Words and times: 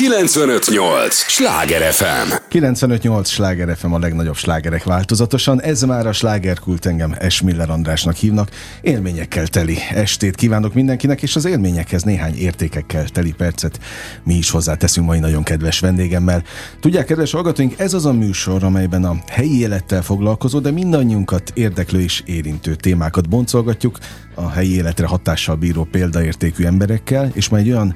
958! 0.00 1.14
Sláger 1.14 1.92
FM! 1.92 2.32
958 2.48 3.28
Sláger 3.28 3.76
FM 3.76 3.92
a 3.92 3.98
legnagyobb 3.98 4.36
slágerek 4.36 4.84
változatosan. 4.84 5.62
Ez 5.62 5.82
már 5.82 6.06
a 6.06 6.12
slágerkult 6.12 6.86
engem 6.86 7.14
Esmiller 7.18 7.70
Andrásnak 7.70 8.16
hívnak. 8.16 8.50
Élményekkel 8.80 9.46
teli 9.46 9.76
estét 9.90 10.34
kívánok 10.34 10.74
mindenkinek, 10.74 11.22
és 11.22 11.36
az 11.36 11.44
élményekhez 11.44 12.02
néhány 12.02 12.36
értékekkel 12.36 13.08
teli 13.08 13.32
percet 13.32 13.80
mi 14.24 14.34
is 14.34 14.50
hozzáteszünk 14.50 15.06
mai 15.06 15.18
nagyon 15.18 15.42
kedves 15.42 15.80
vendégemmel. 15.80 16.42
Tudják, 16.80 17.06
kedves 17.06 17.32
hallgatóink, 17.32 17.78
ez 17.78 17.94
az 17.94 18.06
a 18.06 18.12
műsor, 18.12 18.64
amelyben 18.64 19.04
a 19.04 19.16
helyi 19.28 19.60
élettel 19.60 20.02
foglalkozó, 20.02 20.58
de 20.58 20.70
mindannyiunkat 20.70 21.50
érdeklő 21.54 22.00
és 22.00 22.22
érintő 22.26 22.74
témákat 22.74 23.28
boncolgatjuk 23.28 23.98
a 24.34 24.50
helyi 24.50 24.74
életre 24.74 25.06
hatással 25.06 25.56
bíró 25.56 25.84
példaértékű 25.90 26.64
emberekkel, 26.64 27.30
és 27.34 27.48
majd 27.48 27.68
olyan 27.68 27.94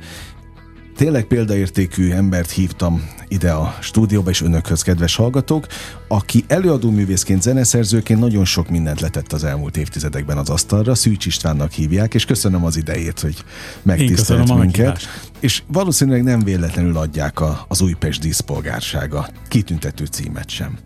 tényleg 0.97 1.25
példaértékű 1.25 2.11
embert 2.11 2.51
hívtam 2.51 3.11
ide 3.29 3.51
a 3.51 3.75
stúdióba, 3.81 4.31
és 4.31 4.43
önökhöz, 4.43 4.83
kedves 4.83 5.17
hallgatók, 5.17 5.67
aki 6.09 6.45
előadó 6.47 6.91
művészként, 6.91 7.43
zeneszerzőként 7.43 8.21
nagyon 8.21 8.45
sok 8.45 8.69
mindent 8.69 9.01
letett 9.01 9.33
az 9.33 9.45
elmúlt 9.45 9.77
évtizedekben 9.77 10.39
az 10.39 10.49
asztalra. 10.49 10.95
Szűcs 10.95 11.27
Istvánnak 11.27 11.73
hívják, 11.73 12.15
és 12.15 12.25
köszönöm 12.25 12.65
az 12.65 12.77
idejét, 12.77 13.21
hogy 13.21 13.45
megtisztelt 13.83 14.59
minket. 14.59 15.01
És 15.41 15.63
valószínűleg 15.67 16.23
nem 16.23 16.41
véletlenül 16.41 16.97
adják 16.97 17.41
a, 17.41 17.65
az 17.69 17.81
Újpest 17.81 18.21
díszpolgársága 18.21 19.29
kitüntető 19.49 20.05
címet 20.05 20.51
sem. 20.51 20.79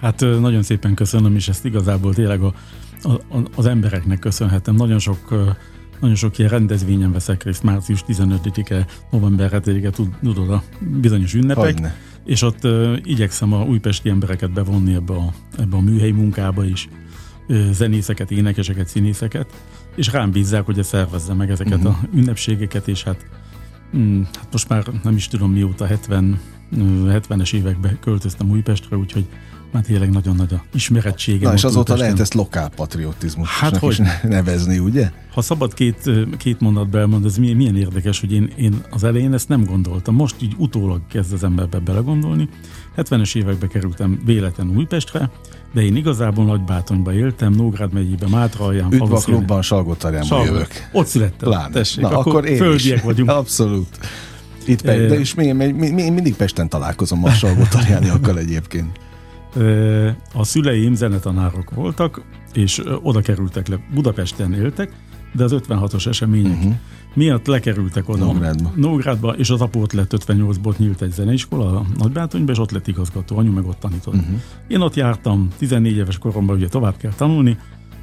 Hát 0.00 0.20
nagyon 0.20 0.62
szépen 0.62 0.94
köszönöm, 0.94 1.34
és 1.34 1.48
ezt 1.48 1.64
igazából 1.64 2.14
tényleg 2.14 2.40
a, 2.40 2.54
a, 3.02 3.20
az 3.56 3.66
embereknek 3.66 4.18
köszönhetem. 4.18 4.74
Nagyon 4.74 4.98
sok 4.98 5.34
nagyon 6.02 6.16
sok 6.16 6.38
ilyen 6.38 6.50
rendezvényen 6.50 7.12
veszek 7.12 7.42
részt, 7.42 7.62
március 7.62 8.04
15-e, 8.08 8.86
november 9.10 9.50
7-e, 9.52 9.90
tudod, 10.22 10.50
a 10.50 10.62
bizonyos 11.00 11.34
ünnepek. 11.34 11.64
Hogyne. 11.64 11.96
És 12.24 12.42
ott 12.42 12.64
uh, 12.64 12.96
igyekszem 13.02 13.52
a 13.52 13.64
újpesti 13.64 14.08
embereket 14.08 14.52
bevonni 14.52 14.94
ebbe 14.94 15.12
a, 15.12 15.32
ebbe 15.58 15.76
a 15.76 15.80
műhelyi 15.80 16.12
munkába 16.12 16.64
is, 16.64 16.88
zenészeket, 17.70 18.30
énekeseket, 18.30 18.88
színészeket, 18.88 19.46
és 19.94 20.12
rám 20.12 20.30
bízzák, 20.30 20.64
hogy 20.64 20.84
szervezze 20.84 21.34
meg 21.34 21.50
ezeket 21.50 21.78
uh-huh. 21.78 21.92
a 21.92 22.06
ünnepségeket, 22.14 22.88
és 22.88 23.02
hát, 23.02 23.26
mm, 23.96 24.22
hát 24.22 24.48
most 24.52 24.68
már 24.68 24.86
nem 25.02 25.16
is 25.16 25.28
tudom 25.28 25.52
mióta 25.52 25.86
70, 25.86 26.40
70-es 26.76 27.54
években 27.54 27.98
költöztem 28.00 28.50
Újpestre, 28.50 28.96
úgyhogy 28.96 29.26
már 29.72 29.82
tényleg 29.82 30.10
nagyon 30.10 30.36
nagy 30.36 30.54
a 30.54 30.64
ismerettsége. 30.74 31.46
Na 31.46 31.54
és 31.54 31.64
azóta 31.64 31.96
lehet 31.96 32.20
ezt 32.20 32.34
lokálpatriotizmusnak 32.34 33.56
hát, 33.56 33.76
hogy 33.76 33.90
is 33.90 34.00
nevezni, 34.22 34.78
ugye? 34.78 35.10
Ha 35.34 35.40
szabad 35.40 35.74
két, 35.74 36.10
két 36.38 36.60
mondatba 36.60 36.98
elmondani, 36.98 37.32
ez 37.32 37.38
milyen, 37.38 37.56
milyen 37.56 37.76
érdekes, 37.76 38.20
hogy 38.20 38.32
én, 38.32 38.50
én 38.56 38.84
az 38.90 39.04
elején 39.04 39.32
ezt 39.32 39.48
nem 39.48 39.64
gondoltam. 39.64 40.14
Most 40.14 40.34
így 40.42 40.54
utólag 40.58 41.00
kezd 41.10 41.32
az 41.32 41.44
emberbe 41.44 41.78
belegondolni. 41.78 42.48
70-es 42.96 43.36
években 43.36 43.68
kerültem 43.68 44.20
véletlen 44.24 44.76
Újpestre, 44.76 45.30
de 45.72 45.80
én 45.82 45.96
igazából 45.96 46.44
Nagybátonyba 46.44 47.12
éltem, 47.12 47.52
Nógrád 47.52 47.92
megyében, 47.92 48.30
Mátralján. 48.30 48.92
Üdv 48.92 49.12
a 49.12 49.18
klubban, 49.18 49.62
Salgótarjánban 49.62 50.44
jövök. 50.44 50.88
Ott 50.92 51.06
születtem. 51.06 51.48
Pláne. 51.48 51.72
Tessék, 51.72 52.00
Na, 52.00 52.08
akkor, 52.08 52.32
akkor 52.32 52.48
én 52.48 52.56
földiek 52.56 52.96
is. 52.96 53.02
vagyunk. 53.02 53.30
Abszolút. 53.40 53.98
Itt 54.66 54.82
pe- 54.82 55.08
de 55.08 55.20
is 55.20 55.34
még, 55.34 55.54
még, 55.54 55.74
még, 55.74 55.92
mindig 56.12 56.34
Pesten 56.36 56.68
találkozom 56.68 57.24
a 57.24 57.30
Salgótarjániakkal 57.30 58.38
egyébként. 58.38 58.98
A 60.34 60.44
szüleim 60.44 60.94
zenetanárok 60.94 61.70
voltak, 61.74 62.22
és 62.52 62.82
oda 63.02 63.20
kerültek 63.20 63.68
le, 63.68 63.78
Budapesten 63.94 64.52
éltek, 64.52 64.92
de 65.32 65.44
az 65.44 65.54
56-os 65.68 66.06
események 66.06 66.56
uh-huh. 66.56 66.74
miatt 67.14 67.46
lekerültek 67.46 68.08
oda 68.08 68.24
Nógrádba. 68.24 68.72
Nógrádba, 68.74 69.30
és 69.30 69.50
az 69.50 69.60
apu 69.60 69.80
ott 69.80 69.92
lett 69.92 70.12
58-ból 70.16 70.76
nyílt 70.76 71.02
egy 71.02 71.12
zeneiskola 71.12 71.76
a 71.76 71.86
Nagybátonyban, 71.98 72.54
és 72.54 72.60
ott 72.60 72.70
lett 72.70 72.88
igazgató, 72.88 73.38
anyu 73.38 73.52
meg 73.52 73.66
ott 73.66 73.80
tanított. 73.80 74.14
Uh-huh. 74.14 74.40
Én 74.68 74.80
ott 74.80 74.94
jártam, 74.94 75.48
14 75.58 75.96
éves 75.96 76.18
koromban 76.18 76.56
ugye 76.56 76.68
tovább 76.68 76.96
kell 76.96 77.12
tanulni, 77.16 77.58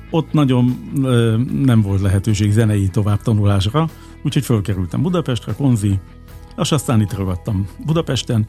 ott 0.09 0.33
nagyon 0.33 0.91
ö, 1.03 1.37
nem 1.63 1.81
volt 1.81 2.01
lehetőség 2.01 2.51
zenei 2.51 2.87
tovább 2.87 3.21
tanulásra, 3.21 3.89
úgyhogy 4.23 4.43
fölkerültem 4.43 5.01
Budapestre, 5.01 5.53
konzi, 5.53 5.99
és 6.57 6.71
aztán 6.71 7.01
itt 7.01 7.13
ragadtam 7.13 7.67
Budapesten, 7.85 8.45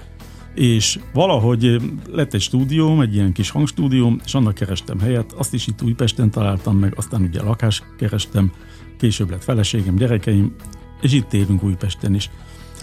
és 0.55 0.99
valahogy 1.13 1.81
lett 2.13 2.35
egy 2.35 2.41
stúdióm, 2.41 3.01
egy 3.01 3.15
ilyen 3.15 3.33
kis 3.33 3.51
hangstúdióm, 3.51 4.21
és 4.25 4.35
annak 4.35 4.55
kerestem 4.55 5.01
helyet, 5.01 5.33
azt 5.33 5.55
is 5.55 5.67
itt 5.67 5.83
Újpesten 5.83 6.31
találtam 6.31 6.77
meg, 6.77 6.93
aztán 6.97 7.23
ugye 7.23 7.43
lakást 7.43 7.85
kerestem, 7.99 8.53
később 8.99 9.31
lett 9.31 9.45
feleségem, 9.45 9.97
gyerekeim, 9.97 10.55
és 11.01 11.13
itt 11.13 11.33
élünk 11.33 11.63
Újpesten 11.63 12.15
is. 12.15 12.31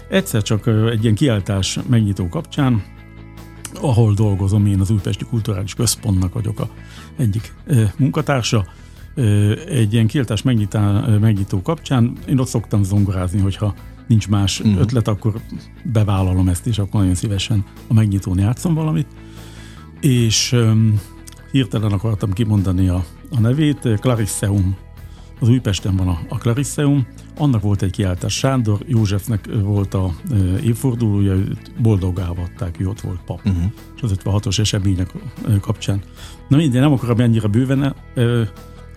Egyszer 0.08 0.42
csak 0.42 0.66
egy 0.66 1.02
ilyen 1.02 1.14
kiáltás 1.14 1.78
megnyitó 1.88 2.28
kapcsán, 2.28 2.82
ahol 3.80 4.14
dolgozom, 4.14 4.66
én 4.66 4.80
az 4.80 4.90
Újpesti 4.90 5.24
Kulturális 5.24 5.74
Központnak 5.74 6.32
vagyok 6.32 6.60
a 6.60 6.68
egyik 7.16 7.54
munkatársa, 7.96 8.66
egy 9.68 9.92
ilyen 9.92 10.06
kiáltás 10.06 10.42
megnyitó 11.20 11.62
kapcsán 11.62 12.12
én 12.28 12.38
ott 12.38 12.46
szoktam 12.46 12.82
zongorázni, 12.82 13.40
hogyha 13.40 13.74
nincs 14.08 14.28
más 14.28 14.60
uh-huh. 14.60 14.80
ötlet, 14.80 15.08
akkor 15.08 15.40
bevállalom 15.82 16.48
ezt, 16.48 16.66
és 16.66 16.78
akkor 16.78 17.00
nagyon 17.00 17.14
szívesen 17.14 17.64
a 17.88 17.94
megnyitón 17.94 18.38
játszom 18.38 18.74
valamit. 18.74 19.06
És 20.00 20.52
um, 20.52 21.00
hirtelen 21.50 21.92
akartam 21.92 22.32
kimondani 22.32 22.88
a, 22.88 23.04
a 23.30 23.40
nevét, 23.40 23.88
Clarisseum. 24.00 24.76
Az 25.40 25.48
Újpesten 25.48 25.96
van 25.96 26.08
a, 26.08 26.18
a 26.28 26.38
Clarisseum. 26.38 27.06
Annak 27.36 27.62
volt 27.62 27.82
egy 27.82 27.90
kiáltás. 27.90 28.34
Sándor 28.36 28.78
Józsefnek 28.86 29.48
volt 29.62 29.94
a 29.94 30.14
e, 30.30 30.34
évfordulója, 30.62 31.32
őt 31.32 31.72
boldogá 31.82 32.28
adták, 32.28 32.80
ő 32.80 32.88
ott 32.88 33.00
volt 33.00 33.20
pap. 33.26 33.40
Uh-huh. 33.44 33.62
És 33.96 34.02
az 34.02 34.14
56-os 34.24 34.58
események 34.58 35.12
kapcsán. 35.60 36.02
Na 36.48 36.56
mindegy, 36.56 36.80
nem 36.80 36.92
akarom 36.92 37.20
ennyire 37.20 37.48
bőven 37.48 37.82
e, 37.82 37.94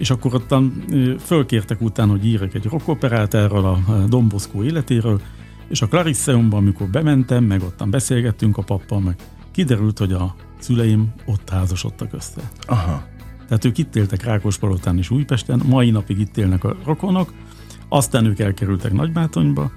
és 0.01 0.09
akkor 0.09 0.33
ottan 0.33 0.83
fölkértek 1.19 1.81
utána, 1.81 2.11
hogy 2.11 2.25
írek 2.25 2.53
egy 2.53 2.65
rockoperát 2.65 3.33
erről 3.33 3.65
a 3.65 4.05
Domboszkó 4.07 4.63
életéről, 4.63 5.21
és 5.67 5.81
a 5.81 5.87
Clarisseumban, 5.87 6.59
amikor 6.59 6.87
bementem, 6.87 7.43
meg 7.43 7.61
ottan 7.61 7.89
beszélgettünk 7.89 8.57
a 8.57 8.61
pappal, 8.61 8.99
meg 8.99 9.15
kiderült, 9.51 9.97
hogy 9.97 10.13
a 10.13 10.35
szüleim 10.59 11.13
ott 11.25 11.49
házasodtak 11.49 12.13
össze. 12.13 12.41
Aha. 12.65 13.03
Tehát 13.47 13.65
ők 13.65 13.77
itt 13.77 13.95
éltek 13.95 14.23
Rákospalotán 14.23 14.97
és 14.97 15.09
Újpesten, 15.09 15.61
mai 15.65 15.89
napig 15.89 16.19
itt 16.19 16.37
élnek 16.37 16.63
a 16.63 16.75
rokonok, 16.85 17.33
aztán 17.89 18.25
ők 18.25 18.39
elkerültek 18.39 18.93
Nagybátonyba, 18.93 19.71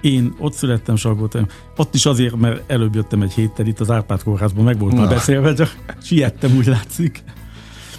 én 0.00 0.34
ott 0.38 0.52
születtem 0.52 0.96
Salgóton, 0.96 1.48
ott 1.76 1.94
is 1.94 2.06
azért, 2.06 2.36
mert 2.36 2.70
előbb 2.70 2.94
jöttem 2.94 3.22
egy 3.22 3.32
héttel 3.32 3.66
itt 3.66 3.80
az 3.80 3.90
Árpád 3.90 4.22
kórházban, 4.22 4.64
meg 4.64 4.78
volt 4.78 4.94
már 4.94 5.08
beszélve, 5.08 5.54
csak 5.54 5.76
siettem, 6.02 6.56
úgy 6.56 6.66
látszik. 6.66 7.22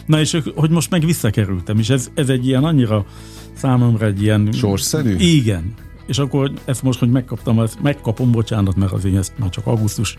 Na 0.09 0.20
és 0.20 0.38
hogy 0.56 0.70
most 0.70 0.90
meg 0.90 1.06
visszakerültem, 1.06 1.80
és 1.80 1.90
ez, 1.90 2.09
ez 2.14 2.30
egy 2.30 2.47
ilyen 2.47 2.64
annyira 2.64 3.06
számomra 3.53 4.06
egy 4.06 4.22
ilyen... 4.22 4.52
Sorsszerű? 4.52 5.16
Igen. 5.16 5.74
És 6.08 6.18
akkor 6.18 6.52
ezt 6.66 6.84
most, 6.84 7.00
hogy 7.00 7.09
megkaptam, 7.09 7.59
ezt 7.59 7.81
megkapom, 7.81 8.31
bocsánat, 8.31 8.75
mert 8.75 8.92
azért 8.92 9.16
ezt 9.16 9.31
már 9.40 9.50
csak 9.50 9.66
augusztus 9.66 10.18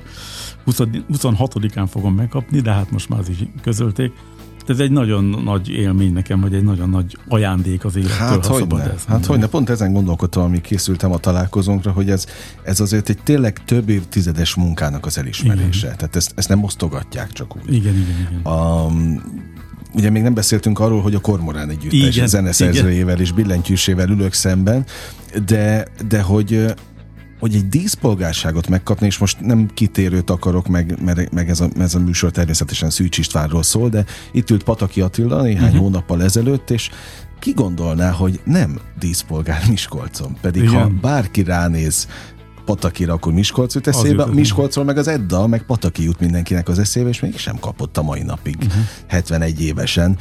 20, 0.64 0.78
26-án 1.12 1.86
fogom 1.90 2.14
megkapni, 2.14 2.60
de 2.60 2.72
hát 2.72 2.90
most 2.90 3.08
már 3.08 3.20
az 3.20 3.28
is 3.28 3.36
közölték. 3.62 4.12
Ez 4.66 4.78
egy 4.78 4.90
nagyon 4.90 5.24
nagy 5.24 5.68
élmény 5.68 6.12
nekem, 6.12 6.40
vagy 6.40 6.54
egy 6.54 6.62
nagyon 6.62 6.88
nagy 6.88 7.16
ajándék 7.28 7.84
az 7.84 7.96
élettől, 7.96 8.18
hát, 8.18 8.46
ha 8.46 8.58
szabad 8.58 8.80
ez. 8.94 9.04
Hát 9.04 9.26
hogy 9.26 9.38
ne, 9.38 9.46
pont 9.46 9.70
ezen 9.70 9.92
gondolkodtam, 9.92 10.42
amíg 10.42 10.60
készültem 10.60 11.12
a 11.12 11.18
találkozónkra, 11.18 11.90
hogy 11.90 12.10
ez, 12.10 12.26
ez 12.62 12.80
azért 12.80 13.08
egy 13.08 13.18
tényleg 13.22 13.64
több 13.64 13.88
évtizedes 13.88 14.54
munkának 14.54 15.06
az 15.06 15.18
elismerése. 15.18 15.86
Igen. 15.86 15.96
Tehát 15.96 16.16
ezt, 16.16 16.32
ezt 16.36 16.48
nem 16.48 16.64
osztogatják 16.64 17.32
csak 17.32 17.56
úgy. 17.56 17.74
Igen, 17.74 17.94
igen, 17.94 18.28
igen. 18.30 18.52
A, 18.52 18.86
ugye 19.94 20.10
még 20.10 20.22
nem 20.22 20.34
beszéltünk 20.34 20.78
arról, 20.78 21.02
hogy 21.02 21.14
a 21.14 21.20
Kormorán 21.20 21.70
együttes 21.70 22.14
igen, 22.14 22.26
zeneszerzőjével 22.26 23.20
és 23.20 23.32
billentyűsével 23.32 24.08
ülök 24.08 24.32
szemben, 24.32 24.84
de, 25.46 25.86
de 26.08 26.20
hogy 26.20 26.74
hogy 27.40 27.54
egy 27.54 27.68
díszpolgárságot 27.68 28.68
megkapni, 28.68 29.06
és 29.06 29.18
most 29.18 29.40
nem 29.40 29.70
kitérőt 29.74 30.30
akarok, 30.30 30.68
meg, 30.68 31.02
meg, 31.04 31.28
meg 31.32 31.48
ez, 31.48 31.60
a, 31.60 31.68
ez 31.78 31.94
a 31.94 31.98
műsor 31.98 32.30
természetesen 32.30 32.90
Szűcs 32.90 33.18
Istvánról 33.18 33.62
szól, 33.62 33.88
de 33.88 34.04
itt 34.32 34.50
ült 34.50 34.62
Pataki 34.62 35.00
Attila 35.00 35.42
néhány 35.42 35.64
uh-huh. 35.64 35.80
hónappal 35.80 36.22
ezelőtt, 36.22 36.70
és 36.70 36.90
ki 37.38 37.52
gondolná, 37.52 38.10
hogy 38.10 38.40
nem 38.44 38.80
díszpolgár 38.98 39.62
Miskolcon, 39.68 40.36
pedig 40.40 40.62
Igen. 40.62 40.74
ha 40.74 40.88
bárki 41.00 41.42
ránéz 41.42 42.08
Patakira, 42.70 43.12
akkor 43.12 43.32
Miskolc 43.32 43.74
jut 43.74 43.86
eszébe, 43.86 44.22
az 44.22 44.34
Miskolcról 44.34 44.84
meg 44.84 44.98
az 44.98 45.08
Edda, 45.08 45.46
meg 45.46 45.62
Pataki 45.62 46.02
jut 46.02 46.20
mindenkinek 46.20 46.68
az 46.68 46.78
eszébe, 46.78 47.08
és 47.08 47.20
mégsem 47.20 47.58
kapott 47.58 47.96
a 47.96 48.02
mai 48.02 48.22
napig, 48.22 48.56
uh-huh. 48.56 48.72
Mhm. 48.72 48.82
71 49.06 49.62
évesen 49.62 50.18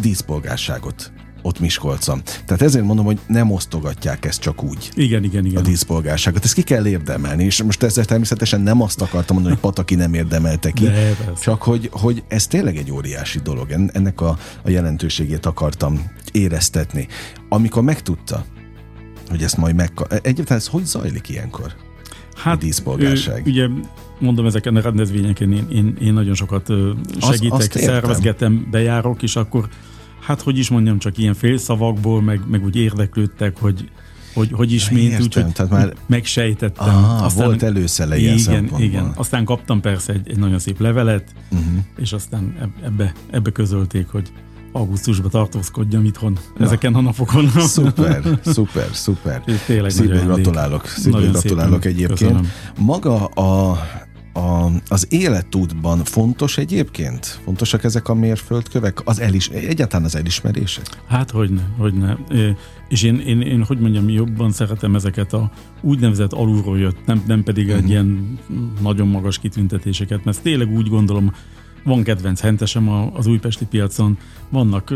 díszpolgárságot 0.00 1.12
ott 1.42 1.60
Miskolcon. 1.60 2.22
Tehát 2.44 2.62
ezért 2.62 2.84
mondom, 2.84 3.04
hogy 3.04 3.18
nem 3.26 3.50
osztogatják 3.50 4.24
ezt 4.24 4.40
csak 4.40 4.62
úgy. 4.62 4.90
Igen, 4.94 5.24
igen, 5.24 5.44
igen. 5.44 5.62
A 5.62 5.64
díszpolgárságot. 5.64 6.44
Ezt 6.44 6.54
ki 6.54 6.62
kell 6.62 6.86
érdemelni, 6.86 7.44
és 7.44 7.62
most 7.62 7.82
ezzel 7.82 8.04
természetesen 8.04 8.60
nem 8.60 8.82
azt 8.82 9.00
akartam 9.00 9.34
mondani, 9.34 9.54
hogy 9.54 9.70
Pataki 9.70 9.94
nem 9.94 10.14
érdemelte 10.14 10.70
ki, 10.70 10.84
De, 10.84 11.16
csak 11.40 11.62
hogy, 11.62 11.88
hogy 11.92 12.22
ez 12.28 12.46
tényleg 12.46 12.76
egy 12.76 12.92
óriási 12.92 13.38
dolog. 13.38 13.70
Ennek 13.92 14.20
a, 14.20 14.38
a 14.62 14.70
jelentőségét 14.70 15.46
akartam 15.46 16.10
éreztetni. 16.32 17.06
Amikor 17.48 17.82
megtudta, 17.82 18.44
hogy 19.30 19.42
ezt 19.42 19.56
majd 19.56 19.74
meg... 19.74 19.92
Egyébként 20.08 20.50
ez 20.50 20.66
hogy 20.66 20.84
zajlik 20.84 21.28
ilyenkor? 21.28 21.74
hát, 22.40 22.54
a 22.54 22.58
díszpolgárság? 22.58 23.46
Ő, 23.46 23.50
ugye 23.50 23.68
mondom, 24.18 24.46
ezeken 24.46 24.76
a 24.76 24.80
rendezvényeken 24.80 25.52
én, 25.52 25.66
én, 25.70 25.96
én 26.00 26.12
nagyon 26.12 26.34
sokat 26.34 26.66
segítek, 27.20 27.58
azt, 27.58 27.74
azt 27.74 27.84
szervezgetem, 27.84 28.68
bejárok, 28.70 29.22
és 29.22 29.36
akkor 29.36 29.68
hát 30.20 30.40
hogy 30.40 30.58
is 30.58 30.68
mondjam, 30.68 30.98
csak 30.98 31.18
ilyen 31.18 31.34
félszavakból, 31.34 32.22
meg, 32.22 32.40
meg 32.50 32.64
úgy 32.64 32.76
érdeklődtek, 32.76 33.58
hogy 33.58 33.88
hogy, 34.34 34.52
hogy 34.52 34.72
is, 34.72 34.90
mint 34.90 35.20
úgy, 35.20 35.34
hogy 35.34 35.52
tehát 35.52 35.72
már 35.72 35.92
megsejtettem. 36.06 36.88
Aha, 36.88 37.24
aztán, 37.24 37.46
volt 37.46 37.62
előszele 37.62 38.18
ilyen 38.18 38.38
Igen, 38.38 38.70
igen. 38.78 39.12
Aztán 39.14 39.44
kaptam 39.44 39.80
persze 39.80 40.12
egy, 40.12 40.28
egy 40.28 40.38
nagyon 40.38 40.58
szép 40.58 40.80
levelet, 40.80 41.34
uh-huh. 41.50 41.66
és 41.96 42.12
aztán 42.12 42.70
ebbe, 42.84 43.12
ebbe 43.30 43.50
közölték, 43.50 44.08
hogy 44.08 44.32
augusztusban 44.72 45.30
tartózkodjam 45.30 46.04
itthon 46.04 46.38
Na. 46.56 46.64
ezeken 46.64 46.94
a 46.94 47.00
napokon. 47.00 47.48
Szuper, 47.48 48.22
szuper, 48.42 48.88
szuper. 48.92 49.42
Tényleg 49.66 49.90
Szívből 49.90 50.24
gratulálok, 50.24 50.86
szívből 50.86 51.30
gratulálok 51.30 51.84
egyébként. 51.84 52.18
Köszönöm. 52.18 52.50
Maga 52.78 53.24
a 53.24 53.78
a, 54.32 54.70
az 54.88 55.06
életútban 55.08 56.04
fontos 56.04 56.58
egyébként? 56.58 57.40
Fontosak 57.44 57.84
ezek 57.84 58.08
a 58.08 58.14
mérföldkövek? 58.14 59.00
Az 59.04 59.20
elis, 59.20 59.48
egyáltalán 59.48 60.04
az 60.04 60.16
elismerések? 60.16 60.86
Hát 61.06 61.30
hogyne, 61.30 61.68
hogyne. 61.78 62.18
És 62.88 63.02
én, 63.02 63.18
én, 63.18 63.40
én, 63.40 63.64
hogy 63.64 63.78
mondjam, 63.78 64.08
jobban 64.08 64.52
szeretem 64.52 64.94
ezeket 64.94 65.32
a 65.32 65.50
úgynevezett 65.80 66.32
alulról 66.32 66.78
jött, 66.78 67.06
nem, 67.06 67.22
nem 67.26 67.42
pedig 67.42 67.64
uh-huh. 67.64 67.78
egy 67.78 67.84
mhm. 67.84 67.92
ilyen 67.92 68.38
nagyon 68.80 69.08
magas 69.08 69.38
kitüntetéseket, 69.38 70.24
mert 70.24 70.42
tényleg 70.42 70.70
úgy 70.72 70.88
gondolom, 70.88 71.32
van 71.84 72.02
kedvenc 72.02 72.40
hentesem 72.40 72.88
az 73.14 73.26
újpesti 73.26 73.66
piacon, 73.66 74.18
vannak 74.48 74.94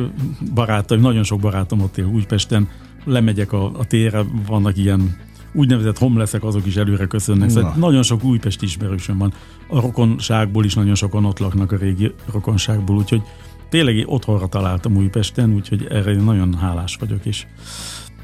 barátaim, 0.54 1.00
nagyon 1.00 1.22
sok 1.22 1.40
barátom 1.40 1.80
ott 1.80 1.98
él 1.98 2.06
Újpesten, 2.06 2.68
lemegyek 3.04 3.52
a, 3.52 3.78
a 3.78 3.84
térre, 3.84 4.24
vannak 4.46 4.76
ilyen 4.76 5.16
úgynevezett 5.54 5.98
homleszek, 5.98 6.44
azok 6.44 6.66
is 6.66 6.76
előre 6.76 7.06
köszönnek. 7.06 7.50
Szóval 7.50 7.74
nagyon 7.76 8.02
sok 8.02 8.24
újpest 8.24 8.62
ismerősöm 8.62 9.18
van. 9.18 9.32
A 9.68 9.80
rokonságból 9.80 10.64
is 10.64 10.74
nagyon 10.74 10.94
sokan 10.94 11.24
ott 11.24 11.38
laknak 11.38 11.72
a 11.72 11.76
régi 11.76 12.12
rokonságból, 12.32 12.96
úgyhogy 12.96 13.22
tényleg 13.68 14.04
otthonra 14.06 14.46
találtam 14.46 14.96
Újpesten, 14.96 15.54
úgyhogy 15.54 15.86
erre 15.90 16.10
én 16.10 16.22
nagyon 16.22 16.54
hálás 16.54 16.96
vagyok, 17.00 17.26
és 17.26 17.46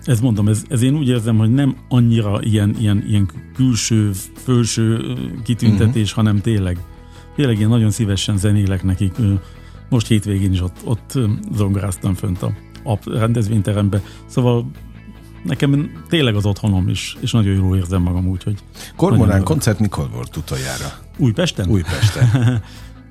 ez 0.05 0.21
mondom, 0.21 0.49
ez, 0.49 0.65
ez 0.69 0.83
én 0.83 0.95
úgy 0.97 1.09
érzem, 1.09 1.37
hogy 1.37 1.53
nem 1.53 1.77
annyira 1.89 2.39
ilyen, 2.43 2.75
ilyen, 2.79 3.05
ilyen 3.09 3.31
külső, 3.55 4.11
fölső 4.43 5.17
kitüntetés, 5.45 6.11
uh-huh. 6.11 6.25
hanem 6.25 6.41
tényleg, 6.41 6.79
tényleg 7.41 7.61
én 7.61 7.69
nagyon 7.69 7.91
szívesen 7.91 8.37
zenélek 8.37 8.83
nekik. 8.83 9.15
Most 9.89 10.07
hétvégén 10.07 10.53
is 10.53 10.63
ott, 10.63 10.77
ott 10.85 11.19
zongoráztam 11.55 12.15
fönt 12.15 12.43
a, 12.43 12.53
a 12.85 12.99
rendezvényterembe. 13.05 14.03
Szóval 14.27 14.71
nekem 15.45 16.03
tényleg 16.09 16.35
az 16.35 16.47
otthonom 16.47 16.89
is, 16.89 17.17
és 17.21 17.33
nagyon 17.33 17.55
jól 17.55 17.77
érzem 17.77 18.03
magam 18.03 18.27
úgy, 18.27 18.43
hogy... 18.43 18.59
Kormorán 18.97 19.45
koncert 19.45 19.79
mikor 19.79 20.11
volt 20.11 20.37
utoljára? 20.37 20.93
Újpesten? 21.17 21.69
Újpesten. 21.69 22.29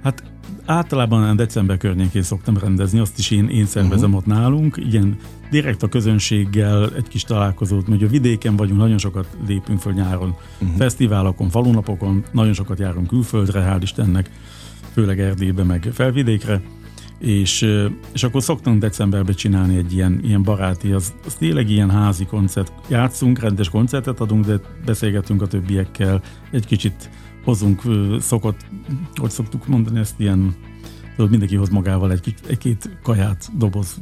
hát 0.03 0.23
általában 0.65 1.35
december 1.35 1.77
környékén 1.77 2.21
szoktam 2.21 2.57
rendezni, 2.57 2.99
azt 2.99 3.17
is 3.17 3.31
én, 3.31 3.47
én 3.47 3.65
szervezem 3.65 4.13
uh-huh. 4.13 4.17
ott 4.17 4.25
nálunk, 4.25 4.77
ilyen 4.91 5.17
direkt 5.49 5.83
a 5.83 5.87
közönséggel 5.87 6.91
egy 6.95 7.07
kis 7.07 7.23
találkozót, 7.23 7.87
mert 7.87 8.01
a 8.01 8.07
vidéken 8.07 8.55
vagyunk, 8.55 8.79
nagyon 8.79 8.97
sokat 8.97 9.37
lépünk 9.47 9.79
föl 9.79 9.93
nyáron, 9.93 10.35
uh-huh. 10.59 10.77
fesztiválokon, 10.77 11.49
falunapokon, 11.49 12.23
nagyon 12.31 12.53
sokat 12.53 12.79
járunk 12.79 13.07
külföldre, 13.07 13.75
hál' 13.75 13.81
Istennek, 13.81 14.29
főleg 14.93 15.19
Erdélybe, 15.19 15.63
meg 15.63 15.89
felvidékre, 15.93 16.61
és, 17.19 17.67
és 18.13 18.23
akkor 18.23 18.43
szoktunk 18.43 18.79
decemberben 18.79 19.35
csinálni 19.35 19.77
egy 19.77 19.93
ilyen, 19.93 20.19
ilyen 20.23 20.43
baráti, 20.43 20.91
az, 20.91 21.13
az 21.25 21.33
tényleg 21.33 21.69
ilyen 21.69 21.89
házi 21.89 22.25
koncert. 22.25 22.71
Játszunk, 22.87 23.39
rendes 23.39 23.69
koncertet 23.69 24.19
adunk, 24.19 24.45
de 24.45 24.59
beszélgetünk 24.85 25.41
a 25.41 25.47
többiekkel, 25.47 26.21
egy 26.51 26.65
kicsit 26.65 27.09
hozunk 27.43 27.81
szokott, 28.19 28.65
hogy 29.15 29.29
szoktuk 29.29 29.67
mondani 29.67 29.99
ezt 29.99 30.13
ilyen 30.17 30.55
tudod, 31.15 31.31
mindenki 31.31 31.55
hoz 31.55 31.69
magával 31.69 32.11
egy, 32.11 32.35
egy-két 32.47 32.97
kaját, 33.03 33.49
doboz, 33.57 33.99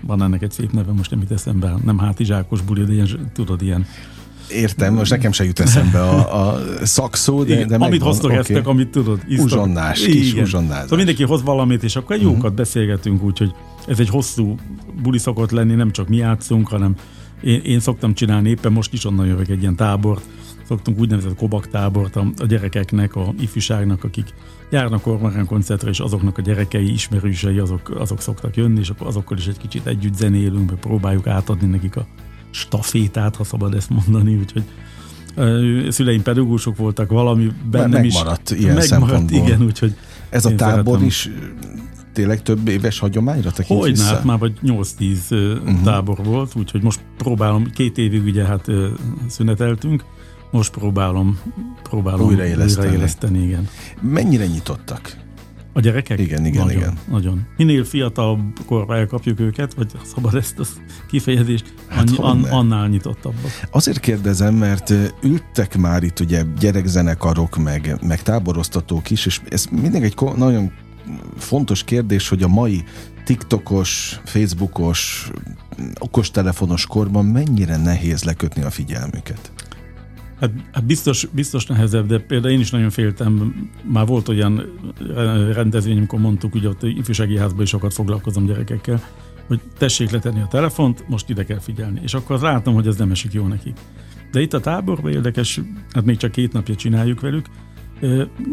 van 0.00 0.22
ennek 0.22 0.42
egy 0.42 0.50
szép 0.50 0.72
neve, 0.72 0.92
most 0.92 1.10
nem 1.10 1.20
itt 1.20 1.30
eszembe, 1.30 1.74
nem 1.84 1.98
hátizsákos 1.98 2.60
buli, 2.60 2.84
de 2.84 2.92
ilyen, 2.92 3.30
tudod, 3.32 3.62
ilyen 3.62 3.86
Értem, 4.50 4.94
most 4.94 5.10
nekem 5.10 5.32
se 5.32 5.44
jut 5.44 5.60
eszembe 5.60 6.02
a, 6.02 6.48
a 6.48 6.60
szakszó, 6.82 7.44
de, 7.44 7.54
Igen, 7.54 7.68
de 7.68 7.76
Amit 7.76 8.02
hoztok 8.02 8.24
okay. 8.24 8.36
eztek, 8.36 8.66
amit 8.66 8.88
tudod. 8.88 9.20
Isztok. 9.28 9.44
Uzsonnás, 9.44 10.00
kis 10.00 10.30
Igen. 10.30 10.42
uzsonnázás. 10.42 10.82
Szóval 10.82 10.96
mindenki 10.96 11.24
hoz 11.24 11.42
valamit, 11.42 11.82
és 11.82 11.96
akkor 11.96 12.16
egy 12.16 12.22
jókat 12.22 12.38
uh-huh. 12.38 12.54
beszélgetünk, 12.54 13.22
úgyhogy 13.22 13.54
ez 13.86 13.98
egy 13.98 14.08
hosszú 14.08 14.54
buli 15.02 15.18
szokott 15.18 15.50
lenni, 15.50 15.74
nem 15.74 15.90
csak 15.90 16.08
mi 16.08 16.16
játszunk, 16.16 16.68
hanem 16.68 16.94
én, 17.42 17.60
én 17.64 17.80
szoktam 17.80 18.14
csinálni, 18.14 18.48
éppen 18.48 18.72
most 18.72 18.92
is 18.92 19.04
onnan 19.04 19.26
jövök 19.26 19.48
egy 19.48 19.60
ilyen 19.60 19.76
tábort, 19.76 20.24
szoktunk 20.68 20.98
úgynevezett 20.98 21.34
kobak 21.34 21.68
tábort 21.68 22.16
a, 22.16 22.26
a 22.36 22.46
gyerekeknek, 22.46 23.16
a 23.16 23.34
ifjúságnak, 23.40 24.04
akik 24.04 24.34
járnak 24.70 25.02
kormorán 25.02 25.46
koncertre, 25.46 25.90
és 25.90 26.00
azoknak 26.00 26.38
a 26.38 26.42
gyerekei, 26.42 26.92
ismerősei, 26.92 27.58
azok, 27.58 27.90
azok 27.98 28.20
szoktak 28.20 28.56
jönni, 28.56 28.78
és 28.78 28.88
akkor 28.88 29.06
azokkal 29.06 29.38
is 29.38 29.46
egy 29.46 29.58
kicsit 29.58 29.86
együtt 29.86 30.14
zenélünk, 30.14 30.80
próbáljuk 30.80 31.26
átadni 31.26 31.66
nekik 31.66 31.96
a 31.96 32.06
stafétát, 32.50 33.36
ha 33.36 33.44
szabad 33.44 33.74
ezt 33.74 33.90
mondani, 33.90 34.36
úgyhogy 34.36 34.64
szüleim 35.88 36.22
pedagógusok 36.22 36.76
voltak, 36.76 37.10
valami 37.10 37.52
bennem 37.70 38.04
is. 38.04 38.14
Megmaradt 38.14 38.50
ilyen 38.50 38.74
megmaradt, 38.74 38.88
szempontból. 38.88 39.46
Igen, 39.46 39.62
úgyhogy 39.62 39.96
Ez 40.30 40.44
a 40.44 40.54
tábor 40.54 40.84
szeretem. 40.84 41.06
is 41.06 41.30
tényleg 42.12 42.42
több 42.42 42.68
éves 42.68 42.98
hagyományra 42.98 43.50
tekint 43.50 43.80
Hogy 43.80 43.90
vissza? 43.90 44.14
hát 44.14 44.24
már 44.24 44.38
vagy 44.38 44.52
8-10 44.62 45.16
uh-huh. 45.30 45.82
tábor 45.82 46.24
volt, 46.24 46.54
úgyhogy 46.56 46.82
most 46.82 47.00
próbálom, 47.16 47.70
két 47.70 47.98
évig 47.98 48.24
ugye 48.24 48.44
hát 48.44 48.66
szüneteltünk, 49.28 50.04
most 50.54 50.72
próbálom, 50.72 51.38
próbálom 51.82 52.26
újraéleszteni. 52.26 52.86
újraéleszteni 52.86 53.42
igen. 53.42 53.68
Mennyire 54.00 54.46
nyitottak? 54.46 55.16
A 55.72 55.80
gyerekek? 55.80 56.18
Igen, 56.18 56.44
igen, 56.44 56.64
nagyon, 56.64 56.80
igen. 56.80 56.98
Nagyon. 57.10 57.46
Minél 57.56 57.84
fiatalabb 57.84 58.58
korban 58.66 58.96
elkapjuk 58.96 59.40
őket, 59.40 59.74
vagy 59.74 59.92
szabad 60.14 60.34
ezt 60.34 60.58
a 60.58 60.64
kifejezést, 61.08 61.74
hát 61.88 62.10
annyi, 62.10 62.18
an, 62.18 62.42
annál 62.44 62.88
nyitottabbak. 62.88 63.50
Azért 63.70 64.00
kérdezem, 64.00 64.54
mert 64.54 64.92
ültek 65.22 65.76
már 65.76 66.02
itt 66.02 66.20
ugye 66.20 66.42
gyerekzenekarok, 66.58 67.56
meg, 67.56 67.98
meg 68.02 68.22
táboroztatók 68.22 69.10
is, 69.10 69.26
és 69.26 69.40
ez 69.48 69.66
mindig 69.82 70.02
egy 70.02 70.14
nagyon 70.36 70.72
fontos 71.36 71.84
kérdés, 71.84 72.28
hogy 72.28 72.42
a 72.42 72.48
mai 72.48 72.84
TikTokos, 73.24 74.20
Facebookos, 74.24 75.30
okostelefonos 75.98 76.86
korban 76.86 77.24
mennyire 77.24 77.76
nehéz 77.76 78.24
lekötni 78.24 78.62
a 78.62 78.70
figyelmüket. 78.70 79.52
Hát, 80.44 80.52
hát 80.72 80.84
biztos, 80.84 81.26
biztos 81.32 81.66
nehezebb, 81.66 82.06
de 82.06 82.18
például 82.18 82.52
én 82.52 82.60
is 82.60 82.70
nagyon 82.70 82.90
féltem. 82.90 83.54
Már 83.82 84.06
volt 84.06 84.28
olyan 84.28 84.62
rendezvény, 85.52 85.96
amikor 85.96 86.18
mondtuk, 86.18 86.54
ugye 86.54 86.68
ott 86.68 86.82
ifjúsági 86.82 87.38
házban 87.38 87.62
is 87.62 87.68
sokat 87.68 87.94
foglalkozom 87.94 88.46
gyerekekkel, 88.46 89.02
hogy 89.46 89.60
tessék 89.78 90.10
letenni 90.10 90.40
a 90.40 90.46
telefont, 90.46 91.04
most 91.08 91.28
ide 91.28 91.44
kell 91.44 91.58
figyelni. 91.58 92.00
És 92.02 92.14
akkor 92.14 92.40
látom, 92.40 92.74
hogy 92.74 92.86
ez 92.86 92.96
nem 92.96 93.10
esik 93.10 93.32
jó 93.32 93.46
nekik. 93.46 93.76
De 94.32 94.40
itt 94.40 94.52
a 94.52 94.60
táborban 94.60 95.12
érdekes, 95.12 95.60
hát 95.90 96.04
még 96.04 96.16
csak 96.16 96.30
két 96.30 96.52
napja 96.52 96.74
csináljuk 96.74 97.20
velük, 97.20 97.46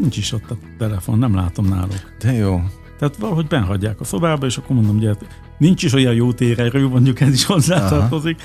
nincs 0.01 0.17
is 0.17 0.31
ott 0.31 0.51
a 0.51 0.57
telefon, 0.77 1.19
nem 1.19 1.35
látom 1.35 1.65
náluk. 1.65 2.15
De 2.19 2.33
jó. 2.33 2.61
Tehát 2.99 3.17
valahogy 3.17 3.47
benhagyják 3.47 3.99
a 3.99 4.03
szobába, 4.03 4.45
és 4.45 4.57
akkor 4.57 4.75
mondom, 4.75 4.99
hogy 4.99 5.17
nincs 5.57 5.83
is 5.83 5.93
olyan 5.93 6.13
jó 6.13 6.33
térerő, 6.33 6.87
mondjuk 6.87 7.19
ez 7.19 7.33
is 7.33 7.45
hozzátartozik, 7.45 8.41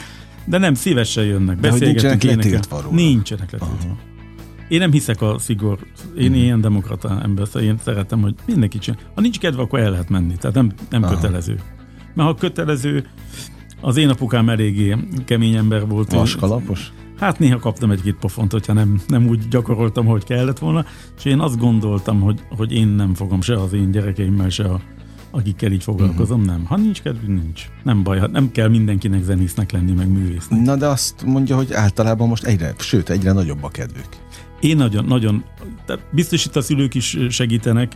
de 0.47 0.59
nem 0.59 0.75
szívesen 0.75 1.25
jönnek. 1.25 1.61
De 1.61 1.71
hogy 1.71 1.81
nincsenek 1.81 2.23
letiltva 2.23 2.81
róla. 2.81 2.95
Nincsenek 2.95 3.51
letiltva. 3.51 3.97
Én 4.69 4.79
nem 4.79 4.93
hiszek 4.93 5.23
a 5.23 5.39
szigor. 5.39 5.79
Én 6.19 6.27
uh-huh. 6.27 6.43
ilyen 6.43 6.61
demokrata 6.61 7.21
ember, 7.23 7.47
szóval 7.47 7.63
én 7.63 7.79
szeretem, 7.85 8.21
hogy 8.21 8.35
mindenki 8.47 8.79
csinál. 8.79 9.01
Ha 9.15 9.21
nincs 9.21 9.39
kedve, 9.39 9.63
akkor 9.63 9.79
el 9.79 9.91
lehet 9.91 10.09
menni. 10.09 10.35
Tehát 10.37 10.57
nem, 10.57 10.73
nem 10.91 11.03
kötelező. 11.03 11.61
Mert 12.15 12.29
ha 12.29 12.35
kötelező, 12.35 13.07
az 13.81 13.97
én 13.97 14.09
apukám 14.09 14.49
eléggé 14.49 14.97
kemény 15.25 15.55
ember 15.55 15.87
volt. 15.87 16.13
Vaskalapos? 16.13 16.93
Hát 17.19 17.39
néha 17.39 17.59
kaptam 17.59 17.91
egy-két 17.91 18.15
pofont, 18.15 18.53
hogyha 18.53 18.73
nem, 18.73 19.01
nem 19.07 19.27
úgy 19.27 19.49
gyakoroltam, 19.49 20.07
hogy 20.07 20.25
kellett 20.25 20.59
volna, 20.59 20.85
és 21.17 21.25
én 21.25 21.39
azt 21.39 21.59
gondoltam, 21.59 22.21
hogy, 22.21 22.41
hogy 22.57 22.73
én 22.73 22.89
nem 22.89 23.15
fogom 23.15 23.41
se 23.41 23.55
az 23.55 23.73
én 23.73 23.91
gyerekeimmel, 23.91 24.49
se 24.49 24.65
a 24.65 24.81
akikkel 25.37 25.73
így 25.73 25.83
foglalkozom, 25.83 26.41
uh-huh. 26.41 26.55
nem. 26.57 26.65
Ha 26.65 26.77
nincs 26.77 27.03
kedvünk, 27.03 27.43
nincs. 27.43 27.69
Nem 27.83 28.03
baj, 28.03 28.19
hát 28.19 28.31
nem 28.31 28.51
kell 28.53 28.69
mindenkinek 28.69 29.23
zenésznek 29.23 29.73
lenni, 29.73 29.93
meg 29.93 30.09
művésznek. 30.09 30.61
Na 30.61 30.77
de 30.77 30.87
azt 30.87 31.25
mondja, 31.25 31.57
hogy 31.57 31.73
általában 31.73 32.29
most 32.29 32.45
egyre, 32.45 32.75
sőt, 32.79 33.11
egyre 33.11 33.33
nagyobb 33.33 33.63
a 33.63 33.69
kedvük. 33.69 34.09
Én 34.61 34.77
nagyon, 34.77 35.05
nagyon, 35.05 35.45
tehát 35.87 36.03
biztos 36.13 36.45
itt 36.45 36.57
a 36.57 36.61
szülők 36.61 36.95
is 36.95 37.19
segítenek, 37.29 37.93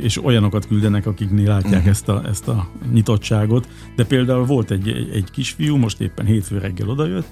és 0.00 0.24
olyanokat 0.24 0.66
küldenek, 0.66 1.06
akiknél 1.06 1.48
látják 1.48 1.74
uh-huh. 1.74 1.88
ezt, 1.88 2.08
a, 2.08 2.22
ezt 2.28 2.48
a 2.48 2.68
nyitottságot. 2.92 3.68
De 3.96 4.04
például 4.04 4.44
volt 4.44 4.70
egy, 4.70 4.88
egy, 4.88 5.10
egy 5.14 5.30
kisfiú, 5.30 5.76
most 5.76 6.00
éppen 6.00 6.26
hétfő 6.26 6.58
reggel 6.58 6.88
odajött, 6.88 7.28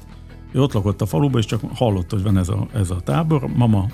ő 0.53 0.63
ott 0.63 0.73
lakott 0.73 1.03
a 1.03 1.07
faluba, 1.07 1.39
és 1.39 1.45
csak 1.45 1.61
hallott, 1.75 2.11
hogy 2.11 2.23
van 2.23 2.39
ez 2.39 2.49
a, 2.49 2.67
ez 2.75 2.91
a 2.91 3.01
tábor. 3.01 3.47
Mama 3.57 3.87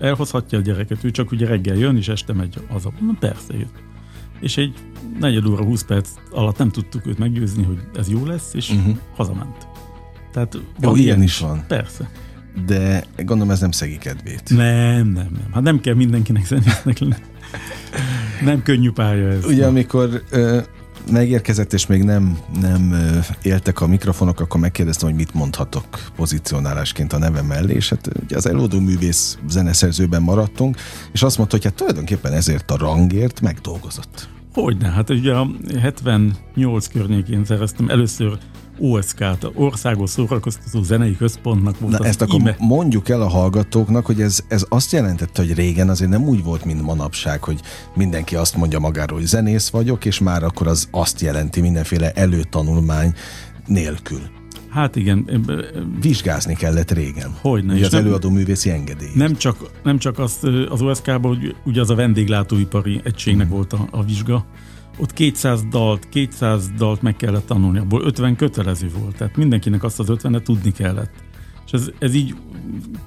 elhozhatja 0.00 0.58
a 0.58 0.62
gyereket, 0.62 1.04
ő 1.04 1.10
csak 1.10 1.30
ugye 1.30 1.46
reggel 1.46 1.76
jön, 1.76 1.96
és 1.96 2.08
este 2.08 2.32
megy 2.32 2.54
haza. 2.68 2.92
Na 3.00 3.16
persze, 3.18 3.54
jött 3.56 3.93
és 4.44 4.56
egy 4.56 4.74
negyed 5.18 5.46
óra, 5.46 5.64
20 5.64 5.82
perc 5.82 6.08
alatt 6.30 6.58
nem 6.58 6.70
tudtuk 6.70 7.06
őt 7.06 7.18
meggyőzni, 7.18 7.62
hogy 7.62 7.78
ez 7.96 8.10
jó 8.10 8.24
lesz, 8.26 8.54
és 8.54 8.70
uh-huh. 8.70 8.96
hazament. 9.16 9.66
Tehát 10.32 10.58
jó, 10.80 10.96
ilyen 10.96 11.22
is 11.22 11.38
van. 11.38 11.64
Persze. 11.68 12.10
de 12.66 13.04
gondolom 13.16 13.50
ez 13.50 13.60
nem 13.60 13.70
szegi 13.70 13.98
kedvét. 13.98 14.42
Nem, 14.48 15.06
nem, 15.06 15.28
nem. 15.30 15.52
Hát 15.52 15.62
nem 15.62 15.80
kell 15.80 15.94
mindenkinek 15.94 16.46
zenésznek 16.46 16.98
lenni. 16.98 17.14
Nem 18.44 18.62
könnyű 18.62 18.90
pálya 18.90 19.28
ez. 19.28 19.44
Ugye 19.44 19.66
amikor 19.66 20.22
ö, 20.30 20.60
megérkezett, 21.10 21.72
és 21.72 21.86
még 21.86 22.02
nem, 22.02 22.38
nem 22.60 23.12
éltek 23.42 23.80
a 23.80 23.86
mikrofonok, 23.86 24.40
akkor 24.40 24.60
megkérdeztem, 24.60 25.08
hogy 25.08 25.18
mit 25.18 25.34
mondhatok 25.34 25.84
pozícionálásként 26.16 27.12
a 27.12 27.18
neve 27.18 27.42
mellé, 27.42 27.74
és 27.74 27.88
hát 27.88 28.08
ugye 28.22 28.36
az 28.36 28.46
előadó 28.46 28.80
művész 28.80 29.38
zeneszerzőben 29.48 30.22
maradtunk, 30.22 30.76
és 31.12 31.22
azt 31.22 31.36
mondta, 31.36 31.56
hogy 31.56 31.64
hát 31.64 31.74
tulajdonképpen 31.74 32.32
ezért 32.32 32.70
a 32.70 32.76
rangért 32.76 33.40
megdolgozott. 33.40 34.28
Hogyne, 34.52 34.88
hát 34.88 35.10
ugye 35.10 35.32
a 35.32 35.50
78 35.80 36.88
környékén 36.88 37.44
szereztem 37.44 37.88
először 37.88 38.38
OSK-t, 38.78 39.50
Országos 39.54 40.10
Szórakoztató 40.10 40.82
Zenei 40.82 41.16
Központnak 41.16 41.78
volt 41.80 41.92
Na 41.92 41.98
az 41.98 42.04
ezt 42.06 42.22
akkor 42.22 42.40
ime. 42.40 42.56
mondjuk 42.58 43.08
el 43.08 43.22
a 43.22 43.28
hallgatóknak, 43.28 44.06
hogy 44.06 44.20
ez, 44.20 44.40
ez 44.48 44.64
azt 44.68 44.92
jelentette, 44.92 45.42
hogy 45.42 45.54
régen 45.54 45.88
azért 45.88 46.10
nem 46.10 46.22
úgy 46.28 46.44
volt, 46.44 46.64
mint 46.64 46.82
manapság, 46.82 47.42
hogy 47.44 47.60
mindenki 47.94 48.36
azt 48.36 48.56
mondja 48.56 48.78
magáról, 48.78 49.18
hogy 49.18 49.26
zenész 49.26 49.68
vagyok, 49.68 50.04
és 50.04 50.18
már 50.18 50.42
akkor 50.42 50.66
az 50.66 50.88
azt 50.90 51.20
jelenti 51.20 51.60
mindenféle 51.60 52.12
előtanulmány 52.12 53.14
nélkül. 53.66 54.20
Hát 54.68 54.96
igen, 54.96 55.46
Vizsgázni 56.00 56.54
kellett 56.54 56.90
régen. 56.90 57.34
Hogyne, 57.40 57.72
Ugye 57.72 57.80
és 57.80 57.86
az 57.86 57.92
nem- 57.92 58.00
előadó 58.04 58.30
művészi 58.30 58.70
engedély. 58.70 59.08
nem 59.14 59.36
csak, 59.36 59.56
nem 59.82 59.98
csak 59.98 60.18
azt 60.18 60.44
az 60.68 60.82
OSK-ban, 60.82 61.36
hogy 61.36 61.56
ugye 61.64 61.80
az 61.80 61.90
a 61.90 61.94
vendéglátóipari 61.94 63.00
egységnek 63.04 63.48
volt 63.48 63.72
a, 63.72 63.88
a 63.90 64.04
vizsga, 64.04 64.44
ott 64.96 65.12
200 65.12 65.62
dalt, 65.70 66.08
200 66.08 66.70
dalt 66.76 67.02
meg 67.02 67.16
kellett 67.16 67.46
tanulni, 67.46 67.78
abból 67.78 68.02
50 68.02 68.36
kötelező 68.36 68.90
volt, 68.98 69.16
tehát 69.16 69.36
mindenkinek 69.36 69.82
azt 69.82 69.98
az 69.98 70.06
50-et 70.10 70.42
tudni 70.42 70.72
kellett. 70.72 71.12
És 71.66 71.72
ez, 71.72 71.90
ez 71.98 72.14
így 72.14 72.34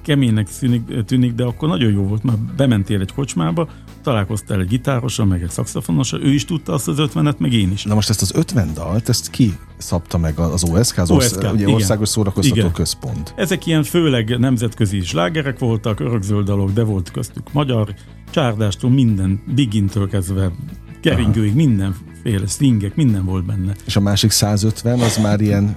keménynek 0.02 0.48
tűnik, 0.58 1.04
tűnik, 1.04 1.32
de 1.32 1.44
akkor 1.44 1.68
nagyon 1.68 1.92
jó 1.92 2.02
volt, 2.02 2.22
mert 2.22 2.54
bementél 2.56 3.00
egy 3.00 3.12
kocsmába, 3.12 3.68
találkoztál 4.02 4.60
egy 4.60 4.68
gitárossal, 4.68 5.26
meg 5.26 5.42
egy 5.42 5.50
szakszafonossal, 5.50 6.22
ő 6.22 6.32
is 6.32 6.44
tudta 6.44 6.72
azt 6.72 6.88
az 6.88 6.96
50-et, 6.98 7.36
meg 7.36 7.52
én 7.52 7.72
is. 7.72 7.84
Na 7.84 7.94
most 7.94 8.08
ezt 8.08 8.22
az 8.22 8.32
50 8.34 8.74
dalt, 8.74 9.08
ezt 9.08 9.30
ki 9.30 9.58
szabta 9.76 10.18
meg 10.18 10.38
az 10.38 10.64
OSK, 10.64 10.98
az 10.98 11.10
OSK, 11.10 11.36
OSK, 11.36 11.52
ugye 11.52 11.62
igen. 11.62 11.74
Országos 11.74 12.08
Szórakoztató 12.08 12.58
Igen. 12.58 12.72
Központ. 12.72 13.34
Ezek 13.36 13.66
ilyen 13.66 13.82
főleg 13.82 14.38
nemzetközi 14.38 15.00
slágerek 15.00 15.58
voltak, 15.58 16.00
örökzöld 16.00 16.46
dalok, 16.46 16.72
de 16.72 16.82
volt 16.82 17.10
köztük 17.10 17.52
magyar, 17.52 17.94
csárdástól 18.30 18.90
minden, 18.90 19.42
bigintől 19.54 20.08
kezdve, 20.08 20.52
keringőig, 21.00 21.54
mindenféle 21.54 22.46
swingek, 22.46 22.96
minden 22.96 23.24
volt 23.24 23.44
benne. 23.46 23.74
És 23.86 23.96
a 23.96 24.00
másik 24.00 24.30
150 24.30 25.00
az 25.00 25.16
már 25.16 25.40
ilyen, 25.40 25.76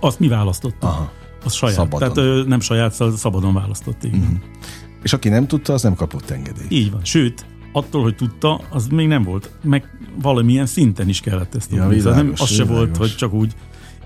Azt 0.00 0.18
mi 0.18 0.28
választottuk. 0.28 0.82
aha. 0.82 1.12
Az 1.44 1.52
saját. 1.52 1.74
Szabadon. 1.76 2.12
Tehát 2.12 2.30
ö, 2.30 2.42
nem 2.48 2.60
saját, 2.60 2.92
szab- 2.94 3.16
szabadon 3.16 3.54
választotték. 3.54 4.12
Mhm. 4.12 4.22
Mm. 4.30 4.34
És 5.02 5.12
aki 5.12 5.28
nem 5.28 5.46
tudta, 5.46 5.72
az 5.72 5.82
nem 5.82 5.94
kapott 5.94 6.30
engedélyt. 6.30 6.70
Így 6.70 6.90
van. 6.90 7.04
Sőt, 7.04 7.46
attól, 7.72 8.02
hogy 8.02 8.14
tudta, 8.16 8.60
az 8.70 8.86
még 8.86 9.06
nem 9.06 9.22
volt. 9.22 9.50
Meg 9.62 9.84
valamilyen 10.22 10.66
szinten 10.66 11.08
is 11.08 11.20
kellett 11.20 11.54
ezt 11.54 11.72
Ja, 11.72 11.80
tudni. 11.82 11.98
Szóval 11.98 12.12
nem, 12.14 12.22
világos, 12.22 12.40
az 12.40 12.54
se 12.56 12.64
volt, 12.64 12.78
világos. 12.80 12.98
hogy 12.98 13.14
csak 13.16 13.32
úgy. 13.32 13.52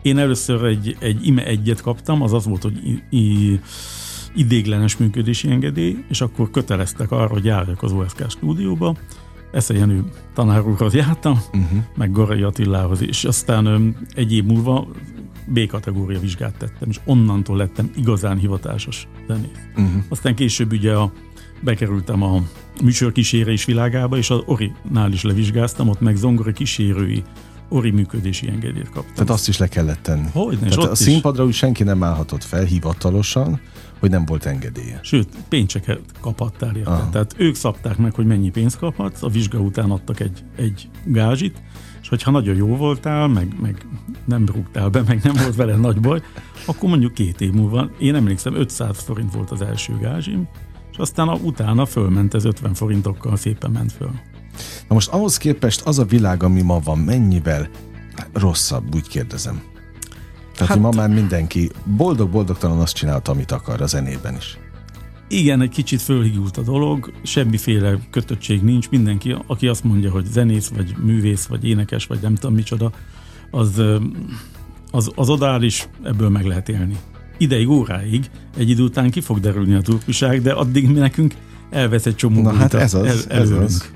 Én 0.03 0.19
először 0.19 0.65
egy, 0.65 0.97
egy 1.01 1.27
ime 1.27 1.45
egyet 1.45 1.81
kaptam, 1.81 2.23
az 2.23 2.33
az 2.33 2.45
volt, 2.45 2.63
hogy 2.63 2.77
i, 3.11 3.17
i, 3.19 3.61
idéglenes 4.35 4.97
működési 4.97 5.51
engedély, 5.51 5.97
és 6.09 6.21
akkor 6.21 6.51
köteleztek 6.51 7.11
arra, 7.11 7.27
hogy 7.29 7.45
járjak 7.45 7.83
az 7.83 7.93
OSK 7.93 8.25
stúdióba. 8.31 8.97
Esze 9.53 9.75
Jenő 9.75 10.05
tanár 10.35 10.67
úrhoz 10.67 10.95
jártam, 10.95 11.41
Uh-huh. 11.53 11.79
meg 11.97 12.13
Garai 12.13 12.43
Attilához, 12.43 13.03
és 13.03 13.25
aztán 13.25 13.97
egy 14.15 14.33
év 14.33 14.45
múlva 14.45 14.87
B-kategória 15.47 16.21
vizsgát 16.21 16.57
tettem, 16.59 16.89
és 16.89 17.01
onnantól 17.05 17.57
lettem 17.57 17.91
igazán 17.97 18.39
hivatásos 18.39 19.09
zenész. 19.27 19.51
Uh-huh. 19.77 20.03
Aztán 20.09 20.35
később 20.35 20.73
ugye 20.73 20.93
a, 20.95 21.13
bekerültem 21.61 22.23
a 22.23 22.43
műsor 22.83 23.13
kísérés 23.13 23.65
világába, 23.65 24.17
és 24.17 24.31
az 24.31 24.41
Orinál 24.47 25.13
is 25.13 25.23
levizsgáztam, 25.23 25.89
ott 25.89 26.01
meg 26.01 26.17
zongora 26.17 26.53
kísérői 26.53 27.23
Ori 27.69 27.91
működési 27.91 28.49
engedélyt 28.49 28.91
kaptam. 28.91 29.15
Tehát 29.15 29.31
azt 29.31 29.49
is 29.49 29.59
le 29.59 29.67
kellett 29.67 30.03
tenni. 30.03 30.29
Hogyne, 30.33 30.69
Tehát 30.69 30.89
a 30.89 30.93
is. 30.93 30.99
színpadra 30.99 31.45
úgy 31.45 31.53
senki 31.55 31.83
nem 31.83 32.03
állhatott 32.03 32.45
fel 32.45 32.65
hivatalosan, 32.65 33.61
hogy 34.07 34.15
nem 34.15 34.27
volt 34.27 34.47
engedélye. 34.47 35.01
Sőt, 35.03 35.29
pénzseket 35.49 36.01
kaphattál 36.21 36.77
érte. 36.77 37.09
Tehát 37.11 37.35
ők 37.37 37.55
szabták 37.55 37.97
meg, 37.97 38.15
hogy 38.15 38.27
mennyi 38.27 38.51
pénzt 38.51 38.79
kaphatsz, 38.79 39.23
a 39.23 39.29
vizsga 39.29 39.59
után 39.59 39.91
adtak 39.91 40.21
egy, 40.21 40.45
egy 40.57 40.89
gázsit, 41.05 41.63
és 42.03 42.09
hogyha 42.09 42.31
nagyon 42.31 42.57
jó 42.57 42.77
voltál, 42.77 43.27
meg, 43.27 43.57
meg 43.61 43.87
nem 44.25 44.47
rúgtál 44.47 44.89
be, 44.89 45.03
meg 45.07 45.21
nem 45.23 45.35
volt 45.35 45.57
vele 45.57 45.77
nagy 45.77 46.01
baj, 46.01 46.23
akkor 46.67 46.89
mondjuk 46.89 47.15
két 47.15 47.41
év 47.41 47.53
múlva, 47.53 47.91
én 47.99 48.15
emlékszem, 48.15 48.55
500 48.55 49.03
forint 49.03 49.35
volt 49.35 49.51
az 49.51 49.63
első 49.63 49.99
gázsim, 50.01 50.49
és 50.93 50.97
aztán 50.99 51.29
a, 51.29 51.35
utána 51.35 51.87
fölment 51.87 52.35
ez 52.35 52.45
50 52.45 52.75
forintokkal, 52.75 53.37
szépen 53.37 53.71
ment 53.71 53.93
föl. 53.93 54.11
Na 54.89 54.95
most 54.95 55.09
ahhoz 55.09 55.37
képest 55.37 55.81
az 55.81 55.99
a 55.99 56.05
világ, 56.05 56.43
ami 56.43 56.63
ma 56.63 56.79
van, 56.79 56.99
mennyivel 56.99 57.69
rosszabb, 58.33 58.95
úgy 58.95 59.09
kérdezem. 59.09 59.63
Tehát, 60.57 60.73
hát, 60.73 60.83
hogy 60.83 60.95
ma 60.95 61.01
már 61.01 61.09
mindenki 61.09 61.71
boldog-boldogtalan 61.85 62.79
azt 62.79 62.95
csinálta, 62.95 63.33
amit 63.33 63.53
akar 63.53 63.81
a 63.81 63.87
zenében 63.87 64.35
is. 64.35 64.59
Igen, 65.29 65.61
egy 65.61 65.71
kicsit 65.71 66.03
fölhigult 66.03 66.57
a 66.57 66.63
dolog, 66.63 67.13
semmiféle 67.23 67.99
kötöttség 68.11 68.63
nincs, 68.63 68.91
mindenki, 68.91 69.37
aki 69.47 69.67
azt 69.67 69.85
mondja, 69.85 70.11
hogy 70.11 70.25
zenész, 70.25 70.69
vagy 70.69 70.95
művész, 71.03 71.45
vagy 71.47 71.65
énekes, 71.65 72.07
vagy 72.07 72.19
nem 72.23 72.35
tudom 72.35 72.55
micsoda, 72.55 72.91
az, 73.51 73.83
az, 74.91 75.11
az 75.15 75.29
odáll 75.29 75.63
is 75.63 75.89
ebből 76.03 76.29
meg 76.29 76.45
lehet 76.45 76.69
élni. 76.69 76.97
Ideig, 77.39 77.69
óráig, 77.69 78.31
egy 78.57 78.71
idő 78.71 78.83
után 78.83 79.11
ki 79.11 79.21
fog 79.21 79.41
derülni 79.41 79.75
a 79.75 79.81
turpiság, 79.81 80.43
de 80.43 80.53
addig 80.53 80.89
mi 80.89 80.99
nekünk 80.99 81.35
elvesz 81.71 82.07
egy 82.07 82.17
csomó 82.17 82.43
Na 82.43 82.53
hát 82.53 82.75
ez 82.75 82.95
az, 82.95 83.27
el, 83.29 83.39
ez 83.41 83.51
az. 83.51 83.91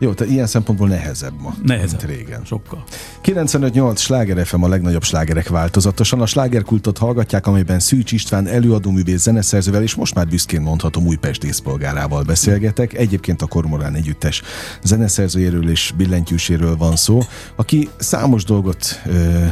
Jó, 0.00 0.12
tehát 0.12 0.32
ilyen 0.32 0.46
szempontból 0.46 0.88
nehezebb 0.88 1.40
ma, 1.40 1.54
Nehezebb. 1.62 2.02
mint 2.02 2.16
régen. 2.16 2.44
Sokkal. 2.44 2.84
95-8 3.24 3.96
Sláger 3.96 4.46
FM 4.46 4.62
a 4.62 4.68
legnagyobb 4.68 5.02
slágerek 5.02 5.48
változatosan. 5.48 6.20
A 6.20 6.26
slágerkultot 6.26 6.98
hallgatják, 6.98 7.46
amelyben 7.46 7.78
Szűcs 7.78 8.12
István 8.12 8.46
előadóművész 8.46 9.20
zeneszerzővel 9.22 9.82
és 9.82 9.94
most 9.94 10.14
már 10.14 10.28
büszkén 10.28 10.60
mondhatom 10.60 11.06
Újpest 11.06 11.40
díszpolgárával 11.40 12.22
beszélgetek. 12.22 12.94
Egyébként 12.94 13.42
a 13.42 13.46
Kormorán 13.46 13.94
együttes 13.94 14.42
zeneszerzőjéről 14.82 15.70
és 15.70 15.92
billentyűséről 15.96 16.76
van 16.76 16.96
szó, 16.96 17.20
aki 17.56 17.88
számos 17.96 18.44
dolgot 18.44 19.00
ö, 19.06 19.44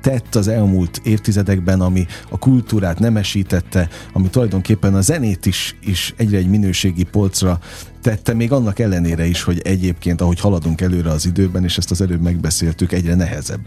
tett 0.00 0.34
az 0.34 0.48
elmúlt 0.48 1.00
évtizedekben, 1.04 1.80
ami 1.80 2.06
a 2.30 2.38
kultúrát 2.38 2.98
nemesítette, 2.98 3.88
ami 4.12 4.28
tulajdonképpen 4.28 4.94
a 4.94 5.00
zenét 5.00 5.46
is, 5.46 5.76
is 5.80 6.14
egyre 6.16 6.38
egy 6.38 6.48
minőségi 6.48 7.04
polcra 7.04 7.58
tette, 8.02 8.34
még 8.34 8.52
annak 8.52 8.78
ellenére 8.78 9.26
is, 9.26 9.42
hogy 9.42 9.60
egyébként, 9.64 10.20
ahogy 10.20 10.40
haladunk 10.40 10.80
előre 10.80 11.10
az 11.10 11.26
időben, 11.26 11.64
és 11.64 11.78
ezt 11.78 11.90
az 11.90 12.00
előbb 12.00 12.22
megbeszéltük, 12.22 12.92
egyre 12.92 13.14
nehezebb 13.14 13.60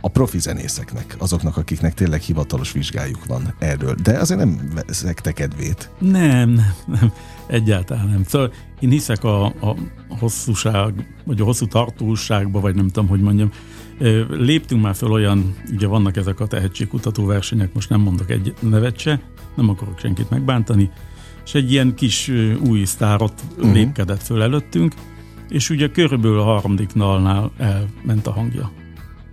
a 0.00 0.08
profi 0.08 0.38
zenészeknek, 0.38 1.16
azoknak, 1.18 1.56
akiknek 1.56 1.94
tényleg 1.94 2.20
hivatalos 2.20 2.72
vizsgájuk 2.72 3.24
van 3.26 3.54
erről. 3.58 3.94
De 4.02 4.18
azért 4.18 4.40
nem 4.40 4.70
veszek 4.86 5.20
kedvét. 5.34 5.90
Nem, 5.98 6.60
nem, 6.86 7.12
egyáltalán 7.46 8.08
nem. 8.08 8.24
Szóval 8.26 8.52
én 8.80 8.90
hiszek 8.90 9.24
a, 9.24 9.44
a 9.44 9.76
hosszúság, 10.18 11.06
vagy 11.24 11.40
a 11.40 11.44
hosszú 11.44 11.66
tartóságba, 11.66 12.60
vagy 12.60 12.74
nem 12.74 12.86
tudom, 12.86 13.08
hogy 13.08 13.20
mondjam. 13.20 13.50
Léptünk 14.28 14.82
már 14.82 14.94
föl 14.94 15.10
olyan, 15.10 15.54
ugye 15.72 15.86
vannak 15.86 16.16
ezek 16.16 16.40
a 16.40 16.46
tehetségkutató 16.46 17.26
versenyek, 17.26 17.72
most 17.74 17.88
nem 17.88 18.00
mondok 18.00 18.30
egy 18.30 18.54
nevet 18.60 18.98
se, 18.98 19.20
nem 19.56 19.68
akarok 19.68 19.98
senkit 19.98 20.30
megbántani, 20.30 20.90
és 21.44 21.54
egy 21.54 21.72
ilyen 21.72 21.94
kis 21.94 22.32
új 22.66 22.84
sztárot 22.84 23.42
uh-huh. 23.56 23.72
lépkedett 23.72 24.22
föl 24.22 24.42
előttünk, 24.42 24.94
és 25.48 25.70
ugye 25.70 25.90
körülbelül 25.90 26.40
a 26.40 26.44
harmadik 26.44 26.94
nalnál 26.94 27.50
elment 27.58 28.26
a 28.26 28.32
hangja. 28.32 28.70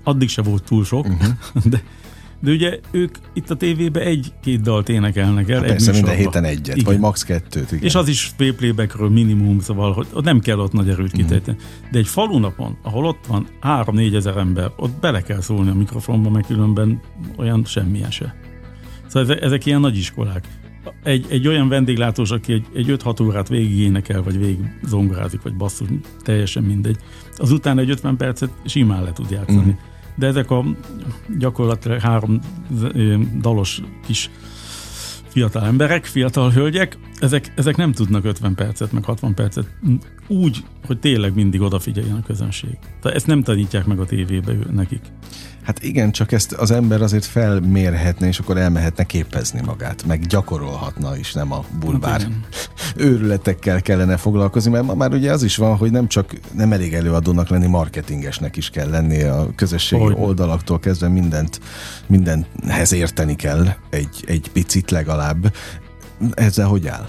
Addig 0.08 0.30
se 0.30 0.42
volt 0.42 0.64
túl 0.64 0.84
sok, 0.84 1.06
uh-huh. 1.06 1.64
de, 1.72 1.84
de 2.40 2.52
ugye 2.52 2.80
ők 2.92 3.16
itt 3.34 3.50
a 3.50 3.56
tévében 3.56 4.04
egy-két 4.04 4.62
dalt 4.62 4.90
énekelnek 4.90 5.50
el. 5.50 5.64
egy 5.64 5.70
Persze 5.70 5.92
minden 5.92 6.16
műsorban. 6.16 6.34
héten 6.34 6.52
egyet, 6.52 6.76
Igen. 6.76 6.92
vagy 6.92 7.00
max. 7.00 7.24
kettőt. 7.24 7.72
Igen. 7.72 7.84
És 7.84 7.96
az 7.96 8.08
is 8.08 8.34
playbackről 8.38 9.10
minimum, 9.10 9.60
szóval 9.60 9.94
hogy 9.94 10.08
ott 10.14 10.24
nem 10.24 10.40
kell 10.40 10.60
ott 10.60 10.72
nagy 10.72 10.90
erőt 10.90 11.12
kitejteni. 11.12 11.58
De 11.92 11.98
egy 11.98 12.08
falunapon, 12.08 12.78
ahol 12.82 13.06
ott 13.06 13.26
van 13.28 13.48
3-4 13.62 14.16
ezer 14.16 14.38
ember, 14.38 14.72
ott 14.76 15.00
bele 15.00 15.22
kell 15.22 15.42
szólni 15.42 15.70
a 15.70 15.74
mikrofonba, 15.74 16.30
meg 16.30 16.44
különben 16.48 17.02
olyan 17.38 17.66
semmilyen 17.66 18.12
se. 18.12 18.36
Szóval 19.08 19.22
ezek, 19.22 19.42
ezek 19.42 19.66
ilyen 19.66 19.80
nagy 19.80 19.98
iskolák. 19.98 20.48
Egy, 21.04 21.26
egy 21.30 21.48
olyan 21.48 21.68
vendéglátós, 21.70 22.32
aki 22.32 22.54
egy, 22.54 22.66
egy 22.76 22.98
5-6 23.04 23.24
órát 23.24 23.48
végig 23.48 23.80
énekel, 23.80 24.24
vagy 24.24 24.38
végig 24.38 24.60
zongorázik, 24.84 25.42
vagy 25.42 25.56
basszus, 25.56 25.88
teljesen 26.24 26.64
mindegy. 26.64 26.98
Azután 27.38 27.80
egy 27.80 27.90
50 27.90 28.18
percet 28.18 28.50
simán 28.66 29.04
le 29.04 29.12
tud 29.12 29.30
játszani. 29.30 29.60
Mhm. 29.60 29.96
De 30.18 30.28
ezek 30.28 30.52
a 30.52 30.64
gyakorlatilag 31.38 32.00
három 32.00 32.40
dalos 33.42 33.82
kis 34.06 34.30
fiatal 35.28 35.66
emberek, 35.66 36.06
fiatal 36.06 36.52
hölgyek, 36.52 36.98
ezek, 37.20 37.52
ezek 37.56 37.76
nem 37.76 37.92
tudnak 37.92 38.26
50 38.26 38.56
percet, 38.56 38.92
meg 38.92 39.04
60 39.04 39.34
percet 39.34 39.66
úgy, 40.28 40.64
hogy 40.86 41.00
tényleg 41.00 41.36
mindig 41.36 41.62
odafigyeljen 41.62 42.16
a 42.16 42.24
közönség. 42.26 42.78
Tehát 43.02 43.18
ezt 43.18 43.28
nem 43.28 43.44
tanítják 43.44 43.86
meg 43.86 44.00
a 44.00 44.06
tévébe 44.06 44.54
nekik. 44.72 45.02
Hát 45.64 45.84
igen, 45.84 46.12
csak 46.12 46.32
ezt 46.32 46.54
az 46.54 46.72
ember 46.72 47.02
azért 47.02 47.26
felmérhetne, 47.26 48.28
és 48.28 48.40
akkor 48.40 48.58
elmehetne 48.58 49.04
képezni 49.04 49.62
magát, 49.66 50.06
meg 50.06 50.26
gyakorolhatna 50.26 51.18
is, 51.18 51.34
nem 51.34 51.52
a 51.52 51.66
bulvár 51.80 52.22
hát 52.22 52.30
őrületekkel 52.96 53.82
kellene 53.82 54.18
foglalkozni, 54.18 54.72
mert 54.72 54.84
ma 54.84 54.94
már 54.94 55.14
ugye 55.14 55.32
az 55.32 55.44
is 55.44 55.56
van, 55.56 55.78
hogy 55.78 55.92
nem 55.92 56.08
csak 56.08 56.40
nem 56.54 56.72
elég 56.72 56.94
előadónak 56.94 57.50
lenni, 57.50 57.68
marketingesnek 57.68 58.58
is 58.58 58.70
kell 58.70 58.90
lenni 58.90 59.24
a 59.24 59.48
közösségi 59.56 60.04
hogy? 60.04 60.16
oldalaktól 60.18 60.80
kezdve 60.80 61.08
mindent, 61.08 61.60
mindenhez 62.08 62.92
érteni 62.92 63.36
kell 63.36 63.68
egy, 63.90 64.24
egy 64.28 64.50
picit 64.54 64.92
legalább. 64.92 65.54
Ezzel 66.32 66.68
hogy 66.68 66.88
áll? 66.88 67.08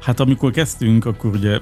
Hát 0.00 0.20
amikor 0.20 0.50
kezdtünk, 0.50 1.04
akkor 1.04 1.30
ugye 1.30 1.58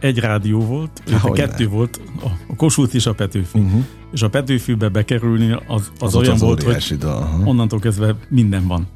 egy 0.00 0.18
rádió 0.18 0.60
volt, 0.60 1.02
Há, 1.10 1.30
kettő 1.30 1.64
ne. 1.64 1.70
volt, 1.70 2.00
a 2.48 2.56
Kossuth 2.56 2.94
és 2.94 3.06
a 3.06 3.12
Petőfi. 3.14 3.58
Uh-huh. 3.58 3.84
És 4.12 4.22
a 4.22 4.28
Petőfibe 4.28 4.88
bekerülni 4.88 5.52
az, 5.52 5.60
az, 5.66 5.90
az 5.98 6.14
olyan 6.14 6.32
az 6.32 6.40
volt, 6.40 6.62
hogy 6.62 6.96
uh-huh. 7.02 7.48
onnantól 7.48 7.78
kezdve 7.78 8.16
minden 8.28 8.66
van. 8.66 8.86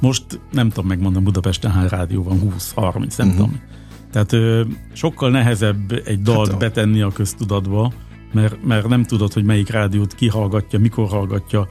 Most 0.00 0.24
nem 0.52 0.68
tudom 0.68 0.86
megmondani 0.86 1.24
Budapesten 1.24 1.70
hány 1.70 1.88
rádió 1.88 2.22
van, 2.22 2.40
20, 2.40 2.72
30, 2.72 3.16
nem 3.16 3.28
uh-huh. 3.28 3.44
tudom. 3.44 3.60
Tehát 4.12 4.32
ö, 4.32 4.62
sokkal 4.92 5.30
nehezebb 5.30 6.02
egy 6.04 6.22
dalt 6.22 6.50
hát, 6.50 6.58
betenni 6.58 7.00
a 7.00 7.12
köztudatba, 7.12 7.92
mert, 8.32 8.64
mert 8.64 8.88
nem 8.88 9.04
tudod, 9.04 9.32
hogy 9.32 9.44
melyik 9.44 9.70
rádiót 9.70 10.14
kihallgatja, 10.14 10.78
mikor 10.78 11.08
hallgatja, 11.08 11.68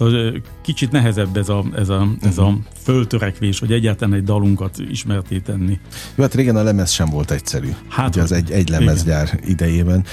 Szóval 0.00 0.42
kicsit 0.62 0.90
nehezebb 0.90 1.36
ez 1.36 1.48
a, 1.48 1.64
ez 1.76 1.88
a, 1.88 2.08
ez 2.20 2.38
a 2.38 2.48
mhm. 2.48 2.58
föltörekvés, 2.82 3.58
hogy 3.58 3.72
egyáltalán 3.72 4.14
egy 4.14 4.24
dalunkat 4.24 4.78
ismerté 4.90 5.38
tenni. 5.38 5.78
Jó, 6.14 6.22
hát 6.22 6.34
régen 6.34 6.56
a 6.56 6.62
lemez 6.62 6.90
sem 6.90 7.08
volt 7.08 7.30
egyszerű. 7.30 7.68
Hát, 7.88 8.08
Ugye 8.08 8.22
az 8.22 8.32
egy, 8.32 8.50
egy 8.50 8.68
lemezgyár 8.68 9.30
igen. 9.34 9.48
idejében. 9.48 10.04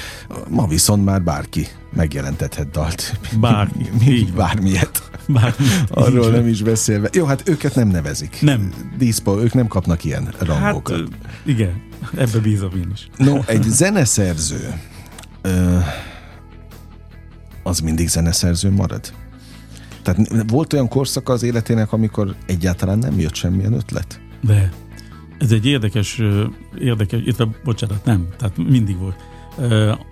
Ma 0.50 0.68
viszont 0.68 1.06
már 1.06 1.22
bárki 1.22 1.68
megjelentethet 1.94 2.72
dalt. 2.72 3.20
Bárki. 3.40 3.90
Így 4.18 4.34
bármilyet. 4.34 5.10
Bármilyet. 5.28 5.90
Arról 5.90 6.30
nem 6.30 6.48
is 6.48 6.62
beszélve. 6.62 7.10
Jó, 7.14 7.26
hát 7.26 7.50
őket 7.50 7.76
nem 7.76 7.88
nevezik. 7.88 8.38
Nem. 8.42 8.74
Díszpa, 8.98 9.42
ők 9.42 9.54
nem 9.54 9.68
kapnak 9.68 10.04
ilyen 10.04 10.34
rangokat. 10.40 10.98
Hát, 10.98 11.08
igen, 11.46 11.82
ebbe 12.24 12.40
bízom 12.40 12.72
én 12.76 12.92
is. 12.94 13.08
No, 13.18 13.40
egy 13.46 13.64
zeneszerző 13.64 14.74
ö, 15.42 15.78
az 17.64 17.80
mindig 17.80 18.08
zeneszerző 18.08 18.72
marad? 18.72 19.12
Tehát 20.08 20.52
volt 20.52 20.74
olyan 20.74 20.88
korszaka 20.88 21.34
az 21.34 21.44
életének, 21.44 21.92
amikor 21.92 22.36
egyáltalán 22.46 22.98
nem 22.98 23.20
jött 23.20 23.36
semmilyen 23.36 23.74
ötlet? 23.74 24.20
De 24.42 24.72
ez 25.40 25.52
egy 25.52 25.66
érdekes, 25.66 26.22
érdekes, 26.80 27.20
itt 27.24 27.48
bocsánat, 27.64 28.06
nem, 28.06 28.28
tehát 28.38 28.58
mindig 28.58 28.98
volt. 28.98 29.16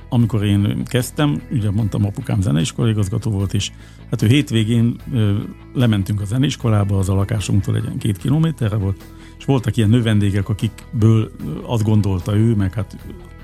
Amikor 0.09 0.43
én 0.43 0.83
kezdtem, 0.85 1.41
ugye 1.51 1.71
mondtam, 1.71 2.05
apukám 2.05 2.41
zeneiskola 2.41 2.89
igazgató 2.89 3.31
volt, 3.31 3.53
és 3.53 3.71
hát 4.09 4.21
ő 4.21 4.27
hétvégén 4.27 4.95
lementünk 5.73 6.21
a 6.21 6.25
zeneiskolába, 6.25 6.97
az 6.97 7.09
a 7.09 7.13
lakásunktól 7.13 7.75
egy 7.75 7.97
két 7.97 8.17
kilométerre 8.17 8.75
volt, 8.75 9.03
és 9.37 9.45
voltak 9.45 9.77
ilyen 9.77 9.89
növendégek, 9.89 10.49
akikből 10.49 11.31
azt 11.65 11.83
gondolta 11.83 12.35
ő, 12.35 12.55
meg 12.55 12.73
hát 12.73 12.97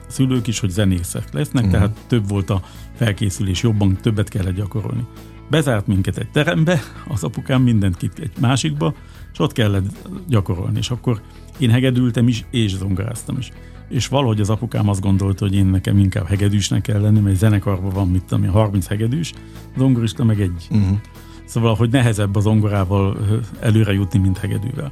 szülők 0.07 0.47
is, 0.47 0.59
hogy 0.59 0.69
zenészek 0.69 1.33
lesznek, 1.33 1.63
uh-huh. 1.63 1.79
tehát 1.79 1.97
több 2.07 2.29
volt 2.29 2.49
a 2.49 2.61
felkészülés, 2.95 3.61
jobban 3.61 3.97
többet 4.01 4.29
kellett 4.29 4.55
gyakorolni 4.55 5.05
bezárt 5.51 5.87
minket 5.87 6.17
egy 6.17 6.29
terembe, 6.29 6.81
az 7.07 7.23
apukám 7.23 7.61
mindent 7.61 7.97
kit 7.97 8.19
egy 8.19 8.31
másikba, 8.39 8.93
és 9.33 9.39
ott 9.39 9.51
kellett 9.51 10.07
gyakorolni, 10.27 10.77
és 10.77 10.89
akkor 10.89 11.21
én 11.57 11.69
hegedültem 11.69 12.27
is, 12.27 12.45
és 12.51 12.75
zongoráztam 12.75 13.37
is. 13.37 13.51
És 13.89 14.07
valahogy 14.07 14.39
az 14.39 14.49
apukám 14.49 14.89
azt 14.89 15.01
gondolta, 15.01 15.45
hogy 15.45 15.55
én 15.55 15.65
nekem 15.65 15.97
inkább 15.97 16.27
hegedűsnek 16.27 16.81
kell 16.81 17.01
lenni, 17.01 17.19
mert 17.19 17.35
zenekarban 17.35 17.89
van, 17.89 18.09
mit 18.09 18.23
tudom 18.23 18.47
30 18.47 18.87
hegedűs, 18.87 19.33
zongorista 19.77 20.23
meg 20.23 20.41
egy. 20.41 20.67
Uh-huh. 20.71 20.97
Szóval, 21.45 21.75
hogy 21.75 21.89
nehezebb 21.89 22.35
az 22.35 22.43
zongorával 22.43 23.17
előre 23.59 23.93
jutni, 23.93 24.19
mint 24.19 24.37
hegedűvel. 24.37 24.91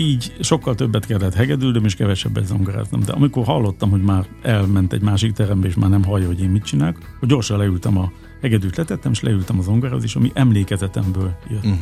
Így 0.00 0.36
sokkal 0.40 0.74
többet 0.74 1.06
kellett 1.06 1.34
hegedülnöm, 1.34 1.84
és 1.84 1.94
kevesebbet 1.94 2.46
zongoráztam. 2.46 3.00
De 3.00 3.12
amikor 3.12 3.44
hallottam, 3.44 3.90
hogy 3.90 4.02
már 4.02 4.26
elment 4.42 4.92
egy 4.92 5.02
másik 5.02 5.32
terembe, 5.32 5.66
és 5.66 5.74
már 5.74 5.90
nem 5.90 6.04
hallja, 6.04 6.26
hogy 6.26 6.40
én 6.40 6.50
mit 6.50 6.64
csinálok, 6.64 6.98
hogy 7.18 7.28
gyorsan 7.28 7.58
leültem 7.58 7.98
a 7.98 8.12
hegedűt 8.40 8.76
letettem, 8.76 9.12
és 9.12 9.20
leültem 9.20 9.58
az 9.58 9.64
zongorához 9.64 10.04
is, 10.04 10.16
ami 10.16 10.30
emlékezetemből 10.34 11.36
jött. 11.50 11.64
Uh-huh. 11.64 11.78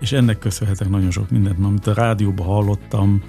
És 0.00 0.12
ennek 0.12 0.38
köszönhetek 0.38 0.88
nagyon 0.88 1.10
sok 1.10 1.30
mindent, 1.30 1.64
amit 1.64 1.86
a 1.86 1.94
rádióban 1.94 2.46
hallottam, 2.46 3.22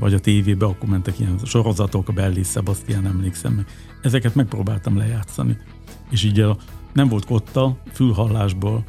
vagy 0.00 0.14
a 0.14 0.18
tévébe, 0.18 0.66
akkor 0.66 0.88
mentek 0.88 1.18
ilyen 1.18 1.38
sorozatok, 1.44 2.08
a 2.08 2.12
Belli 2.12 2.42
Sebastian 2.42 3.06
emlékszem 3.06 3.52
meg. 3.52 3.66
Ezeket 4.02 4.34
megpróbáltam 4.34 4.96
lejátszani. 4.96 5.56
És 6.10 6.24
így 6.24 6.40
a, 6.40 6.56
nem 6.92 7.08
volt 7.08 7.24
kotta, 7.24 7.76
fülhallásból, 7.92 8.84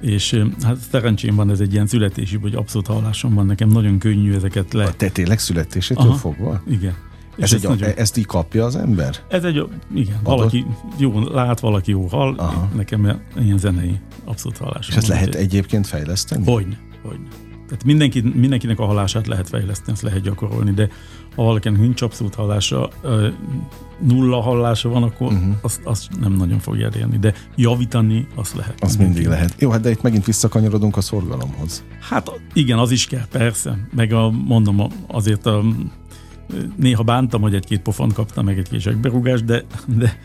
és 0.00 0.44
hát 0.62 0.76
szerencsém 0.90 1.34
van, 1.34 1.50
ez 1.50 1.60
egy 1.60 1.72
ilyen 1.72 1.86
születési, 1.86 2.36
vagy 2.36 2.54
abszolút 2.54 2.86
hallásom 2.86 3.34
van, 3.34 3.46
nekem 3.46 3.68
nagyon 3.68 3.98
könnyű 3.98 4.34
ezeket 4.34 4.72
le. 4.72 4.84
A 4.84 4.92
te 4.92 5.08
tényleg 5.08 5.38
születésétől 5.38 6.06
Aha, 6.06 6.16
fogva? 6.16 6.62
Igen. 6.68 6.94
Ez 7.38 7.52
egy, 7.52 7.62
nagyon... 7.62 7.90
Ezt 7.96 8.16
így 8.16 8.26
kapja 8.26 8.64
az 8.64 8.76
ember? 8.76 9.16
Ez 9.28 9.44
egy, 9.44 9.64
igen, 9.94 10.16
Adott? 10.22 10.38
valaki 10.38 10.66
jó 10.96 11.20
lát, 11.20 11.60
valaki 11.60 11.90
jó 11.90 12.06
hall, 12.06 12.34
Aha. 12.36 12.68
nekem 12.74 13.22
ilyen 13.38 13.58
zenei 13.58 13.98
abszolút 14.24 14.58
hallás. 14.58 14.88
És 14.88 14.96
ezt 14.96 15.06
lehet 15.06 15.34
egy... 15.34 15.42
egyébként 15.42 15.86
fejleszteni? 15.86 16.44
Hogyne, 16.44 16.78
hogyne. 17.02 17.28
Tehát 17.68 17.84
mindenki, 17.84 18.20
mindenkinek 18.20 18.78
a 18.78 18.84
hallását 18.84 19.26
lehet 19.26 19.48
fejleszteni, 19.48 19.92
ezt 19.92 20.02
lehet 20.02 20.20
gyakorolni, 20.20 20.70
de 20.70 20.88
ha 21.34 21.42
valakinek 21.42 21.80
nincs 21.80 22.02
abszolút 22.02 22.34
hallása, 22.34 22.90
nulla 23.98 24.40
hallása 24.40 24.88
van, 24.88 25.02
akkor 25.02 25.32
uh-huh. 25.32 25.54
azt, 25.60 25.80
azt 25.84 26.20
nem 26.20 26.32
nagyon 26.32 26.58
fogja 26.58 26.86
elérni, 26.86 27.18
de 27.18 27.34
javítani 27.56 28.26
azt 28.34 28.54
lehet. 28.54 28.82
Az 28.82 28.96
mindig 28.96 29.26
lehet. 29.26 29.54
Jó, 29.58 29.70
hát 29.70 29.80
de 29.80 29.90
itt 29.90 30.02
megint 30.02 30.24
visszakanyarodunk 30.24 30.96
a 30.96 31.00
szorgalomhoz. 31.00 31.84
Hát 32.00 32.40
igen, 32.52 32.78
az 32.78 32.90
is 32.90 33.06
kell, 33.06 33.26
persze. 33.30 33.78
Meg 33.94 34.12
a, 34.12 34.30
mondom, 34.30 34.86
azért 35.06 35.46
a 35.46 35.64
néha 36.76 37.02
bántam, 37.02 37.40
hogy 37.40 37.54
egy-két 37.54 37.80
pofont 37.80 38.12
kaptam, 38.12 38.44
meg 38.44 38.58
egy-két 38.58 38.80
zsebberúgást, 38.80 39.44
de, 39.44 39.64
de 39.86 40.18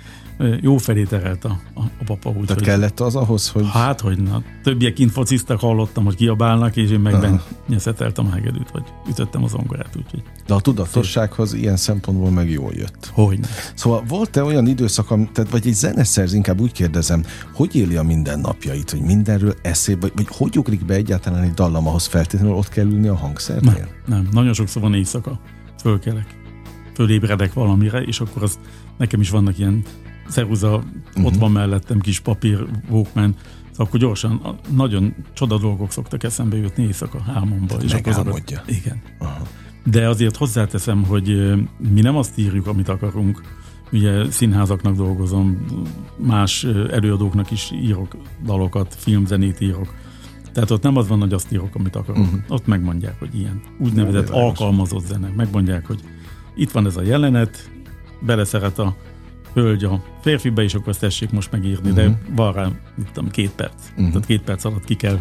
jó 0.62 0.78
felé 0.78 1.04
terelt 1.04 1.46
a, 1.46 1.60
a, 1.74 1.80
a 1.80 2.04
papa. 2.06 2.30
Úgy, 2.30 2.36
Tehát 2.36 2.54
hogy, 2.54 2.63
kellett 2.63 3.00
az 3.00 3.15
ahhoz, 3.15 3.50
hogy... 3.50 3.65
Hát, 3.72 4.02
hogy 4.02 4.17
na. 4.17 4.43
Többiek 4.63 4.93
kint 4.93 5.12
fociztak, 5.12 5.60
hallottam, 5.60 6.04
hogy 6.04 6.15
kiabálnak, 6.15 6.76
és 6.76 6.89
én 6.89 7.00
meg 7.00 7.41
nyeszeteltem 7.67 8.26
a 8.26 8.30
hegedűt, 8.30 8.72
vagy 8.72 8.84
ütöttem 9.10 9.43
az 9.43 9.52
zongorát. 9.52 9.96
Úgyhogy 9.96 10.24
De 10.48 10.54
a 10.54 10.60
tudatossághoz 10.60 11.50
szép. 11.50 11.62
ilyen 11.62 11.78
szempontból 11.78 12.30
meg 12.30 12.50
jól 12.50 12.72
jött. 12.74 13.12
Hogy? 13.13 13.39
Szóval 13.74 14.04
volt-e 14.08 14.43
olyan 14.43 14.67
időszak, 14.67 15.08
tehát, 15.08 15.52
vagy 15.52 15.67
egy 15.67 15.74
zeneszerz, 15.74 16.34
inkább 16.34 16.62
úgy 16.62 16.72
kérdezem, 16.72 17.24
hogy 17.54 17.76
éli 17.76 17.96
a 17.96 18.04
mindennapjait, 18.04 18.89
hogy 18.89 19.02
mindenről 19.02 19.54
eszébe, 19.62 20.00
vagy, 20.00 20.12
vagy 20.15 20.28
hogy 20.38 20.58
ugrik 20.58 20.86
be 20.86 20.93
egyáltalán 20.93 21.43
egy 21.43 21.54
dallam, 21.54 21.88
ahhoz 21.88 22.06
feltétlenül 22.06 22.56
ott 22.56 22.69
kell 22.69 22.86
ülni 22.86 23.08
a 23.08 23.15
hangszernél? 23.15 23.72
Nem, 23.72 23.88
nem. 24.06 24.28
nagyon 24.32 24.54
sokszor 24.54 24.82
van 24.82 24.93
éjszaka 24.93 25.39
fölkelek, 25.82 26.41
fölébredek 26.93 27.54
valamire, 27.54 28.02
és 28.02 28.19
akkor 28.19 28.43
az 28.43 28.60
nekem 28.98 29.22
is 29.22 29.30
vannak 29.30 29.60
ilyen 29.60 29.84
ceruza, 30.34 30.76
uh-huh. 30.76 31.26
ott 31.26 31.36
van 31.36 31.52
mellettem 31.52 32.00
kis 32.00 32.19
papír, 32.19 32.65
Walkman, 32.89 33.36
Szóval 33.74 33.88
akkor 33.88 34.00
gyorsan, 34.00 34.58
nagyon 34.76 35.15
csoda 35.34 35.58
dolgok 35.58 35.91
szoktak 35.91 36.24
eszembe 36.24 36.58
jutni 36.58 36.84
éjszaka 36.84 37.22
hámomba. 37.22 37.76
És 37.82 37.93
akkor 37.93 38.12
azokat, 38.12 38.63
Igen. 38.65 39.02
Aha. 39.19 39.41
De 39.84 40.08
azért 40.08 40.36
hozzáteszem, 40.36 41.04
hogy 41.04 41.54
mi 41.93 42.02
nem 42.02 42.15
azt 42.17 42.38
írjuk, 42.38 42.67
amit 42.67 42.89
akarunk. 42.89 43.41
Ugye 43.91 44.32
színházaknak 44.32 44.96
dolgozom, 44.96 45.65
más 46.17 46.63
előadóknak 46.91 47.52
is 47.52 47.72
írok 47.72 48.15
dalokat, 48.46 48.96
filmzenét 48.98 49.62
írok. 49.62 49.93
Tehát 50.52 50.72
ott 50.72 50.84
nem 50.84 50.98
az 50.98 51.08
van, 51.08 51.19
hogy 51.19 51.34
azt 51.34 51.52
írok, 51.52 51.76
amit 51.76 51.96
akarok. 51.96 52.24
Uh-huh. 52.24 52.39
Ott 52.48 52.67
megmondják, 52.67 53.19
hogy 53.19 53.36
ilyen 53.36 53.62
úgynevezett 53.80 54.30
alkalmazott 54.30 55.06
zene. 55.06 55.32
Megmondják, 55.36 55.88
hogy 55.88 56.00
itt 56.56 56.72
van 56.72 56.86
ez 56.86 56.98
a 56.98 57.02
jelenet, 57.02 57.72
beleszeret 58.19 58.80
a 58.80 58.96
hölgy 59.54 59.84
a 59.84 60.04
férfibe, 60.22 60.63
és 60.63 60.74
akkor 60.74 60.89
azt 60.89 61.00
tessék 61.00 61.32
most 61.32 61.52
megírni, 61.52 61.89
uh-huh. 61.89 61.96
de 61.96 62.10
mhm. 62.10 62.36
van 62.36 62.54
rá, 62.54 62.72
mit 62.96 63.12
tudom, 63.13 63.30
két 63.30 63.50
perc. 63.50 63.74
Uh-huh. 63.92 64.08
Tehát 64.08 64.26
két 64.26 64.42
perc 64.42 64.63
alatt 64.63 64.84
ki 64.84 64.96
kell 64.96 65.20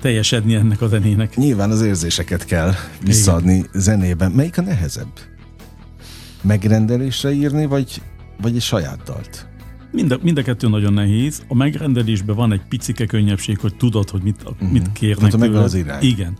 teljesedni 0.00 0.54
ennek 0.54 0.80
a 0.80 0.88
zenének. 0.88 1.36
Nyilván 1.36 1.70
az 1.70 1.82
érzéseket 1.82 2.44
kell 2.44 2.72
visszaadni 3.04 3.54
Igen. 3.54 3.68
zenében. 3.72 4.30
Melyik 4.32 4.58
a 4.58 4.62
nehezebb? 4.62 5.12
Megrendelésre 6.42 7.32
írni, 7.32 7.66
vagy, 7.66 8.02
vagy 8.40 8.54
egy 8.54 8.62
saját 8.62 9.02
dalt? 9.04 9.46
Mind 9.92 10.10
a, 10.10 10.18
mind 10.22 10.38
a 10.38 10.42
kettő 10.42 10.68
nagyon 10.68 10.92
nehéz. 10.92 11.42
A 11.48 11.54
megrendelésben 11.54 12.36
van 12.36 12.52
egy 12.52 12.62
picike 12.68 13.06
könnyebbség, 13.06 13.58
hogy 13.58 13.76
tudod, 13.76 14.10
hogy 14.10 14.22
mit, 14.22 14.42
uh-huh. 14.44 14.70
mit 14.70 14.92
kérnek. 14.92 15.30
Hát 15.30 15.40
meg 15.40 15.54
az 15.54 15.74
irány. 15.74 16.02
Igen. 16.02 16.36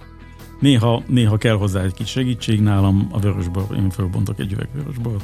Néha, 0.61 1.03
néha 1.07 1.37
kell 1.37 1.55
hozzá 1.55 1.83
egy 1.83 1.95
kis 1.95 2.09
segítség 2.09 2.61
nálam, 2.61 3.09
a 3.11 3.19
vörösbor, 3.19 3.67
én 3.77 3.91
fölbontok 3.91 4.39
egy 4.39 4.53
üveg 4.53 4.69
vörösbor, 4.75 5.17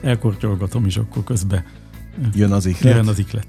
elkortyolgatom, 0.00 0.84
és 0.84 0.96
akkor 0.96 1.24
közben 1.24 1.64
jön 2.34 2.52
az 2.52 2.66
iklet. 2.66 2.94
Jön 2.94 3.08
az 3.08 3.18
iklet. 3.18 3.46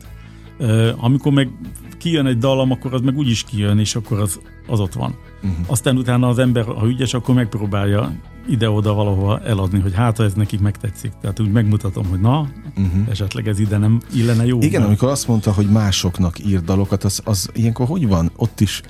Uh, 0.59 0.89
amikor 0.97 1.31
meg 1.31 1.49
kijön 1.97 2.25
egy 2.25 2.37
dalam, 2.37 2.71
akkor 2.71 2.93
az 2.93 3.01
meg 3.01 3.17
úgyis 3.17 3.43
kijön, 3.43 3.79
és 3.79 3.95
akkor 3.95 4.19
az, 4.19 4.39
az 4.67 4.79
ott 4.79 4.93
van. 4.93 5.15
uh-huh. 5.35 5.65
aztán 5.67 5.97
utána 5.97 6.27
az 6.27 6.39
ember, 6.39 6.65
ha 6.65 6.87
ügyes, 6.87 7.13
akkor 7.13 7.35
megpróbálja 7.35 8.13
ide-oda 8.49 8.93
valahova 8.93 9.39
eladni, 9.39 9.79
hogy 9.79 9.93
hát, 9.93 10.17
ha 10.17 10.23
ez 10.23 10.33
nekik 10.33 10.59
megtetszik. 10.59 11.11
Tehát 11.21 11.39
úgy 11.39 11.51
megmutatom, 11.51 12.05
hogy 12.05 12.19
na, 12.19 12.39
uh-huh. 12.77 13.09
esetleg 13.09 13.47
ez 13.47 13.59
ide 13.59 13.77
nem 13.77 13.99
illene 14.13 14.45
jó. 14.45 14.57
Igen, 14.57 14.71
mert... 14.71 14.85
amikor 14.85 15.09
azt 15.09 15.27
mondta, 15.27 15.51
hogy 15.51 15.69
másoknak 15.69 16.45
ír 16.45 16.61
dalokat, 16.61 17.03
az, 17.03 17.21
az 17.23 17.49
ilyenkor 17.53 17.87
hogy 17.87 18.07
van? 18.07 18.31
Ott 18.35 18.59
is 18.59 18.81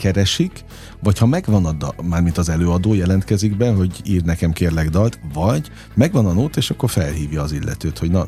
keresik, 0.00 0.64
vagy 1.02 1.18
ha 1.18 1.26
megvan 1.26 1.64
a 1.66 1.72
dal, 1.72 1.94
mármint 2.02 2.38
az 2.38 2.48
előadó 2.48 2.94
jelentkezik 2.94 3.56
be, 3.56 3.72
hogy 3.72 4.00
ír 4.04 4.22
nekem 4.22 4.52
kérlek 4.52 4.88
dalt, 4.88 5.20
vagy 5.32 5.70
megvan 5.94 6.26
a 6.26 6.32
nót, 6.32 6.56
és 6.56 6.70
akkor 6.70 6.90
felhívja 6.90 7.42
az 7.42 7.52
illetőt, 7.52 7.98
hogy 7.98 8.10
na, 8.10 8.26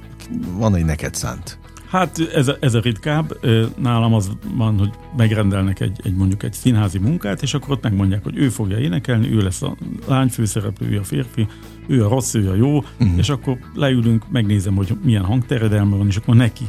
van 0.56 0.74
egy 0.74 0.84
neked 0.84 1.14
szánt. 1.14 1.58
Hát 1.88 2.18
ez 2.34 2.48
a, 2.48 2.56
ez 2.60 2.74
a 2.74 2.80
ritkább. 2.80 3.38
Nálam 3.78 4.14
az 4.14 4.30
van, 4.56 4.78
hogy 4.78 4.90
megrendelnek 5.16 5.80
egy, 5.80 6.00
egy 6.04 6.14
mondjuk 6.14 6.42
egy 6.42 6.52
színházi 6.52 6.98
munkát, 6.98 7.42
és 7.42 7.54
akkor 7.54 7.70
ott 7.70 7.82
megmondják, 7.82 8.22
hogy 8.22 8.36
ő 8.36 8.48
fogja 8.48 8.78
énekelni, 8.78 9.32
ő 9.32 9.42
lesz 9.42 9.62
a 9.62 9.76
lány 10.06 10.28
főszereplő, 10.28 10.88
ő 10.88 10.98
a 10.98 11.04
férfi, 11.04 11.46
ő 11.86 12.04
a 12.04 12.08
rossz, 12.08 12.34
ő 12.34 12.50
a 12.50 12.54
jó, 12.54 12.76
uh-huh. 12.76 13.16
és 13.16 13.28
akkor 13.28 13.58
leülünk, 13.74 14.30
megnézem, 14.30 14.74
hogy 14.74 14.96
milyen 15.04 15.24
hangteredelme 15.24 15.96
van, 15.96 16.06
és 16.06 16.16
akkor 16.16 16.34
neki, 16.34 16.64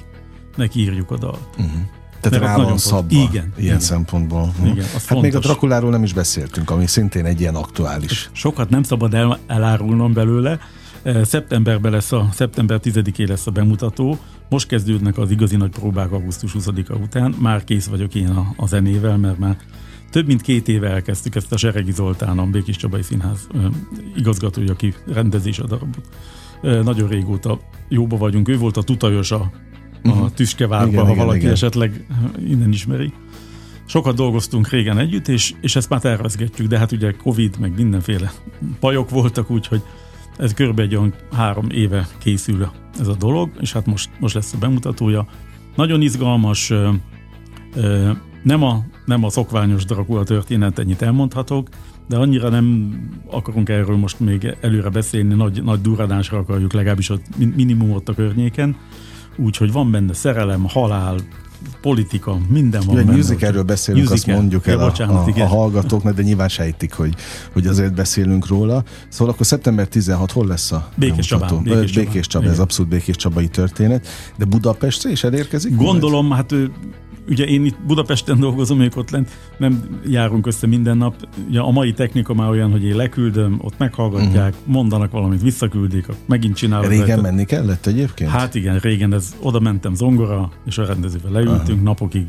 neki 0.56 0.80
írjuk 0.80 1.12
a 1.12 1.18
dalt. 1.18 1.48
Uh-huh. 1.58 1.82
Tehát 2.30 2.40
rá 2.40 2.64
van 2.64 2.78
szabva 2.78 3.16
igen, 3.16 3.30
ilyen 3.32 3.52
igen. 3.58 3.80
szempontból. 3.80 4.54
Igen, 4.64 4.76
hát 4.76 5.02
fontos. 5.02 5.22
még 5.22 5.36
a 5.36 5.40
Drakuláról 5.40 5.90
nem 5.90 6.04
is 6.04 6.14
beszéltünk, 6.14 6.70
ami 6.70 6.88
szintén 6.88 7.26
egy 7.26 7.40
ilyen 7.40 7.56
aktuális. 7.56 8.30
Sokat 8.32 8.70
nem 8.70 8.84
szabad 8.84 9.14
el, 9.14 9.40
elárulnom 9.48 10.14
belőle. 10.14 10.60
Szeptemberben 11.24 11.92
lesz 11.92 12.12
a, 12.12 12.30
szeptember 12.32 12.80
10-én 12.84 13.28
lesz 13.28 13.48
a 13.48 13.52
bemutató. 13.52 14.18
Most 14.50 14.68
kezdődnek 14.68 15.18
az 15.18 15.32
igazi 15.32 15.56
nagy 15.56 15.70
próbák 15.70 16.12
augusztus 16.12 16.56
20-a 16.60 16.94
után. 16.94 17.36
Már 17.40 17.64
kész 17.64 17.86
vagyok 17.86 18.16
én 18.16 18.30
a, 18.30 18.54
a 18.58 18.68
zenével, 18.68 19.18
mert 19.18 19.40
már 19.40 19.58
több 20.12 20.28
mint 20.28 20.42
két 20.42 20.68
éve 20.68 20.90
elkezdtük 20.90 21.36
ezt 21.36 21.52
a 21.52 21.58
Seregi 21.58 21.92
Zoltán, 21.92 22.40
a 22.40 22.46
Békés 22.46 22.76
Csabai 22.76 23.02
Színház 23.02 23.48
igazgatója, 24.16 24.72
aki 24.72 24.94
rendezés 25.08 25.60
a 25.60 25.66
darabot. 25.66 26.08
Nagyon 26.62 27.08
régóta 27.08 27.60
jóba 27.90 28.18
vagyunk. 28.18 28.48
Ő 28.48 28.58
volt 28.58 28.78
a 28.78 28.84
tutajosa 28.84 29.36
a 29.36 29.52
uh-huh. 30.04 30.32
Tüskevárba, 30.32 30.92
igen, 30.92 31.06
ha 31.06 31.16
valaki 31.16 31.40
igen. 31.40 31.52
esetleg 31.52 32.06
innen 32.48 32.72
ismeri. 32.72 33.14
Sokat 33.86 34.16
dolgoztunk 34.16 34.70
régen 34.70 34.98
együtt, 34.98 35.28
és, 35.28 35.54
és 35.62 35.76
ezt 35.76 35.90
már 35.90 36.02
tervezgetjük, 36.02 36.68
de 36.68 36.78
hát 36.78 36.92
ugye 36.92 37.12
Covid, 37.12 37.60
meg 37.60 37.76
mindenféle 37.76 38.32
bajok 38.80 39.10
voltak, 39.10 39.50
úgyhogy 39.50 39.82
ez 40.38 40.54
kb. 40.54 40.80
egy 40.80 40.96
olyan 40.96 41.14
három 41.32 41.70
éve 41.70 42.08
készül 42.18 42.72
ez 43.00 43.08
a 43.08 43.16
dolog, 43.16 43.50
és 43.60 43.74
hát 43.74 43.86
most, 43.86 44.10
most 44.20 44.34
lesz 44.34 44.54
a 44.54 44.58
bemutatója. 44.58 45.28
Nagyon 45.76 46.02
izgalmas, 46.02 46.74
nem 48.44 48.64
a, 48.64 48.86
nem 49.06 49.24
a 49.24 49.30
szokványos 49.30 49.86
Dracula 49.86 50.24
történet, 50.24 50.80
ennyit 50.80 51.02
elmondhatok, 51.02 51.70
de 52.08 52.18
annyira 52.18 52.50
nem 52.50 52.96
akarunk 53.32 53.70
erről 53.70 53.98
most 53.98 54.20
még 54.20 54.56
előre 54.62 54.90
beszélni, 54.90 55.34
nagy, 55.34 55.64
nagy 55.64 55.82
duradásra 55.82 56.38
akarjuk 56.38 56.74
legalábbis 56.74 57.10
a 57.10 57.20
minimumot 57.56 58.10
a 58.10 58.14
környéken, 58.14 58.76
úgyhogy 59.38 59.72
van 59.72 59.92
benne 59.92 60.14
szerelem, 60.14 60.66
halál, 60.68 61.16
politika, 61.82 62.38
minden 62.50 62.82
van 62.86 62.96
Ugye, 62.96 63.06
benne. 63.06 63.48
erről 63.48 63.64
beszélünk, 63.64 64.10
musical. 64.10 64.34
azt 64.34 64.42
mondjuk 64.42 64.68
el 64.68 64.78
ja, 64.78 64.86
bocsánat, 64.86 65.28
a, 65.28 65.40
a, 65.40 65.44
a 65.44 65.48
hallgatóknak, 65.48 66.16
de 66.16 66.22
nyilván 66.22 66.50
sejtik, 66.50 66.94
hogy, 66.94 67.16
hogy 67.54 67.68
azért 67.68 67.94
beszélünk 67.94 68.48
róla. 68.48 68.84
Szóval 69.08 69.34
akkor 69.34 69.46
szeptember 69.46 69.88
16 69.88 70.32
hol 70.32 70.48
lesz 70.48 70.72
a 70.72 70.90
Békés 70.96 71.26
Csaba. 71.26 71.62
Békés, 71.64 71.92
Békés 71.92 72.28
Csaba, 72.28 72.50
ez 72.50 72.60
abszolút 72.60 72.92
Békés 72.92 73.16
Csabai 73.16 73.48
történet. 73.48 74.08
De 74.38 74.46
Budapestre 74.46 75.10
is 75.12 75.24
elérkezik? 75.24 75.76
Gondolom, 75.76 76.28
majd? 76.28 76.42
hát 76.42 76.56
ugye 77.28 77.46
én 77.46 77.66
itt 77.66 77.78
Budapesten 77.88 78.40
dolgozom, 78.40 78.78
még 78.78 78.92
ott 78.96 79.10
lent 79.10 79.30
nem 79.58 80.00
járunk 80.06 80.48
össze 80.48 80.68
minden 80.68 80.98
nap. 80.98 81.28
Ugye 81.48 81.60
a 81.60 81.72
mai 81.72 81.94
technika 81.94 82.34
már 82.34 82.50
olyan, 82.50 82.72
hogy 82.72 82.84
én 82.84 82.96
leküldöm, 82.96 83.60
ott 83.62 83.78
meghallgatják, 83.78 84.54
uh-huh. 84.54 84.74
mondanak 84.74 85.12
valamit, 85.12 85.42
visszaküldik, 85.42 86.06
megint 86.26 86.56
csinálok. 86.56 86.90
Régen 86.90 87.06
rajta. 87.06 87.22
menni 87.22 87.46
kellett 87.46 87.86
egyébként? 87.86 88.30
Hát 88.30 88.56
igen, 88.56 88.80
régen 88.80 89.14
ez, 89.14 89.36
oda 89.42 89.60
mentem 89.60 89.94
zongora, 89.94 90.52
és 90.66 90.78
a 90.78 90.86
rendezővel 90.86 91.32
leültünk 91.32 91.68
uh-huh. 91.68 91.84
napokig. 91.84 92.26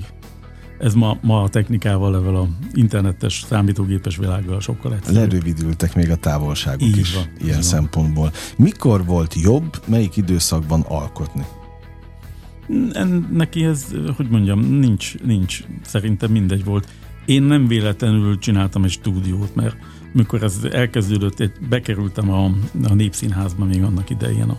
Ez 0.79 0.95
ma, 0.95 1.19
ma 1.23 1.43
a 1.43 1.49
technikával, 1.49 2.11
level 2.11 2.37
a 2.37 2.49
internetes, 2.73 3.45
számítógépes 3.49 4.17
világgal 4.17 4.61
sokkal 4.61 4.95
egyszerűbb. 4.95 5.21
Lerövidültek 5.21 5.95
még 5.95 6.11
a 6.11 6.17
távolságok 6.17 6.83
így 6.83 6.97
is 6.97 7.15
van, 7.15 7.25
ilyen 7.45 7.63
szempontból. 7.63 8.33
Mikor 8.57 9.05
volt 9.05 9.35
jobb, 9.35 9.83
melyik 9.87 10.17
időszakban 10.17 10.81
alkotni? 10.81 11.45
Neki 13.31 13.65
ez, 13.65 13.95
hogy 14.17 14.29
mondjam, 14.29 14.61
nincs, 14.61 15.19
nincs. 15.19 15.63
Szerintem 15.83 16.31
mindegy 16.31 16.65
volt. 16.65 16.89
Én 17.25 17.43
nem 17.43 17.67
véletlenül 17.67 18.39
csináltam 18.39 18.85
egy 18.85 18.91
stúdiót, 18.91 19.55
mert 19.55 19.77
mikor 20.13 20.43
ez 20.43 20.59
elkezdődött, 20.71 21.53
bekerültem 21.69 22.31
a, 22.31 22.45
a 22.89 22.95
Népszínházba 22.95 23.65
még 23.65 23.83
annak 23.83 24.11
idején, 24.11 24.49
a 24.49 24.59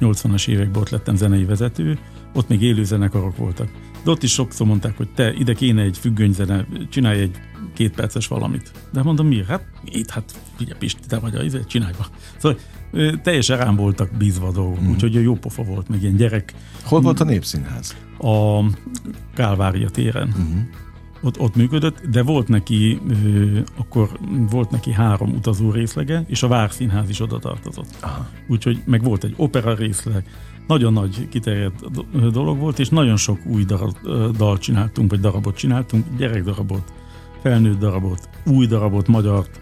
80-as 0.00 0.48
években 0.48 0.80
ott 0.80 0.90
lettem 0.90 1.16
zenei 1.16 1.44
vezető, 1.44 1.98
ott 2.32 2.48
még 2.48 2.62
élő 2.62 2.84
zenekarok 2.84 3.36
voltak. 3.36 3.68
De 4.04 4.10
ott 4.10 4.22
is 4.22 4.32
sokszor 4.32 4.66
mondták, 4.66 4.96
hogy 4.96 5.08
te 5.14 5.32
ide 5.32 5.54
kéne 5.54 5.82
egy 5.82 5.98
függönyzene, 5.98 6.66
csinálj 6.90 7.20
egy 7.20 7.36
két 7.74 7.94
perces 7.94 8.26
valamit. 8.26 8.70
De 8.92 9.02
mondom, 9.02 9.26
miért? 9.26 9.46
Hát 9.46 9.64
itt, 9.84 10.10
hát 10.10 10.32
figyelj 10.56 10.78
Pisti, 10.78 11.06
te 11.08 11.18
vagy 11.18 11.34
a 11.34 11.42
izé, 11.42 11.60
csinálj 11.66 11.92
be. 11.98 12.06
Szóval 12.36 12.58
teljesen 13.22 13.58
rám 13.58 13.76
voltak 13.76 14.10
bízva 14.18 14.46
a 14.46 14.52
dolgok, 14.52 14.80
mm. 14.80 14.90
úgyhogy 14.90 15.14
jó 15.14 15.34
pofa 15.34 15.62
volt, 15.62 15.88
meg 15.88 16.02
ilyen 16.02 16.16
gyerek. 16.16 16.54
Hol 16.84 17.00
volt 17.00 17.20
a 17.20 17.24
Népszínház? 17.24 17.96
A 18.18 18.60
Kálvária 19.34 19.88
téren. 19.88 20.34
Mm-hmm. 20.38 20.60
Ott, 21.22 21.38
ott 21.40 21.56
működött, 21.56 22.06
de 22.10 22.22
volt 22.22 22.48
neki, 22.48 23.00
akkor 23.76 24.08
volt 24.50 24.70
neki 24.70 24.92
három 24.92 25.34
utazó 25.34 25.70
részlege, 25.70 26.24
és 26.26 26.42
a 26.42 26.48
Várszínház 26.48 27.08
is 27.08 27.20
oda 27.20 27.38
tartozott. 27.38 27.96
Aha. 28.00 28.28
Úgyhogy 28.48 28.82
meg 28.84 29.02
volt 29.02 29.24
egy 29.24 29.34
opera 29.36 29.74
részleg, 29.74 30.24
nagyon 30.66 30.92
nagy 30.92 31.28
kiterjedt 31.28 32.02
dolog 32.32 32.58
volt, 32.58 32.78
és 32.78 32.88
nagyon 32.88 33.16
sok 33.16 33.38
új 33.46 33.64
darab, 33.64 33.96
dal 34.36 34.58
csináltunk, 34.58 35.10
vagy 35.10 35.20
darabot 35.20 35.56
csináltunk, 35.56 36.04
gyerekdarabot, 36.16 36.92
felnőtt 37.42 37.78
darabot, 37.78 38.28
új 38.44 38.66
darabot, 38.66 39.06
magyart, 39.08 39.60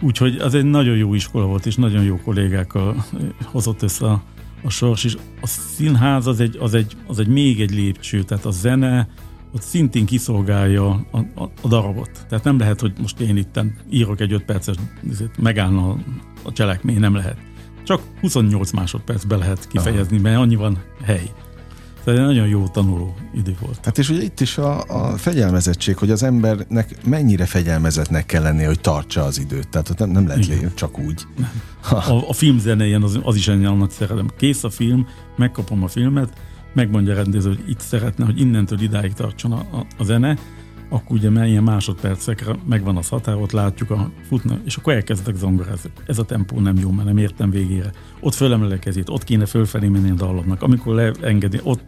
Úgyhogy 0.00 0.36
az 0.36 0.54
egy 0.54 0.64
nagyon 0.64 0.96
jó 0.96 1.14
iskola 1.14 1.46
volt, 1.46 1.66
és 1.66 1.76
nagyon 1.76 2.02
jó 2.02 2.20
kollégákkal 2.24 3.04
hozott 3.44 3.82
össze 3.82 4.06
a, 4.06 4.22
a 4.62 4.70
sors, 4.70 5.04
és 5.04 5.16
a 5.40 5.46
színház 5.46 6.26
az 6.26 6.40
egy, 6.40 6.56
az, 6.60 6.74
egy, 6.74 6.96
az 7.06 7.18
egy 7.18 7.28
még 7.28 7.60
egy 7.60 7.70
lépcső, 7.70 8.22
tehát 8.22 8.44
a 8.44 8.50
zene 8.50 9.08
ott 9.54 9.62
szintén 9.62 10.06
kiszolgálja 10.06 10.88
a, 11.10 11.18
a, 11.34 11.50
a 11.62 11.68
darabot. 11.68 12.10
Tehát 12.28 12.44
nem 12.44 12.58
lehet, 12.58 12.80
hogy 12.80 12.92
most 13.00 13.20
én 13.20 13.36
itt 13.36 13.60
írok 13.90 14.20
egy 14.20 14.32
5 14.32 14.44
perces, 14.44 14.76
megállna 15.38 15.88
a, 15.88 15.96
a 16.42 16.52
cselekmény, 16.52 16.98
nem 16.98 17.14
lehet. 17.14 17.36
Csak 17.84 18.02
28 18.20 18.70
másodpercbe 18.70 19.36
lehet 19.36 19.66
kifejezni, 19.68 20.18
mert 20.18 20.36
annyi 20.36 20.56
van 20.56 20.78
hely. 21.02 21.30
Tehát 22.04 22.20
egy 22.20 22.26
nagyon 22.26 22.46
jó 22.46 22.68
tanuló 22.68 23.14
idő 23.34 23.56
volt. 23.60 23.78
Hát 23.84 23.98
és 23.98 24.08
ugye 24.08 24.22
itt 24.22 24.40
is 24.40 24.58
a, 24.58 24.84
a 24.86 25.16
fegyelmezettség, 25.16 25.96
hogy 25.96 26.10
az 26.10 26.22
embernek 26.22 27.06
mennyire 27.06 27.46
fegyelmezetnek 27.46 28.26
kell 28.26 28.42
lennie, 28.42 28.66
hogy 28.66 28.80
tartsa 28.80 29.24
az 29.24 29.38
időt. 29.38 29.68
Tehát 29.68 29.98
nem, 29.98 30.10
nem 30.10 30.26
lehet 30.26 30.46
lé, 30.46 30.68
csak 30.74 30.98
úgy. 30.98 31.26
A, 31.90 32.28
a 32.28 32.32
film 32.32 32.58
zenéjen 32.58 33.02
az, 33.02 33.18
az 33.22 33.36
is 33.36 33.48
ennyi 33.48 33.64
annak 33.64 33.90
szeretem. 33.90 34.28
Kész 34.38 34.64
a 34.64 34.70
film, 34.70 35.06
megkapom 35.36 35.82
a 35.82 35.88
filmet, 35.88 36.32
megmondja 36.74 37.12
a 37.12 37.16
rendező, 37.16 37.48
hogy 37.48 37.64
itt 37.68 37.80
szeretne, 37.80 38.24
hogy 38.24 38.40
innentől 38.40 38.80
idáig 38.80 39.12
tartson 39.12 39.52
a, 39.52 39.58
a, 39.76 39.86
a 39.98 40.04
zene, 40.04 40.38
akkor 40.90 41.16
ugye 41.16 41.46
ilyen 41.46 41.62
másodpercekre 41.62 42.56
megvan 42.68 42.96
az 42.96 43.08
határot, 43.08 43.52
látjuk 43.52 43.90
a 43.90 44.10
futna, 44.28 44.58
és 44.64 44.76
akkor 44.76 44.92
elkezdek 44.92 45.34
zongorázni. 45.34 45.90
Ez 46.06 46.18
a 46.18 46.24
tempó 46.24 46.60
nem 46.60 46.78
jó, 46.78 46.90
mert 46.90 47.06
nem 47.06 47.18
értem 47.18 47.50
végére. 47.50 47.90
Ott 48.20 48.34
fölemelek 48.34 48.88
ott 49.06 49.24
kéne 49.24 49.46
fölfelé 49.46 49.88
menni 49.88 50.10
a 50.10 50.14
dallamnak. 50.14 50.62
Amikor 50.62 50.94
leengedi, 50.94 51.60
ott. 51.62 51.80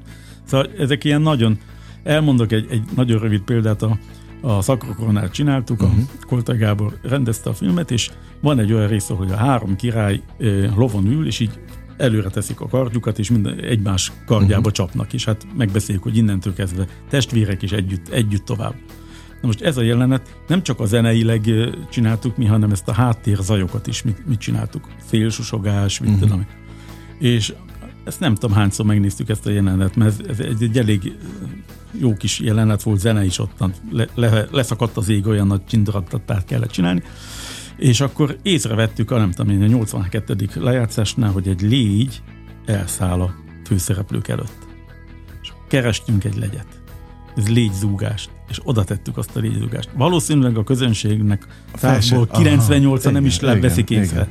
Szóval 0.45 0.71
ezek 0.79 1.05
ilyen 1.05 1.23
nagyon, 1.23 1.59
elmondok 2.03 2.53
egy, 2.53 2.67
egy 2.71 2.83
nagyon 2.95 3.21
rövid 3.21 3.41
példát, 3.41 3.83
a, 3.83 3.99
a 4.41 4.63
Szakrokoronál 4.63 5.31
csináltuk, 5.31 5.83
uh-huh. 5.83 5.97
a 5.97 6.01
mhm. 6.01 6.29
Koltai 6.29 6.57
Gábor 6.57 6.99
rendezte 7.03 7.51
a 7.51 7.55
filmet, 7.55 7.91
és 7.91 8.11
van 8.41 8.59
egy 8.59 8.73
olyan 8.73 8.89
rész, 8.89 9.09
hogy 9.09 9.31
a 9.31 9.37
három 9.37 9.77
király 9.77 10.21
eh, 10.39 10.77
lovon 10.77 11.07
ül, 11.07 11.27
és 11.27 11.41
így 11.41 11.61
előre 12.03 12.29
teszik 12.29 12.61
a 12.61 12.69
kardjukat, 12.69 13.19
és 13.19 13.31
minden 13.31 13.61
egymás 13.61 14.13
kardjába 14.27 14.59
uh-huh. 14.59 14.73
csapnak, 14.73 15.13
és 15.13 15.25
hát 15.25 15.47
megbeszéljük, 15.57 16.03
hogy 16.03 16.17
innentől 16.17 16.55
kezdve 16.55 16.87
testvérek 17.11 17.63
is 17.63 17.73
együtt, 17.73 18.09
együtt 18.09 18.45
tovább. 18.45 18.75
Na 19.41 19.49
most 19.49 19.61
ez 19.61 19.77
a 19.77 19.83
jelenet 19.83 20.37
nem 20.47 20.63
csak 20.63 20.81
a 20.81 20.85
zeneileg 20.85 21.51
csináltuk 21.91 22.37
mi, 22.37 22.47
hanem 22.47 22.71
ezt 22.71 22.89
a 22.89 22.93
háttér 22.93 23.37
zajokat 23.37 23.87
is 23.87 24.03
mit, 24.03 24.27
mit 24.27 24.39
csináltuk. 24.39 24.89
Félsusogás, 25.07 26.01
mit 26.01 26.09
uh-huh. 26.09 26.29
tudom. 26.29 26.47
És 27.19 27.55
ezt 28.05 28.21
nem 28.21 28.35
tudom 28.35 28.57
hányszor 28.57 28.87
megnéztük 28.87 29.29
ezt 29.29 29.47
a 29.47 29.51
jelenetet, 29.51 29.97
mert 29.97 30.29
ez, 30.29 30.39
ez 30.39 30.47
egy, 30.47 30.63
egy 30.63 30.79
elég 30.79 31.13
jó 31.91 32.15
kis 32.15 32.41
jelenet 32.41 32.83
volt, 32.83 33.01
zene 33.01 33.25
is 33.25 33.39
ottan, 33.39 33.73
le, 33.91 34.07
le, 34.15 34.47
leszakadt 34.51 34.97
az 34.97 35.09
ég, 35.09 35.27
olyan 35.27 35.47
nagy 35.47 35.65
csindorattát 35.65 36.45
kellett 36.45 36.71
csinálni. 36.71 37.03
És 37.83 38.01
akkor 38.01 38.37
észrevettük 38.43 39.11
a 39.11 39.19
nem 39.19 39.31
tudom 39.31 39.53
én, 39.53 39.63
a 39.63 39.67
82. 39.67 40.49
lejátszásnál, 40.55 41.31
hogy 41.31 41.49
egy 41.49 41.61
légy 41.61 42.23
elszáll 42.67 43.21
a 43.21 43.35
főszereplők 43.65 44.29
előtt. 44.29 44.67
És 45.43 45.53
kerestünk 45.69 46.25
egy 46.25 46.37
legyet. 46.39 46.67
Ez 47.37 47.49
légyzúgást. 47.49 48.31
és 48.49 48.61
oda 48.65 48.85
tettük 48.85 49.17
azt 49.17 49.37
a 49.37 49.41
légydugás. 49.41 49.85
Valószínűleg 49.97 50.57
a 50.57 50.65
közönségnek 50.65 51.47
százból 51.75 52.27
98 52.27 53.05
nem 53.05 53.25
is 53.25 53.39
veszik 53.41 53.91
észre. 53.91 54.29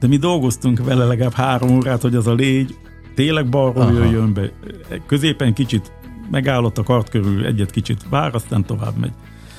De 0.00 0.06
mi 0.06 0.16
dolgoztunk 0.16 0.84
vele 0.84 1.04
legalább 1.04 1.32
három 1.32 1.76
órát, 1.76 2.02
hogy 2.02 2.14
az 2.14 2.26
a 2.26 2.34
légy 2.34 2.76
tényleg 3.14 3.48
balról 3.48 3.82
Aha. 3.82 3.92
jöjjön 3.92 4.34
be. 4.34 4.50
Középen 5.06 5.54
kicsit 5.54 5.92
megállott 6.30 6.78
a 6.78 6.82
kart 6.82 7.08
körül, 7.08 7.46
egyet 7.46 7.70
kicsit 7.70 8.08
vár, 8.08 8.34
aztán 8.34 8.64
tovább 8.64 8.96
megy. 8.96 9.12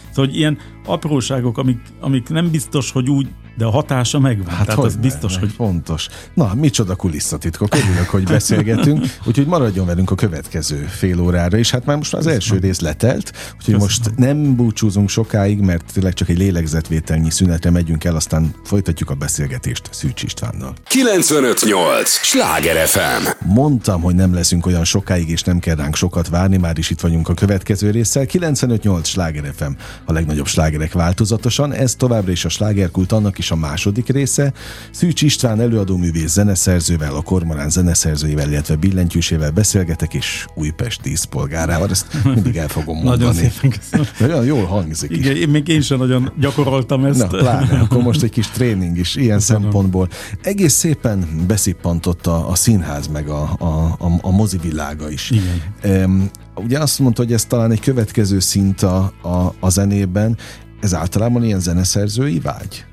Szóval 0.09 0.25
hogy 0.25 0.35
ilyen 0.35 0.57
apróságok, 0.85 1.57
amik, 1.57 1.79
amik 1.99 2.29
nem 2.29 2.49
biztos, 2.51 2.91
hogy 2.91 3.09
úgy 3.09 3.27
de 3.59 3.65
a 3.65 3.69
hatása 3.69 4.19
megvan. 4.19 4.53
Hát 4.53 4.65
Tehát 4.65 4.83
az 4.83 4.93
ne, 4.93 5.01
biztos, 5.01 5.33
ne, 5.33 5.39
hogy... 5.39 5.51
Fontos. 5.51 6.07
Na, 6.33 6.53
micsoda 6.53 6.95
kulisszatitkok. 6.95 7.75
Örülök, 7.75 8.09
hogy 8.09 8.23
beszélgetünk, 8.23 9.05
úgyhogy 9.27 9.45
maradjon 9.45 9.85
velünk 9.85 10.11
a 10.11 10.15
következő 10.15 10.75
fél 10.75 11.21
órára, 11.21 11.57
és 11.57 11.71
hát 11.71 11.85
már 11.85 11.97
most 11.97 12.13
az 12.13 12.27
első 12.27 12.57
rész 12.57 12.79
letelt, 12.79 13.31
úgyhogy 13.35 13.57
Köszönöm. 13.57 13.79
most 13.81 14.15
nem 14.15 14.55
búcsúzunk 14.55 15.09
sokáig, 15.09 15.59
mert 15.59 15.83
tényleg 15.93 16.13
csak 16.13 16.29
egy 16.29 16.37
lélegzetvételnyi 16.37 17.29
szünetre 17.29 17.69
megyünk 17.69 18.03
el, 18.03 18.15
aztán 18.15 18.53
folytatjuk 18.63 19.09
a 19.09 19.13
beszélgetést 19.13 19.89
Szűcs 19.91 20.23
Istvánnal. 20.23 20.73
958! 20.87 22.09
Sláger 22.09 22.87
FM! 22.87 23.45
Mondtam, 23.45 24.01
hogy 24.01 24.15
nem 24.15 24.33
leszünk 24.33 24.65
olyan 24.65 24.83
sokáig, 24.83 25.29
és 25.29 25.41
nem 25.41 25.59
kell 25.59 25.75
ránk 25.75 25.95
sokat 25.95 26.29
várni, 26.29 26.57
már 26.57 26.77
is 26.77 26.89
itt 26.89 26.99
vagyunk 26.99 27.29
a 27.29 27.33
következő 27.33 27.91
résszel. 27.91 28.25
958 28.25 29.07
Sláger 29.07 29.53
FM, 29.55 29.71
a 30.05 30.13
legnagyobb 30.13 30.47
slágerek 30.47 30.93
változatosan. 30.93 31.73
Ez 31.73 31.95
továbbra 31.95 32.31
is 32.31 32.45
a 32.45 32.49
slágerkult 32.49 33.11
annak 33.11 33.37
is 33.37 33.48
a 33.51 33.55
második 33.55 34.07
része. 34.07 34.53
Szűcs 34.91 35.21
István 35.21 35.61
előadóművész 35.61 36.31
zeneszerzővel, 36.31 37.15
a 37.15 37.21
Kormorán 37.21 37.69
zeneszerzőjével, 37.69 38.51
illetve 38.51 38.75
billentyűsével 38.75 39.51
beszélgetek, 39.51 40.13
és 40.13 40.45
Újpest 40.55 41.01
díszpolgárával. 41.01 41.89
Ezt 41.89 42.23
mindig 42.23 42.55
el 42.57 42.67
fogom 42.67 42.95
mondani. 42.95 43.17
Nagyon 43.17 43.33
szépen 43.33 43.69
köszönöm. 43.69 44.05
Nagyon 44.19 44.45
jól 44.45 44.65
hangzik 44.65 45.11
Igen, 45.11 45.35
én 45.35 45.49
még 45.49 45.67
én 45.67 45.81
sem 45.81 45.97
nagyon 45.97 46.31
gyakoroltam 46.39 47.05
ezt. 47.05 47.19
Na, 47.19 47.27
pláne, 47.27 47.79
akkor 47.79 48.03
most 48.03 48.23
egy 48.23 48.29
kis 48.29 48.49
tréning 48.49 48.97
is 48.97 49.15
ilyen 49.15 49.37
köszönöm. 49.37 49.61
szempontból. 49.61 50.09
Egész 50.41 50.73
szépen 50.73 51.27
beszippantott 51.47 52.27
a, 52.27 52.49
a 52.49 52.55
színház 52.55 53.07
meg 53.07 53.29
a, 53.29 53.55
a, 53.59 53.65
a, 53.99 54.19
a 54.21 54.31
mozivilága 54.31 55.09
is. 55.09 55.31
Igen. 55.31 56.03
Um, 56.03 56.29
ugye 56.55 56.79
azt 56.79 56.99
mondta, 56.99 57.23
hogy 57.23 57.33
ez 57.33 57.45
talán 57.45 57.71
egy 57.71 57.79
következő 57.79 58.39
szint 58.39 58.81
a, 58.81 59.13
a, 59.21 59.53
a 59.59 59.69
zenében. 59.69 60.37
Ez 60.79 60.93
általában 60.93 61.43
ilyen 61.43 61.59
zeneszerzői 61.59 62.39
vágy? 62.39 62.85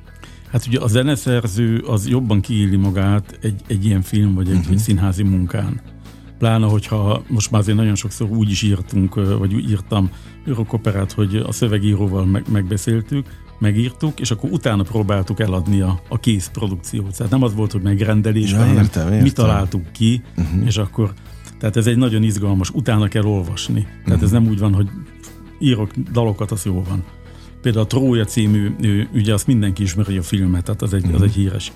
Hát 0.56 0.66
ugye 0.66 0.80
a 0.80 0.86
zeneszerző 0.86 1.78
az 1.78 2.08
jobban 2.08 2.40
kiéli 2.40 2.76
magát 2.76 3.38
egy, 3.42 3.60
egy 3.66 3.84
ilyen 3.84 4.02
film 4.02 4.34
vagy 4.34 4.50
egy, 4.50 4.56
uh-huh. 4.56 4.76
színházi 4.76 5.22
munkán. 5.22 5.80
Pláne, 6.38 6.66
hogyha 6.66 7.22
most 7.28 7.50
már 7.50 7.60
azért 7.60 7.76
nagyon 7.76 7.94
sokszor 7.94 8.30
úgy 8.30 8.50
is 8.50 8.62
írtunk, 8.62 9.14
vagy 9.14 9.54
úgy 9.54 9.70
írtam 9.70 10.10
örokoperát, 10.44 11.12
hogy 11.12 11.36
a 11.36 11.52
szövegíróval 11.52 12.24
meg, 12.24 12.44
megbeszéltük, 12.52 13.26
megírtuk, 13.58 14.20
és 14.20 14.30
akkor 14.30 14.50
utána 14.50 14.82
próbáltuk 14.82 15.40
eladni 15.40 15.80
a, 15.80 16.00
a 16.08 16.18
kész 16.18 16.50
produkciót. 16.52 17.16
Tehát 17.16 17.32
nem 17.32 17.42
az 17.42 17.54
volt, 17.54 17.72
hogy 17.72 17.82
megrendelés, 17.82 18.50
ja, 18.50 18.56
hanem 18.58 18.76
értem, 18.76 19.06
értem. 19.06 19.22
mi 19.22 19.30
találtuk 19.30 19.92
ki, 19.92 20.22
uh-huh. 20.36 20.66
és 20.66 20.76
akkor, 20.76 21.12
tehát 21.58 21.76
ez 21.76 21.86
egy 21.86 21.96
nagyon 21.96 22.22
izgalmas, 22.22 22.70
utána 22.70 23.08
kell 23.08 23.24
olvasni. 23.24 23.80
Tehát 23.82 24.04
uh-huh. 24.04 24.22
ez 24.22 24.30
nem 24.30 24.46
úgy 24.46 24.58
van, 24.58 24.74
hogy 24.74 24.88
írok 25.58 25.90
dalokat, 25.96 26.50
az 26.50 26.64
jó 26.64 26.82
van. 26.88 27.04
Például 27.66 27.84
a 27.84 27.88
Trója 27.88 28.24
című, 28.24 28.72
ugye 29.14 29.32
azt 29.32 29.46
mindenki 29.46 29.82
ismeri 29.82 30.16
a 30.16 30.22
filmet, 30.22 30.64
tehát 30.64 30.82
az 30.82 30.94
egy, 30.94 31.04
az 31.14 31.22
egy 31.22 31.32
híres. 31.32 31.72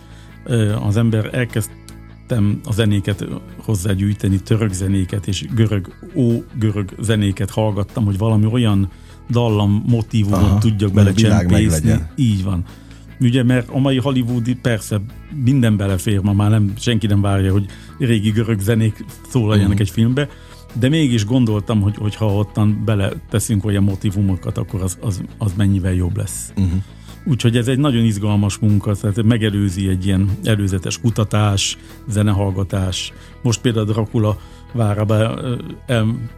Az 0.83 0.97
ember 0.97 1.35
elkezdtem 1.35 2.61
a 2.65 2.73
zenéket 2.73 3.25
hozzágyűjteni, 3.57 4.41
török 4.43 4.73
zenéket 4.73 5.27
és 5.27 5.47
görög, 5.55 5.95
ó 6.15 6.31
görög 6.59 6.95
zenéket 7.01 7.51
hallgattam, 7.51 8.05
hogy 8.05 8.19
valami 8.19 8.47
olyan 8.47 8.91
dallam 9.31 9.85
motívumot 9.87 10.41
Aha, 10.41 10.59
tudjak 10.59 10.93
belecsempészni. 10.93 12.03
Így 12.17 12.45
van. 12.45 12.65
Ugye, 13.21 13.43
mert 13.43 13.69
a 13.69 13.79
mai 13.79 13.99
hollywoodi 13.99 14.55
persze 14.55 15.01
minden 15.45 15.77
belefér, 15.77 16.21
ma 16.21 16.33
már 16.33 16.51
nem, 16.51 16.73
senki 16.77 17.07
nem 17.07 17.21
várja, 17.21 17.53
hogy 17.53 17.67
régi 17.99 18.31
görög 18.31 18.61
zenék 18.61 19.05
szólaljanak 19.29 19.71
uh-huh. 19.71 19.87
egy 19.87 19.91
filmbe, 19.91 20.29
de 20.73 20.89
mégis 20.89 21.25
gondoltam, 21.25 21.81
hogy, 21.81 21.97
hogy 21.97 22.15
ha 22.15 22.35
ottan 22.35 22.83
bele 22.85 23.13
teszünk 23.31 23.65
olyan 23.65 23.83
motivumokat, 23.83 24.59
akkor 24.59 24.83
az, 24.83 24.99
az, 25.01 25.23
az 25.39 25.53
mennyivel 25.57 25.93
jobb 25.93 26.17
lesz. 26.17 26.53
Uh-huh. 26.57 26.83
Úgyhogy 27.25 27.57
ez 27.57 27.69
egy 27.69 27.79
nagyon 27.79 28.05
izgalmas 28.05 28.59
munka, 28.59 28.95
tehát 28.95 29.23
megelőzi 29.23 29.89
egy 29.89 30.07
ilyen 30.07 30.31
előzetes 30.45 31.01
kutatás, 31.01 31.79
zenehallgatás. 32.09 33.13
Most 33.43 33.61
például 33.61 33.85
Dracula 33.85 34.39
várába, 34.73 35.41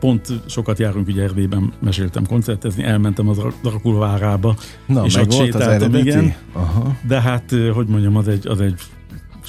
pont 0.01 0.29
sokat 0.47 0.79
járunk, 0.79 1.09
ugye 1.09 1.23
Erdélyben 1.23 1.73
meséltem 1.81 2.27
koncertezni, 2.27 2.83
elmentem 2.83 3.29
az 3.29 3.41
Dracula 3.63 3.99
várába, 3.99 4.57
Na, 4.87 5.05
és 5.05 5.17
ott 5.17 5.33
sétáltam, 5.33 5.95
igen. 5.95 6.35
Aha. 6.53 6.97
De 7.07 7.21
hát, 7.21 7.55
hogy 7.73 7.87
mondjam, 7.87 8.17
az 8.17 8.29
egy, 8.29 8.47
az 8.47 8.61
egy 8.61 8.81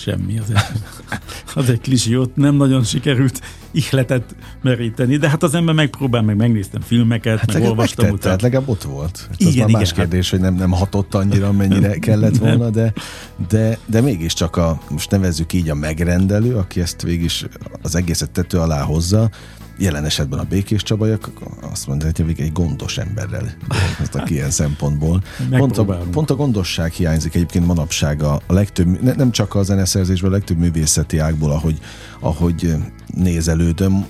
semmi, 0.04 0.39
az 0.39 0.50
egy, 0.50 0.82
az 1.63 1.70
egy 1.70 1.82
klisi, 1.82 2.18
ott 2.18 2.36
nem 2.36 2.56
nagyon 2.56 2.84
sikerült 2.84 3.42
ihletet 3.72 4.36
meríteni, 4.62 5.18
de 5.18 5.30
hát 5.30 5.44
az 5.44 5.54
ember 5.54 5.76
megpróbál, 5.76 6.22
meg 6.22 6.36
megnéztem 6.36 6.82
filmeket, 6.82 7.39
hát 7.39 7.54
meg 7.54 7.63
olvastam 7.63 8.06
utána. 8.06 8.20
Tehát 8.20 8.42
legalább 8.42 8.70
ott 8.70 8.84
volt. 8.84 9.30
Igen, 9.38 9.48
az 9.48 9.56
már 9.56 9.68
igen, 9.68 9.80
más 9.80 9.89
hát... 9.89 9.98
kérdés, 9.98 10.30
hogy 10.30 10.39
nem, 10.39 10.56
nem 10.56 10.72
hatott 10.72 11.13
annyira, 11.13 11.52
mennyire 11.52 12.00
kellett 12.00 12.38
volna, 12.38 12.70
de, 12.70 12.94
de, 13.50 13.78
de 13.86 14.02
mégiscsak 14.02 14.56
a, 14.56 14.82
most 14.89 15.12
nevezzük 15.12 15.54
így 15.54 15.70
a 15.70 15.76
megrendelő, 15.76 16.56
aki 16.56 16.82
ezt 16.82 17.02
végig 17.02 17.32
az 17.82 17.96
egészet 17.96 18.32
tető 18.32 18.58
alá 18.58 18.82
hozza, 18.82 19.30
jelen 19.78 20.06
esetben 20.06 20.40
a 20.40 20.44
Békés 20.44 20.84
Csabajak 20.84 21.32
azt 21.72 21.88
mondják, 21.88 22.18
hogy 22.18 22.40
egy 22.42 22.52
gondos 22.52 22.98
emberrel 22.98 23.54
dolgoztak 23.68 24.30
ilyen 24.30 24.50
szempontból. 24.50 25.24
Pont 25.50 25.78
a, 25.78 25.84
pont 25.84 26.30
a 26.30 26.36
gondosság 26.36 26.92
hiányzik 26.92 27.36
egyébként 27.36 27.66
manapság 27.66 28.24
a, 28.24 28.42
a 28.48 28.54
legtöbb, 28.54 29.02
ne, 29.02 29.14
nem 29.14 29.32
csak 29.32 29.56
a 29.56 29.64
zeneszerzésben, 29.64 30.30
a 30.30 30.34
legtöbb 30.34 30.58
művészeti 30.58 31.18
ágból, 31.18 31.52
ahogy, 31.52 31.80
ahogy 32.20 32.76
nézelődöm, 33.08 34.06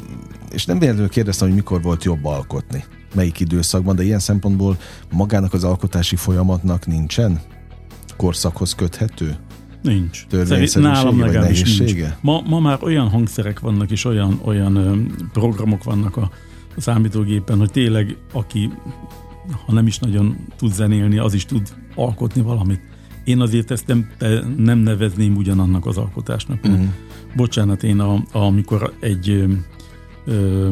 és 0.51 0.65
nem 0.65 0.79
véletlenül 0.79 1.09
kérdeztem, 1.09 1.47
hogy 1.47 1.55
mikor 1.55 1.81
volt 1.81 2.03
jobb 2.03 2.25
alkotni, 2.25 2.83
melyik 3.13 3.39
időszakban, 3.39 3.95
de 3.95 4.03
ilyen 4.03 4.19
szempontból 4.19 4.77
magának 5.11 5.53
az 5.53 5.63
alkotási 5.63 6.15
folyamatnak 6.15 6.85
nincsen 6.85 7.41
korszakhoz 8.17 8.75
köthető? 8.75 9.37
Nincs. 9.83 10.27
Nálam 10.73 11.19
legalábbis 11.19 11.77
nincs. 11.77 11.93
Ma, 12.21 12.41
ma 12.41 12.59
már 12.59 12.83
olyan 12.83 13.09
hangszerek 13.09 13.59
vannak, 13.59 13.91
és 13.91 14.05
olyan, 14.05 14.39
olyan 14.43 14.75
ö, 14.75 14.95
programok 15.33 15.83
vannak 15.83 16.17
a, 16.17 16.31
a 16.75 16.81
számítógépen, 16.81 17.57
hogy 17.57 17.71
tényleg 17.71 18.17
aki, 18.31 18.69
ha 19.65 19.71
nem 19.71 19.87
is 19.87 19.99
nagyon 19.99 20.37
tud 20.57 20.73
zenélni, 20.73 21.17
az 21.17 21.33
is 21.33 21.45
tud 21.45 21.73
alkotni 21.95 22.41
valamit. 22.41 22.81
Én 23.23 23.39
azért 23.39 23.71
ezt 23.71 23.87
nem, 23.87 24.09
nem 24.57 24.77
nevezném 24.77 25.35
ugyanannak 25.35 25.85
az 25.85 25.97
alkotásnak. 25.97 26.59
Uh-huh. 26.63 26.85
Bocsánat, 27.35 27.83
én 27.83 27.99
a, 27.99 28.13
a, 28.13 28.37
amikor 28.37 28.93
egy 28.99 29.29
ö, 29.29 29.45
ö, 30.25 30.69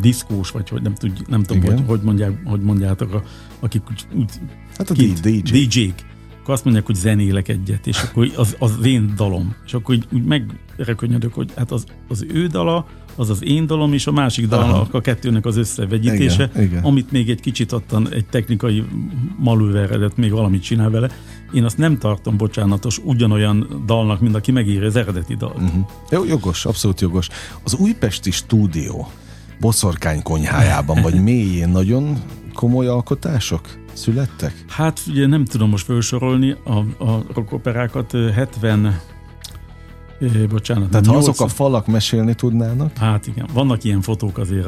diszkós, 0.00 0.50
vagy 0.50 0.68
hogy 0.68 0.82
nem, 0.82 0.94
tud, 0.94 1.24
nem 1.28 1.42
tudom, 1.42 1.62
hogy, 1.62 1.82
hogy, 1.86 2.00
mondják, 2.02 2.32
hogy 2.44 2.60
mondjátok, 2.60 3.22
akik 3.60 3.82
úgy, 4.14 4.30
Hát 4.76 4.90
a 4.90 4.94
DJ-k. 4.94 5.42
DJ-k 5.42 6.11
akkor 6.42 6.54
azt 6.54 6.64
mondják, 6.64 6.86
hogy 6.86 6.94
zenélek 6.94 7.48
egyet, 7.48 7.86
és 7.86 8.02
akkor 8.02 8.30
az, 8.36 8.56
az 8.58 8.78
én 8.84 9.12
dalom. 9.16 9.54
És 9.66 9.74
akkor 9.74 9.94
úgy, 9.94 10.06
úgy 10.12 10.24
megrekönyödök, 10.24 11.34
hogy 11.34 11.52
hát 11.56 11.70
az, 11.70 11.84
az 12.08 12.26
ő 12.32 12.46
dala, 12.46 12.86
az 13.16 13.30
az 13.30 13.44
én 13.44 13.66
dalom, 13.66 13.92
és 13.92 14.06
a 14.06 14.12
másik 14.12 14.48
dal 14.48 14.88
a 14.90 15.00
kettőnek 15.00 15.46
az 15.46 15.56
összevegyítése, 15.56 16.50
igen, 16.54 16.64
igen. 16.64 16.84
amit 16.84 17.10
még 17.10 17.30
egy 17.30 17.40
kicsit 17.40 17.72
adtan 17.72 18.12
egy 18.12 18.26
technikai 18.26 18.84
malőveredet, 19.38 20.16
még 20.16 20.30
valamit 20.30 20.62
csinál 20.62 20.90
vele. 20.90 21.10
Én 21.52 21.64
azt 21.64 21.78
nem 21.78 21.98
tartom, 21.98 22.36
bocsánatos, 22.36 22.98
ugyanolyan 23.04 23.82
dalnak, 23.86 24.20
mint 24.20 24.34
aki 24.34 24.52
megírja 24.52 24.86
az 24.86 24.96
eredeti 24.96 25.34
dalt. 25.34 25.62
Uh-huh. 25.62 25.86
Jó, 26.10 26.24
jogos, 26.24 26.64
abszolút 26.64 27.00
jogos. 27.00 27.28
Az 27.62 27.74
újpesti 27.74 28.30
stúdió 28.30 29.10
boszorkány 29.60 30.22
konyhájában, 30.22 31.02
vagy 31.02 31.22
mélyén 31.22 31.68
nagyon 31.68 32.22
komoly 32.54 32.86
alkotások? 32.86 33.81
Születtek? 33.92 34.64
Hát 34.68 35.00
ugye 35.08 35.26
nem 35.26 35.44
tudom 35.44 35.70
most 35.70 35.84
felsorolni 35.84 36.56
a, 36.64 37.04
a 37.04 37.24
rockoperákat 37.34 38.12
70 38.34 39.00
bocsánat. 40.48 40.90
Tehát 40.90 41.06
ha 41.06 41.12
80... 41.12 41.30
azok 41.30 41.46
a 41.46 41.48
falak 41.48 41.86
mesélni 41.86 42.34
tudnának? 42.34 42.96
Hát 42.96 43.26
igen, 43.26 43.48
vannak 43.52 43.84
ilyen 43.84 44.00
fotók, 44.00 44.38
azért 44.38 44.66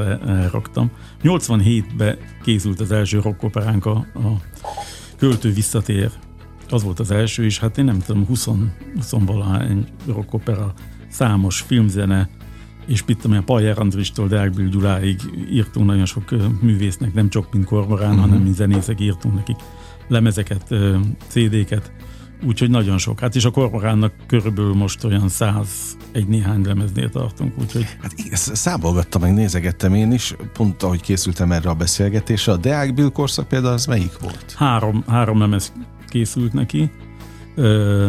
raktam. 0.50 0.90
87-ben 1.22 2.18
készült 2.42 2.80
az 2.80 2.92
első 2.92 3.20
rockoperánk 3.20 3.86
a, 3.86 4.06
a 4.14 4.40
Költő 5.16 5.52
visszatér. 5.52 6.10
Az 6.70 6.82
volt 6.82 7.00
az 7.00 7.10
első, 7.10 7.44
és 7.44 7.58
hát 7.58 7.78
én 7.78 7.84
nem 7.84 7.98
tudom, 7.98 8.26
20, 8.26 8.44
20 8.94 9.10
valahány 9.10 9.86
rockopera, 10.06 10.72
számos 11.08 11.60
filmzene, 11.60 12.28
és 12.86 13.04
mit 13.04 13.18
tudom, 13.18 13.36
a 13.36 13.42
Pajer 13.42 13.78
Andristól 13.78 14.28
Deák 14.28 14.68
Gyuláig 14.70 15.20
írtunk 15.50 15.86
nagyon 15.86 16.04
sok 16.04 16.34
művésznek, 16.60 17.14
nem 17.14 17.28
csak 17.28 17.52
mint 17.52 17.64
kormorán, 17.64 18.08
uh-huh. 18.08 18.24
hanem 18.24 18.42
mint 18.42 18.54
zenészek 18.54 19.00
írtunk 19.00 19.34
nekik 19.34 19.56
lemezeket, 20.08 20.74
CD-ket, 21.28 21.92
Úgyhogy 22.46 22.70
nagyon 22.70 22.98
sok. 22.98 23.20
Hát 23.20 23.34
és 23.34 23.44
a 23.44 23.50
kormoránnak 23.50 24.12
körülbelül 24.26 24.74
most 24.74 25.04
olyan 25.04 25.28
száz 25.28 25.96
egy 26.12 26.26
néhány 26.26 26.64
lemeznél 26.64 27.10
tartunk, 27.10 27.52
úgyhogy... 27.60 27.86
Hát 28.02 28.12
számolgattam, 28.36 29.20
meg 29.20 29.34
nézegettem 29.34 29.94
én 29.94 30.12
is, 30.12 30.34
pont 30.52 30.82
ahogy 30.82 31.00
készültem 31.00 31.52
erre 31.52 31.70
a 31.70 31.74
beszélgetésre. 31.74 32.52
A 32.52 32.56
Deák 32.56 32.94
Bill 32.94 33.10
korszak 33.10 33.48
például 33.48 33.72
az 33.72 33.86
melyik 33.86 34.18
volt? 34.20 34.54
Három, 34.56 35.04
három 35.06 35.38
lemez 35.38 35.72
készült 36.08 36.52
neki. 36.52 36.90
Ö, 37.54 38.08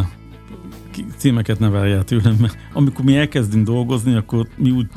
címeket 1.17 1.59
ne 1.59 1.69
várjál 1.69 2.03
tőlem, 2.03 2.35
mert 2.39 2.57
amikor 2.73 3.05
mi 3.05 3.17
elkezdünk 3.17 3.65
dolgozni, 3.65 4.15
akkor 4.15 4.47
mi 4.55 4.71
úgy 4.71 4.87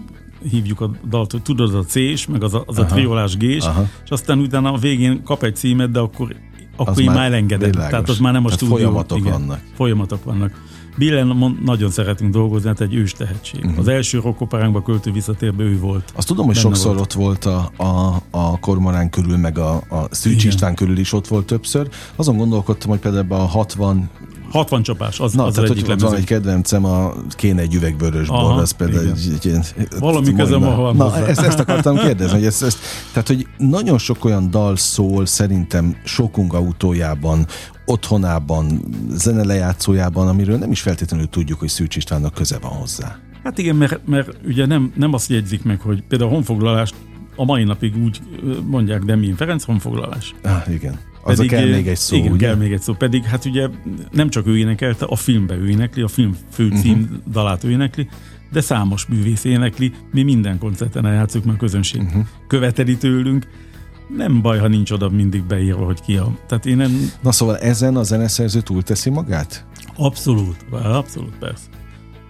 hívjuk 0.50 0.80
a 0.80 0.90
dalt, 1.08 1.32
hogy 1.32 1.42
tudod, 1.42 1.74
a 1.74 1.84
C-s, 1.84 2.26
meg 2.26 2.42
az 2.42 2.54
a, 2.54 2.62
az 2.66 2.78
a 2.78 2.84
triolás 2.84 3.36
g 3.36 3.42
és 3.42 3.64
aztán 4.08 4.38
utána 4.38 4.72
a 4.72 4.76
végén 4.76 5.22
kap 5.22 5.42
egy 5.42 5.56
címet, 5.56 5.90
de 5.90 5.98
akkor, 5.98 6.36
akkor 6.76 6.88
az 6.88 7.00
én 7.00 7.10
már 7.10 7.24
elengedem. 7.24 7.70
Tehát 7.70 8.08
az 8.08 8.18
már 8.18 8.32
nem 8.32 8.44
a 8.44 8.50
stúdió. 8.50 8.76
Folyamatok 8.76 9.18
igen, 9.18 9.32
vannak. 9.32 9.60
Folyamatok 9.74 10.24
vannak. 10.24 10.76
Billen 10.96 11.56
nagyon 11.64 11.90
szeretünk 11.90 12.32
dolgozni, 12.32 12.68
hát 12.68 12.80
egy 12.80 12.94
ős 12.94 13.12
tehetség. 13.12 13.64
Uh-huh. 13.64 13.78
Az 13.78 13.88
első 13.88 14.20
rockoperánkba 14.20 14.82
költő 14.82 15.12
visszatérbe 15.12 15.62
ő 15.62 15.78
volt. 15.78 16.12
Azt 16.16 16.26
tudom, 16.26 16.46
hogy 16.46 16.56
sokszor 16.56 16.94
volt. 16.94 17.00
ott 17.00 17.12
volt 17.12 17.44
a, 17.44 17.70
a, 17.76 18.22
a 18.30 18.58
Kormorán 18.58 19.10
körül, 19.10 19.36
meg 19.36 19.58
a, 19.58 19.74
a 19.74 20.06
Szűcs 20.10 20.44
István 20.44 20.74
körül 20.74 20.98
is 20.98 21.12
ott 21.12 21.26
volt 21.26 21.46
többször. 21.46 21.88
Azon 22.16 22.36
gondolkodtam, 22.36 22.90
hogy 22.90 22.98
például 22.98 23.32
a 23.32 23.44
60 23.44 24.10
60 24.50 24.82
csapás, 24.82 25.20
az, 25.20 25.32
Na, 25.32 25.44
az 25.44 25.54
tehát, 25.54 25.70
egyik 25.70 25.86
hogy 25.86 26.00
van 26.00 26.14
egy 26.14 26.24
kedvencem, 26.24 26.84
a 26.84 27.12
kéne 27.30 27.60
egy 27.60 27.74
üveg 27.74 27.98
vörös 27.98 28.28
bor, 28.28 28.52
az 28.52 28.70
például 28.70 29.08
egy, 29.08 29.30
egy 29.34 29.44
ilyen... 29.46 29.64
Valami 29.98 30.32
közem 30.32 30.60
van 30.60 30.96
Na, 30.96 31.26
ezt, 31.26 31.40
ezt 31.40 31.58
akartam 31.58 31.96
kérdezni, 32.06 32.36
hogy 32.36 32.46
ezt, 32.46 32.62
ezt, 32.62 32.78
tehát, 33.12 33.28
hogy 33.28 33.46
nagyon 33.58 33.98
sok 33.98 34.24
olyan 34.24 34.50
dal 34.50 34.76
szól 34.76 35.26
szerintem 35.26 35.96
sokunk 36.04 36.52
autójában, 36.52 37.46
otthonában, 37.84 38.82
zenelejátszójában, 39.10 40.28
amiről 40.28 40.58
nem 40.58 40.70
is 40.70 40.80
feltétlenül 40.80 41.28
tudjuk, 41.28 41.58
hogy 41.58 41.68
Szűcs 41.68 41.96
Istvánnak 41.96 42.34
köze 42.34 42.58
van 42.58 42.70
hozzá. 42.70 43.18
Hát 43.44 43.58
igen, 43.58 43.76
mert, 43.76 44.06
mert 44.06 44.28
ugye 44.44 44.66
nem, 44.66 44.92
nem 44.96 45.12
azt 45.12 45.30
jegyzik 45.30 45.62
meg, 45.62 45.80
hogy 45.80 46.02
például 46.08 46.30
a 46.30 46.34
honfoglalást 46.34 46.94
a 47.36 47.44
mai 47.44 47.64
napig 47.64 47.96
úgy 47.96 48.20
mondják, 48.66 49.02
de 49.02 49.16
mi 49.16 49.34
Ferenc 49.36 49.64
honfoglalás. 49.64 50.34
Ah, 50.42 50.72
igen. 50.74 50.98
Az 51.28 51.36
pedig, 51.36 51.50
kell 51.50 51.68
még 51.68 51.88
egy 51.88 51.96
szó, 51.96 52.16
igen, 52.16 52.32
ugye? 52.32 52.46
kell 52.46 52.56
még 52.56 52.72
egy 52.72 52.80
szó. 52.80 52.92
Pedig 52.92 53.24
hát 53.24 53.44
ugye 53.44 53.68
nem 54.10 54.30
csak 54.30 54.46
ő 54.46 54.58
énekelte, 54.58 55.04
a 55.04 55.16
filmbe 55.16 55.54
ő 55.54 55.68
énekli, 55.68 56.02
a 56.02 56.08
film 56.08 56.36
főcím 56.52 57.00
uh-huh. 57.00 57.32
dalát 57.32 57.64
ő 57.64 57.70
énekli, 57.70 58.08
de 58.52 58.60
számos 58.60 59.06
művész 59.06 59.44
énekli, 59.44 59.92
mi 60.12 60.22
minden 60.22 60.58
koncerten 60.58 61.06
eljátszunk, 61.06 61.44
mert 61.44 61.56
a 61.56 61.60
közönség 61.60 62.02
uh-huh. 62.02 62.24
követeli 62.46 62.96
tőlünk. 62.96 63.46
Nem 64.16 64.42
baj, 64.42 64.58
ha 64.58 64.68
nincs 64.68 64.90
oda 64.90 65.08
mindig 65.08 65.44
beírva, 65.44 65.84
hogy 65.84 66.00
ki 66.00 66.16
a... 66.16 66.38
Tehát 66.46 66.66
én 66.66 66.76
nem... 66.76 67.10
Na 67.22 67.32
szóval 67.32 67.56
ezen 67.56 67.96
a 67.96 68.02
zeneszerző 68.02 68.60
túlteszi 68.60 69.10
magát? 69.10 69.66
Abszolút, 69.96 70.66
abszolút 70.70 71.38
persze. 71.38 71.66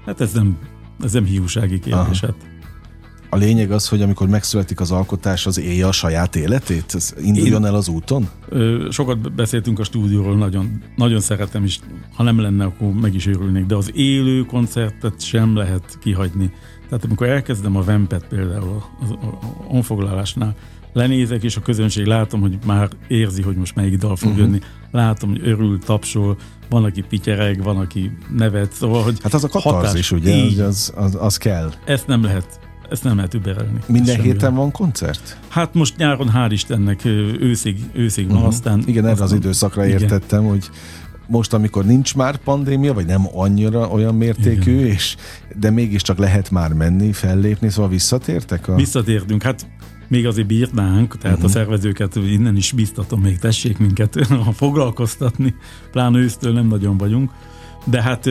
Hát 0.06 0.20
ez 0.20 0.32
nem, 0.32 0.58
ez 1.02 1.12
nem 1.12 1.24
hiúsági 1.24 1.78
kérdés. 1.78 2.20
Hát 2.20 2.34
a 3.30 3.36
lényeg 3.36 3.70
az, 3.70 3.88
hogy 3.88 4.02
amikor 4.02 4.28
megszületik 4.28 4.80
az 4.80 4.90
alkotás, 4.90 5.46
az 5.46 5.58
élje 5.58 5.86
a 5.86 5.92
saját 5.92 6.36
életét? 6.36 6.94
Ez 6.94 7.14
induljon 7.22 7.66
el 7.66 7.74
az 7.74 7.88
úton? 7.88 8.28
Ö, 8.48 8.86
sokat 8.90 9.34
beszéltünk 9.34 9.78
a 9.78 9.84
stúdióról, 9.84 10.36
nagyon, 10.36 10.82
nagyon 10.96 11.20
szeretem 11.20 11.64
is. 11.64 11.80
Ha 12.14 12.22
nem 12.22 12.40
lenne, 12.40 12.64
akkor 12.64 12.92
meg 12.92 13.14
is 13.14 13.26
örülnék. 13.26 13.66
De 13.66 13.74
az 13.74 13.90
élő 13.94 14.44
koncertet 14.44 15.20
sem 15.20 15.56
lehet 15.56 15.98
kihagyni. 16.00 16.50
Tehát 16.88 17.04
amikor 17.04 17.28
elkezdem 17.28 17.76
a 17.76 17.82
Vempet 17.82 18.24
például 18.28 18.82
az 19.00 19.14
onfoglalásnál, 19.68 20.54
lenézek, 20.92 21.42
és 21.42 21.56
a 21.56 21.60
közönség 21.60 22.06
látom, 22.06 22.40
hogy 22.40 22.58
már 22.66 22.88
érzi, 23.08 23.42
hogy 23.42 23.56
most 23.56 23.74
melyik 23.74 23.98
dal 23.98 24.16
fog 24.16 24.30
uh-huh. 24.30 24.46
jönni. 24.46 24.60
Látom, 24.90 25.30
hogy 25.30 25.40
örül, 25.48 25.78
tapsol, 25.78 26.36
van, 26.68 26.84
aki 26.84 27.02
pityereg, 27.02 27.62
van, 27.62 27.76
aki 27.76 28.12
nevet. 28.36 28.72
Szóval, 28.72 29.02
hogy 29.02 29.18
hát 29.22 29.34
az 29.34 29.44
a 29.44 29.48
katarzis, 29.48 30.10
ugye? 30.10 30.36
Így, 30.36 30.60
az, 30.60 30.92
az, 30.96 31.16
az 31.20 31.36
kell. 31.36 31.72
Ezt 31.84 32.06
nem 32.06 32.22
lehet 32.22 32.67
ezt 32.90 33.04
nem 33.04 33.16
lehet 33.16 33.34
überelni. 33.34 33.78
Minden 33.86 34.20
héten 34.20 34.54
van 34.54 34.70
koncert? 34.70 35.38
Hát 35.48 35.74
most 35.74 35.96
nyáron 35.96 36.30
hál' 36.34 36.48
Istennek 36.50 37.04
őszig, 37.40 37.78
őszig 37.92 38.24
uh-huh. 38.24 38.40
van, 38.40 38.48
aztán... 38.48 38.82
Igen, 38.86 39.06
erre 39.06 39.22
az 39.22 39.32
időszakra 39.32 39.86
igen. 39.86 40.00
értettem, 40.00 40.44
hogy 40.44 40.70
most, 41.26 41.52
amikor 41.52 41.84
nincs 41.84 42.14
már 42.14 42.36
pandémia, 42.36 42.94
vagy 42.94 43.06
nem 43.06 43.22
annyira 43.32 43.88
olyan 43.88 44.14
mértékű, 44.14 44.74
igen. 44.74 44.86
és 44.86 45.16
de 45.58 45.70
mégiscsak 45.70 46.18
lehet 46.18 46.50
már 46.50 46.72
menni, 46.72 47.12
fellépni, 47.12 47.70
szóval 47.70 47.90
visszatértek? 47.90 48.68
A... 48.68 48.74
Visszatértünk, 48.74 49.42
hát 49.42 49.66
még 50.08 50.26
azért 50.26 50.46
bírnánk, 50.46 51.18
tehát 51.18 51.36
uh-huh. 51.36 51.50
a 51.50 51.52
szervezőket 51.52 52.16
innen 52.16 52.56
is 52.56 52.72
biztatom, 52.72 53.20
még 53.20 53.38
tessék 53.38 53.78
minket 53.78 54.26
foglalkoztatni, 54.52 55.54
pláne 55.90 56.18
ősztől 56.18 56.52
nem 56.52 56.66
nagyon 56.66 56.96
vagyunk, 56.96 57.30
de 57.84 58.02
hát 58.02 58.24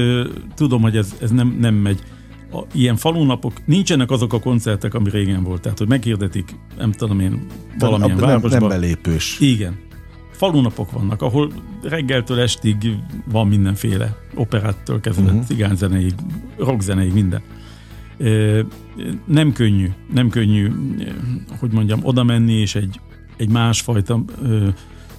tudom, 0.56 0.82
hogy 0.82 0.98
ez, 0.98 1.16
ez 1.22 1.32
nem, 1.32 1.58
nem 1.60 1.74
megy 1.74 2.04
a, 2.52 2.64
ilyen 2.74 2.96
falunapok, 2.96 3.54
nincsenek 3.66 4.12
azok 4.12 4.34
a 4.34 4.40
koncertek, 4.40 4.94
ami 4.94 5.10
régen 5.10 5.44
volt. 5.44 5.62
Tehát, 5.62 5.78
hogy 5.78 5.88
meghirdetik, 5.88 6.56
nem 6.78 6.92
tudom 6.92 7.20
én, 7.20 7.46
valamilyen 7.80 8.18
nem, 8.18 8.28
városban. 8.28 8.60
Nem 8.60 8.70
belépős. 8.70 9.40
Igen. 9.40 9.78
Falunapok 10.32 10.92
vannak, 10.92 11.22
ahol 11.22 11.52
reggeltől 11.84 12.40
estig 12.40 12.96
van 13.32 13.48
mindenféle, 13.48 14.18
operáttól 14.36 15.00
kezdve 15.00 15.26
uh-huh. 15.26 15.46
cigányzeneig, 15.46 16.14
rockzeneig, 16.58 17.14
minden. 17.14 17.42
Nem 19.26 19.52
könnyű, 19.54 19.90
nem 20.14 20.30
könnyű, 20.30 20.72
hogy 21.60 21.72
mondjam, 21.72 22.00
oda 22.04 22.24
menni 22.24 22.54
és 22.54 22.76
egy, 22.76 23.00
egy 23.38 23.50
másfajta 23.50 24.24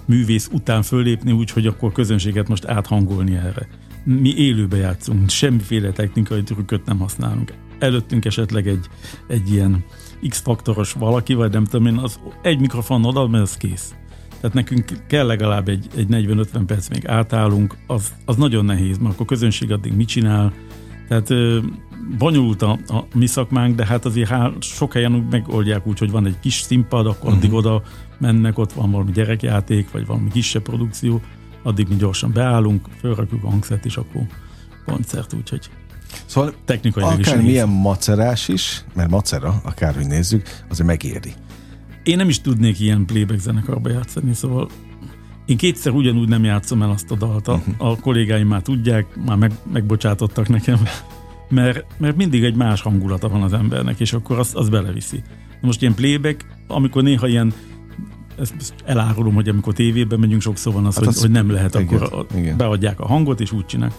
művész 0.04 0.48
után 0.52 0.82
fölépni 0.82 1.32
úgy, 1.32 1.50
hogy 1.50 1.66
akkor 1.66 1.92
közönséget 1.92 2.48
most 2.48 2.64
áthangolni 2.64 3.34
erre 3.34 3.68
mi 4.08 4.34
élőbe 4.36 4.76
játszunk, 4.76 5.30
semmiféle 5.30 5.90
technikai 5.90 6.42
trükköt 6.42 6.84
nem 6.84 6.98
használunk. 6.98 7.52
Előttünk 7.78 8.24
esetleg 8.24 8.68
egy, 8.68 8.86
egy 9.26 9.52
ilyen 9.52 9.84
X-faktoros 10.28 10.92
valaki, 10.92 11.34
vagy 11.34 11.52
nem 11.52 11.64
tudom 11.64 11.86
én, 11.86 11.96
az 11.96 12.20
egy 12.42 12.60
mikrofon 12.60 13.04
oda, 13.04 13.26
mert 13.26 13.42
az 13.42 13.56
kész. 13.56 13.94
Tehát 14.40 14.56
nekünk 14.56 15.06
kell 15.06 15.26
legalább 15.26 15.68
egy, 15.68 15.86
egy 15.96 16.06
40-50 16.10 16.62
perc 16.66 16.88
még 16.88 17.06
átállunk, 17.06 17.76
az, 17.86 18.12
az 18.24 18.36
nagyon 18.36 18.64
nehéz, 18.64 18.98
mert 18.98 19.12
akkor 19.14 19.26
a 19.26 19.28
közönség 19.28 19.72
addig 19.72 19.92
mit 19.92 20.08
csinál. 20.08 20.52
Tehát 21.08 21.30
ö, 21.30 21.58
bonyolult 22.18 22.62
a, 22.62 22.78
a 22.86 23.04
mi 23.14 23.26
szakmánk, 23.26 23.76
de 23.76 23.86
hát 23.86 24.04
azért 24.04 24.28
hál, 24.28 24.54
sok 24.60 24.92
helyen 24.92 25.12
megoldják 25.30 25.86
úgy, 25.86 25.98
hogy 25.98 26.10
van 26.10 26.26
egy 26.26 26.40
kis 26.40 26.54
színpad, 26.54 27.06
akkor 27.06 27.24
uh-huh. 27.24 27.36
addig 27.36 27.52
oda 27.52 27.82
mennek, 28.18 28.58
ott 28.58 28.72
van 28.72 28.90
valami 28.90 29.12
gyerekjáték, 29.12 29.90
vagy 29.90 30.06
valami 30.06 30.28
kisebb 30.30 30.62
produkció, 30.62 31.20
addig 31.62 31.88
mi 31.88 31.96
gyorsan 31.96 32.32
beállunk, 32.32 32.86
fölrakjuk 32.98 33.44
a 33.44 33.50
hangszert, 33.50 33.84
és 33.84 33.96
akkor 33.96 34.22
koncert, 34.86 35.32
úgyhogy 35.32 35.70
Szóval 36.26 36.54
technikai 36.64 37.02
akár 37.02 37.42
milyen 37.42 37.68
macerás 37.68 38.48
is, 38.48 38.84
mert 38.94 39.10
macera, 39.10 39.60
akárhogy 39.64 40.06
nézzük, 40.06 40.48
azért 40.68 40.88
megéri. 40.88 41.32
Én 42.02 42.16
nem 42.16 42.28
is 42.28 42.40
tudnék 42.40 42.80
ilyen 42.80 43.06
playback 43.06 43.40
zenekarba 43.40 43.90
játszani, 43.90 44.34
szóval 44.34 44.68
én 45.46 45.56
kétszer 45.56 45.92
ugyanúgy 45.92 46.28
nem 46.28 46.44
játszom 46.44 46.82
el 46.82 46.90
azt 46.90 47.10
a 47.10 47.14
dalt. 47.14 47.48
A, 47.48 47.52
uh-huh. 47.52 47.90
a 47.90 47.96
kollégáim 47.96 48.46
már 48.46 48.62
tudják, 48.62 49.06
már 49.26 49.36
meg, 49.36 49.52
megbocsátottak 49.72 50.48
nekem, 50.48 50.78
mert, 51.48 51.84
mert 51.98 52.16
mindig 52.16 52.44
egy 52.44 52.54
más 52.54 52.80
hangulata 52.80 53.28
van 53.28 53.42
az 53.42 53.52
embernek, 53.52 54.00
és 54.00 54.12
akkor 54.12 54.38
az, 54.38 54.50
az 54.54 54.68
beleviszi. 54.68 55.22
Most 55.60 55.82
ilyen 55.82 55.94
playback, 55.94 56.46
amikor 56.66 57.02
néha 57.02 57.26
ilyen 57.26 57.52
ezt 58.40 58.74
elárulom, 58.84 59.34
hogy 59.34 59.48
amikor 59.48 59.72
tévében 59.72 60.18
megyünk, 60.20 60.40
sokszor 60.40 60.72
van 60.72 60.86
az, 60.86 60.94
hát 60.94 61.04
hogy, 61.04 61.14
az, 61.14 61.20
hogy 61.20 61.30
nem 61.30 61.50
lehet, 61.50 61.74
igen, 61.74 62.00
akkor 62.00 62.26
igen. 62.34 62.56
beadják 62.56 63.00
a 63.00 63.06
hangot, 63.06 63.40
és 63.40 63.52
úgy 63.52 63.66
csinál. 63.66 63.92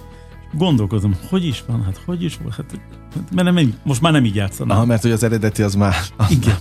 Gondolkozom, 0.54 1.16
hogy 1.30 1.46
is 1.46 1.64
van, 1.68 1.84
hát 1.84 2.02
hogy 2.06 2.24
is 2.24 2.38
volt, 2.42 2.56
hát, 2.56 2.80
mert 3.34 3.54
nem, 3.54 3.74
most 3.84 4.02
már 4.02 4.12
nem 4.12 4.26
így 4.26 4.36
játszanak. 4.36 4.78
Aha, 4.78 4.86
mert 4.86 5.02
hogy 5.02 5.12
az 5.12 5.24
eredeti 5.24 5.62
az 5.62 5.76
már... 5.76 5.96
Igen 6.30 6.56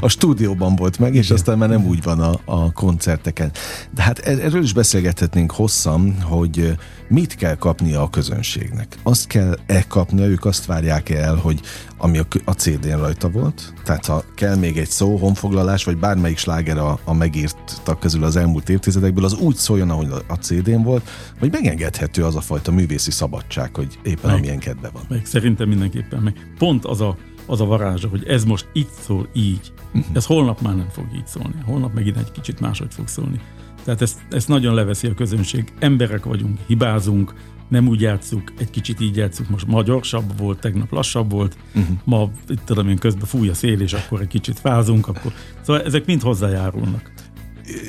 a 0.00 0.08
stúdióban 0.08 0.76
volt 0.76 0.98
meg, 0.98 1.14
és 1.14 1.24
Igen. 1.24 1.36
aztán 1.36 1.58
már 1.58 1.68
nem 1.68 1.86
úgy 1.86 2.02
van 2.02 2.20
a, 2.20 2.40
a 2.44 2.72
koncerteken. 2.72 3.50
De 3.94 4.02
hát 4.02 4.18
er-, 4.18 4.40
erről 4.40 4.62
is 4.62 4.72
beszélgethetnénk 4.72 5.50
hosszan, 5.50 6.22
hogy 6.22 6.76
mit 7.08 7.34
kell 7.34 7.54
kapnia 7.54 8.02
a 8.02 8.10
közönségnek. 8.10 8.96
Azt 9.02 9.26
kell-e 9.26 9.84
kapnia, 9.88 10.26
ők 10.26 10.44
azt 10.44 10.66
várják 10.66 11.08
el, 11.08 11.34
hogy 11.34 11.60
ami 11.98 12.18
a, 12.18 12.26
a 12.44 12.52
CD-n 12.52 12.96
rajta 12.96 13.28
volt, 13.28 13.72
tehát 13.84 14.06
ha 14.06 14.24
kell 14.34 14.56
még 14.56 14.78
egy 14.78 14.88
szó, 14.88 15.16
honfoglalás, 15.16 15.84
vagy 15.84 15.96
bármelyik 15.96 16.38
sláger 16.38 16.78
a, 16.78 16.98
a 17.04 17.14
megírtak 17.14 18.00
közül 18.00 18.24
az 18.24 18.36
elmúlt 18.36 18.68
évtizedekből, 18.68 19.24
az 19.24 19.34
úgy 19.34 19.56
szóljon, 19.56 19.90
ahogy 19.90 20.08
a 20.26 20.34
CD-n 20.34 20.82
volt, 20.82 21.08
hogy 21.38 21.52
megengedhető 21.52 22.24
az 22.24 22.36
a 22.36 22.40
fajta 22.40 22.72
művészi 22.72 23.10
szabadság, 23.10 23.74
hogy 23.74 23.98
éppen 24.02 24.30
meg, 24.30 24.38
amilyen 24.38 24.58
kedve 24.58 24.88
van. 24.92 25.02
Meg 25.08 25.26
szerintem 25.26 25.68
mindenképpen 25.68 26.22
meg. 26.22 26.54
Pont 26.58 26.84
az 26.84 27.00
a 27.00 27.16
az 27.46 27.60
a 27.60 27.64
varázsa, 27.64 28.08
hogy 28.08 28.24
ez 28.26 28.44
most 28.44 28.68
itt 28.72 28.90
szól 29.00 29.28
így. 29.32 29.72
Uh-huh. 29.86 30.04
Ez 30.12 30.26
holnap 30.26 30.60
már 30.60 30.76
nem 30.76 30.88
fog 30.90 31.06
így 31.14 31.26
szólni. 31.26 31.54
Holnap 31.64 31.94
megint 31.94 32.16
egy 32.16 32.32
kicsit 32.32 32.60
máshogy 32.60 32.94
fog 32.94 33.08
szólni. 33.08 33.40
Tehát 33.84 34.02
ezt, 34.02 34.18
ezt 34.30 34.48
nagyon 34.48 34.74
leveszi 34.74 35.06
a 35.06 35.14
közönség. 35.14 35.72
Emberek 35.78 36.24
vagyunk, 36.24 36.58
hibázunk, 36.66 37.34
nem 37.68 37.88
úgy 37.88 38.00
játszuk, 38.00 38.52
egy 38.58 38.70
kicsit 38.70 39.00
így 39.00 39.16
játszuk, 39.16 39.48
most 39.48 39.66
ma 39.66 39.82
gyorsabb 39.82 40.38
volt, 40.38 40.60
tegnap 40.60 40.90
lassabb 40.90 41.30
volt, 41.30 41.56
uh-huh. 41.74 41.96
ma 42.04 42.30
itt 42.48 42.60
tudom 42.64 42.88
én 42.88 42.98
közben 42.98 43.26
fúj 43.26 43.48
a 43.48 43.54
szél, 43.54 43.80
és 43.80 43.92
akkor 43.92 44.20
egy 44.20 44.28
kicsit 44.28 44.58
fázunk, 44.58 45.08
akkor... 45.08 45.32
Szóval 45.60 45.82
ezek 45.82 46.06
mind 46.06 46.22
hozzájárulnak. 46.22 47.12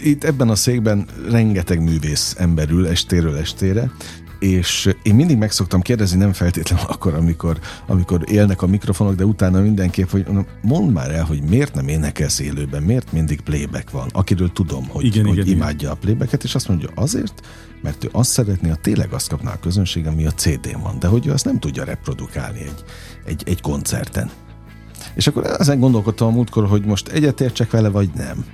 itt 0.03 0.23
ebben 0.23 0.49
a 0.49 0.55
székben 0.55 1.05
rengeteg 1.29 1.83
művész 1.83 2.35
emberül 2.37 2.87
estéről 2.87 3.37
estére, 3.37 3.91
és 4.39 4.93
én 5.03 5.15
mindig 5.15 5.37
meg 5.37 5.51
szoktam 5.51 5.81
kérdezni, 5.81 6.17
nem 6.17 6.33
feltétlenül 6.33 6.85
akkor, 6.93 7.13
amikor, 7.13 7.59
amikor 7.87 8.21
élnek 8.25 8.61
a 8.61 8.67
mikrofonok, 8.67 9.15
de 9.15 9.25
utána 9.25 9.61
mindenképp, 9.61 10.09
hogy 10.09 10.25
mondd 10.61 10.91
már 10.91 11.11
el, 11.11 11.23
hogy 11.23 11.41
miért 11.41 11.73
nem 11.73 11.87
énekelsz 11.87 12.39
élőben, 12.39 12.83
miért 12.83 13.11
mindig 13.11 13.41
playback 13.41 13.91
van, 13.91 14.07
akiről 14.11 14.51
tudom, 14.51 14.87
hogy, 14.87 15.05
Igen, 15.05 15.25
hogy 15.25 15.37
igen, 15.37 15.55
imádja 15.55 15.77
igen. 15.77 15.91
a 15.91 15.95
playbacket, 15.95 16.43
és 16.43 16.55
azt 16.55 16.67
mondja 16.67 16.89
azért, 16.95 17.47
mert 17.81 18.03
ő 18.03 18.09
azt 18.11 18.31
szeretné, 18.31 18.69
ha 18.69 18.75
tényleg 18.75 19.13
azt 19.13 19.29
kapná 19.29 19.51
a 19.51 19.59
közönség, 19.59 20.07
ami 20.07 20.25
a 20.25 20.31
CD-n 20.31 20.81
van, 20.81 20.99
de 20.99 21.07
hogy 21.07 21.27
ő 21.27 21.31
azt 21.31 21.45
nem 21.45 21.59
tudja 21.59 21.83
reprodukálni 21.83 22.59
egy, 22.59 22.83
egy, 23.25 23.43
egy 23.45 23.61
koncerten. 23.61 24.29
És 25.15 25.27
akkor 25.27 25.45
ezen 25.59 25.79
gondolkodtam 25.79 26.27
a 26.27 26.31
múltkor, 26.31 26.67
hogy 26.67 26.85
most 26.85 27.07
egyetértsek 27.07 27.71
vele, 27.71 27.89
vagy 27.89 28.09
nem. 28.15 28.45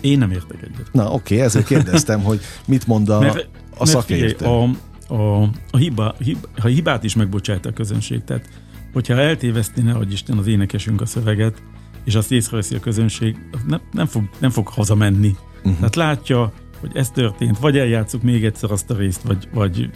Én 0.00 0.18
nem 0.18 0.30
értek 0.30 0.62
egyet. 0.62 0.88
Na 0.92 1.10
oké, 1.10 1.40
ezért 1.40 1.66
kérdeztem, 1.66 2.22
hogy 2.22 2.40
mit 2.66 2.86
mond 2.86 3.08
a, 3.08 3.18
Mert, 3.18 3.48
a 3.78 3.86
szakértő. 3.86 4.36
Figyelj, 4.36 4.62
a, 4.62 4.76
a, 5.14 5.42
a, 5.70 5.76
hiba, 5.76 6.14
hib, 6.18 6.46
a 6.56 6.66
hibát 6.66 7.04
is 7.04 7.14
megbocsájt 7.14 7.66
a 7.66 7.72
közönség. 7.72 8.24
Tehát, 8.24 8.48
hogyha 8.92 9.14
eltéveszti, 9.14 9.80
ne 9.80 9.92
adj 9.92 10.12
Isten 10.12 10.38
az 10.38 10.46
énekesünk 10.46 11.00
a 11.00 11.06
szöveget, 11.06 11.62
és 12.04 12.14
azt 12.14 12.32
észreveszi 12.32 12.74
a 12.74 12.80
közönség, 12.80 13.36
nem, 13.66 13.80
nem, 13.92 14.06
fog, 14.06 14.28
nem 14.38 14.50
fog 14.50 14.68
hazamenni. 14.68 15.34
Uh-huh. 15.56 15.74
Tehát 15.74 15.96
látja, 15.96 16.52
hogy 16.80 16.90
ez 16.94 17.10
történt, 17.10 17.58
vagy 17.58 17.78
eljátszuk 17.78 18.22
még 18.22 18.44
egyszer 18.44 18.70
azt 18.70 18.90
a 18.90 18.96
részt, 18.96 19.22
vagy, 19.22 19.48
vagy 19.52 19.90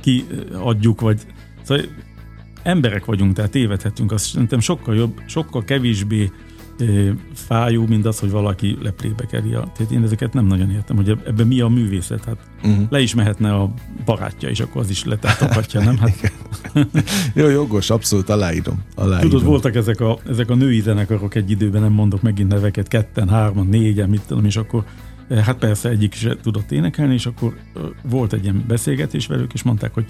kiadjuk, 0.00 1.00
vagy 1.00 1.20
szóval 1.62 1.84
emberek 2.62 3.04
vagyunk, 3.04 3.34
tehát 3.34 3.50
tévedhetünk, 3.50 4.12
azt 4.12 4.24
szerintem 4.24 4.60
sokkal 4.60 4.94
jobb, 4.94 5.22
sokkal 5.26 5.64
kevésbé 5.64 6.30
fájó, 7.34 7.86
mint 7.86 8.06
az, 8.06 8.18
hogy 8.18 8.30
valaki 8.30 8.78
leplébekeli. 8.82 9.50
Tehát 9.50 9.90
én 9.92 10.02
ezeket 10.02 10.32
nem 10.32 10.46
nagyon 10.46 10.70
értem, 10.70 10.96
hogy 10.96 11.08
ebben 11.08 11.46
mi 11.46 11.60
a 11.60 11.68
művészet. 11.68 12.24
Hát 12.24 12.36
uh-huh. 12.62 12.86
le 12.90 13.00
is 13.00 13.14
mehetne 13.14 13.54
a 13.54 13.70
barátja, 14.04 14.48
és 14.48 14.60
akkor 14.60 14.82
az 14.82 14.90
is 14.90 15.04
letátoghatja, 15.04 15.80
nem? 15.80 15.98
Hát... 15.98 16.32
Jó, 17.34 17.48
jogos, 17.48 17.90
abszolút 17.90 18.28
aláírom. 18.28 18.82
aláírom. 18.94 19.30
Tudod, 19.30 19.46
voltak 19.46 19.74
ezek 19.74 20.00
a, 20.00 20.18
ezek 20.28 20.50
a 20.50 20.54
női 20.54 20.80
zenekarok 20.80 21.34
egy 21.34 21.50
időben, 21.50 21.82
nem 21.82 21.92
mondok 21.92 22.22
megint 22.22 22.48
neveket, 22.48 22.88
ketten, 22.88 23.28
hárman, 23.28 23.66
négyen, 23.66 24.08
mit 24.08 24.22
tudom, 24.26 24.44
és 24.44 24.56
akkor 24.56 24.84
hát 25.44 25.58
persze 25.58 25.88
egyik 25.88 26.14
is 26.14 26.26
tudott 26.42 26.72
énekelni, 26.72 27.14
és 27.14 27.26
akkor 27.26 27.56
volt 28.02 28.32
egy 28.32 28.42
ilyen 28.42 28.64
beszélgetés 28.68 29.26
velük, 29.26 29.52
és 29.52 29.62
mondták, 29.62 29.94
hogy 29.94 30.06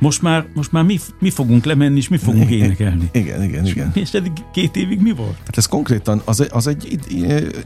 most 0.00 0.22
már, 0.22 0.46
most 0.54 0.72
már 0.72 0.84
mi, 0.84 0.98
mi 1.18 1.30
fogunk 1.30 1.64
lemenni, 1.64 1.96
és 1.96 2.08
mi 2.08 2.16
fogunk 2.16 2.50
énekelni. 2.50 3.08
Igen, 3.12 3.42
igen, 3.42 3.66
igen. 3.66 3.90
És 3.94 4.12
eddig 4.12 4.32
két 4.52 4.76
évig 4.76 5.00
mi 5.00 5.12
volt? 5.12 5.36
Hát 5.44 5.56
ez 5.56 5.66
konkrétan, 5.66 6.22
az, 6.24 6.48
az 6.50 6.66
egy 6.66 6.98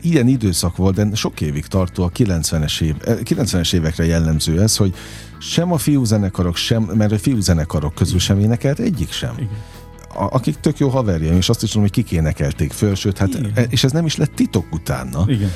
ilyen 0.01 0.29
időszak 0.29 0.77
volt, 0.77 0.95
de 0.95 1.15
sok 1.15 1.41
évig 1.41 1.67
tartó 1.67 2.03
a 2.03 2.11
90-es, 2.11 2.81
év, 2.81 2.95
90-es 3.05 3.73
eh, 3.73 3.79
évekre 3.79 4.05
jellemző 4.05 4.61
ez, 4.61 4.77
hogy 4.77 4.95
sem 5.39 5.73
a 5.73 5.79
fiúzenekarok, 5.79 6.57
sem, 6.57 6.83
mert 6.83 7.13
a 7.13 7.19
fiúzenekarok 7.19 7.95
közül 7.95 8.19
sem 8.19 8.39
énekelt 8.39 8.79
egyik 8.79 9.13
sem. 9.13 9.35
Igen 9.37 9.83
akik 10.17 10.57
tök 10.61 10.79
jó 10.79 10.89
haverjaim, 10.89 11.37
és 11.37 11.49
azt 11.49 11.63
is 11.63 11.69
tudom, 11.69 11.83
hogy 11.83 11.93
kik 11.93 12.13
énekelték 12.13 12.73
föl, 12.73 12.95
sőt, 12.95 13.19
hát, 13.19 13.35
Igen. 13.35 13.67
és 13.69 13.85
ez 13.85 13.93
nem 13.93 14.07
is 14.07 14.17
lett 14.17 14.35
titok 14.35 14.67
utána. 14.73 15.25
Igen. 15.27 15.51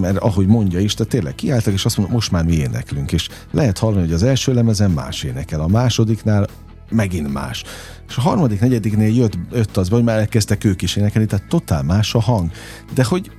Mert 0.00 0.16
ahogy 0.16 0.46
mondja 0.46 0.78
is, 0.78 0.94
tehát 0.94 1.12
tényleg 1.12 1.34
kiálltak, 1.34 1.72
és 1.72 1.84
azt 1.84 1.96
mondom, 1.96 2.14
most 2.14 2.30
már 2.30 2.44
mi 2.44 2.52
éneklünk, 2.52 3.12
és 3.12 3.28
lehet 3.50 3.78
hallani, 3.78 4.00
hogy 4.00 4.12
az 4.12 4.22
első 4.22 4.54
lemezen 4.54 4.90
más 4.90 5.22
énekel, 5.22 5.60
a 5.60 5.66
másodiknál 5.66 6.46
megint 6.90 7.32
más. 7.32 7.64
És 8.08 8.16
a 8.16 8.20
harmadik, 8.20 8.60
negyediknél 8.60 9.14
jött, 9.14 9.38
jött 9.52 9.76
az, 9.76 9.88
hogy 9.88 10.04
már 10.04 10.18
elkezdtek 10.18 10.64
ők 10.64 10.82
is 10.82 10.96
énekelni, 10.96 11.26
tehát 11.26 11.48
totál 11.48 11.82
más 11.82 12.14
a 12.14 12.20
hang. 12.20 12.50
De 12.94 13.04
hogy 13.04 13.30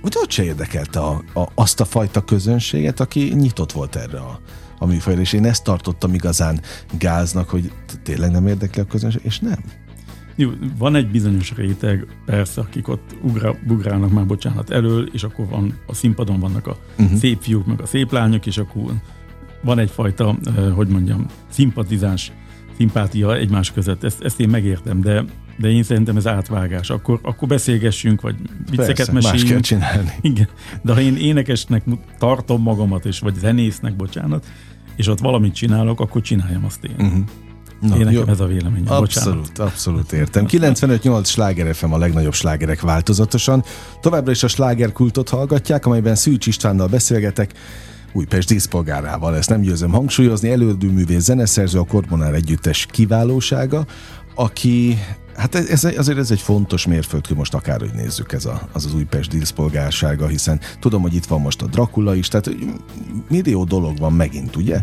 hogy 0.00 0.16
ott 0.16 0.30
se 0.30 0.42
érdekelte 0.42 1.00
a, 1.00 1.22
a, 1.34 1.48
azt 1.54 1.80
a 1.80 1.84
fajta 1.84 2.20
közönséget, 2.20 3.00
aki 3.00 3.32
nyitott 3.34 3.72
volt 3.72 3.96
erre 3.96 4.18
a, 4.18 4.40
a 4.78 4.86
műfajra, 4.86 5.20
és 5.20 5.32
én 5.32 5.44
ezt 5.44 5.64
tartottam 5.64 6.14
igazán 6.14 6.60
gáznak, 6.98 7.48
hogy 7.48 7.72
tényleg 8.02 8.30
nem 8.30 8.46
érdekli 8.46 8.82
a 8.82 8.84
közönség, 8.84 9.20
és 9.24 9.38
nem. 9.38 9.58
Jó, 10.40 10.50
van 10.78 10.94
egy 10.94 11.10
bizonyos 11.10 11.52
réteg, 11.56 12.06
persze, 12.26 12.60
akik 12.60 12.88
ott 12.88 13.16
ugra, 13.22 13.56
bugrálnak 13.66 14.10
már, 14.10 14.26
bocsánat, 14.26 14.70
elől, 14.70 15.08
és 15.12 15.22
akkor 15.22 15.46
van 15.46 15.74
a 15.86 15.94
színpadon 15.94 16.40
vannak 16.40 16.66
a 16.66 16.76
uh-huh. 16.98 17.18
szép 17.18 17.38
fiúk, 17.40 17.66
meg 17.66 17.80
a 17.80 17.86
szép 17.86 18.12
lányok, 18.12 18.46
és 18.46 18.58
akkor 18.58 18.92
van 19.62 19.78
egyfajta, 19.78 20.36
uh, 20.46 20.72
hogy 20.72 20.88
mondjam, 20.88 21.26
szimpatizás, 21.48 22.32
szimpátia 22.76 23.36
egymás 23.36 23.72
között. 23.72 24.04
Ezt, 24.04 24.22
ezt 24.22 24.40
én 24.40 24.48
megértem, 24.48 25.00
de 25.00 25.24
de 25.58 25.68
én 25.68 25.82
szerintem 25.82 26.16
ez 26.16 26.26
átvágás. 26.26 26.90
Akkor, 26.90 27.18
akkor 27.22 27.48
beszélgessünk, 27.48 28.20
vagy 28.20 28.36
vicceket 28.70 28.96
Persze, 28.96 29.12
meséljünk. 29.12 29.42
Más 29.42 29.50
kell 29.50 29.60
csinálni. 29.60 30.10
Igen. 30.30 30.48
De 30.82 30.92
ha 30.92 31.00
én 31.00 31.16
énekesnek 31.16 31.84
tartom 32.18 32.62
magamat, 32.62 33.04
és 33.04 33.18
vagy 33.18 33.34
zenésznek, 33.34 33.96
bocsánat, 33.96 34.46
és 34.96 35.06
ott 35.06 35.18
valamit 35.18 35.54
csinálok, 35.54 36.00
akkor 36.00 36.20
csináljam 36.20 36.64
azt 36.64 36.84
én. 36.84 36.94
Uh-huh. 36.98 37.24
Na, 37.80 37.96
Én 37.96 38.04
nekem 38.04 38.12
jó. 38.12 38.26
ez 38.26 38.40
a 38.40 38.46
véleményem. 38.46 38.92
Abszolút, 38.92 39.38
Bocsánat. 39.38 39.58
abszolút 39.72 40.12
értem. 40.12 40.46
95-8 40.48 41.24
sláger 41.26 41.74
FM 41.74 41.92
a 41.92 41.98
legnagyobb 41.98 42.32
slágerek 42.34 42.80
változatosan. 42.80 43.64
Továbbra 44.00 44.30
is 44.30 44.42
a 44.42 44.48
slágerkultot 44.48 45.28
hallgatják, 45.28 45.86
amelyben 45.86 46.14
Szűcs 46.14 46.46
Istvánnal 46.46 46.86
beszélgetek. 46.86 47.52
Újpest 48.12 48.48
díszpolgárával, 48.48 49.36
ezt 49.36 49.48
nem 49.48 49.60
győzöm 49.60 49.90
hangsúlyozni, 49.90 50.50
elődőművész 50.50 51.22
zeneszerző, 51.22 51.78
a 51.78 51.84
Kormonár 51.84 52.34
Együttes 52.34 52.86
kiválósága, 52.90 53.86
aki 54.34 54.98
Hát 55.40 55.54
ez, 55.54 55.84
azért 55.84 56.18
ez 56.18 56.30
egy 56.30 56.40
fontos 56.40 56.86
mérföldkő 56.86 57.34
most 57.34 57.54
akárhogy 57.54 57.92
nézzük 57.94 58.32
ez 58.32 58.44
a, 58.44 58.68
az, 58.72 58.84
az 58.84 58.94
Újpest 58.94 59.30
díszpolgársága, 59.30 60.26
hiszen 60.26 60.60
tudom, 60.80 61.02
hogy 61.02 61.14
itt 61.14 61.24
van 61.24 61.40
most 61.40 61.62
a 61.62 61.66
Dracula 61.66 62.14
is, 62.14 62.28
tehát 62.28 62.50
millió 63.28 63.64
dolog 63.64 63.98
van 63.98 64.12
megint, 64.12 64.56
ugye? 64.56 64.80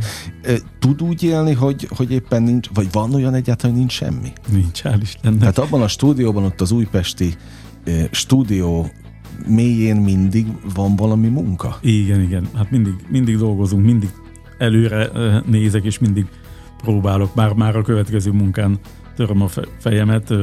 Tud 0.79 1.01
úgy 1.01 1.23
élni, 1.23 1.53
hogy, 1.53 1.87
hogy 1.95 2.11
éppen 2.11 2.43
nincs, 2.43 2.67
vagy 2.73 2.87
van 2.91 3.13
olyan 3.13 3.33
egyáltalán, 3.33 3.71
hogy 3.71 3.79
nincs 3.79 3.93
semmi? 3.93 4.33
Nincs, 4.51 4.81
hál' 4.83 4.99
Istennek. 5.01 5.39
Tehát 5.39 5.57
abban 5.57 5.81
a 5.81 5.87
stúdióban, 5.87 6.43
ott 6.43 6.61
az 6.61 6.71
újpesti 6.71 7.35
stúdió 8.11 8.91
mélyén 9.47 9.95
mindig 9.95 10.47
van 10.73 10.95
valami 10.95 11.27
munka? 11.27 11.77
Igen, 11.81 12.21
igen. 12.21 12.47
Hát 12.55 12.71
mindig, 12.71 12.93
mindig 13.09 13.37
dolgozunk, 13.37 13.85
mindig 13.85 14.09
előre 14.57 15.09
nézek, 15.45 15.83
és 15.83 15.99
mindig 15.99 16.25
próbálok 16.77 17.35
már, 17.35 17.53
már 17.53 17.75
a 17.75 17.81
következő 17.81 18.31
munkán 18.31 18.79
töröm 19.17 19.41
a 19.41 19.49
fejemet. 19.79 20.33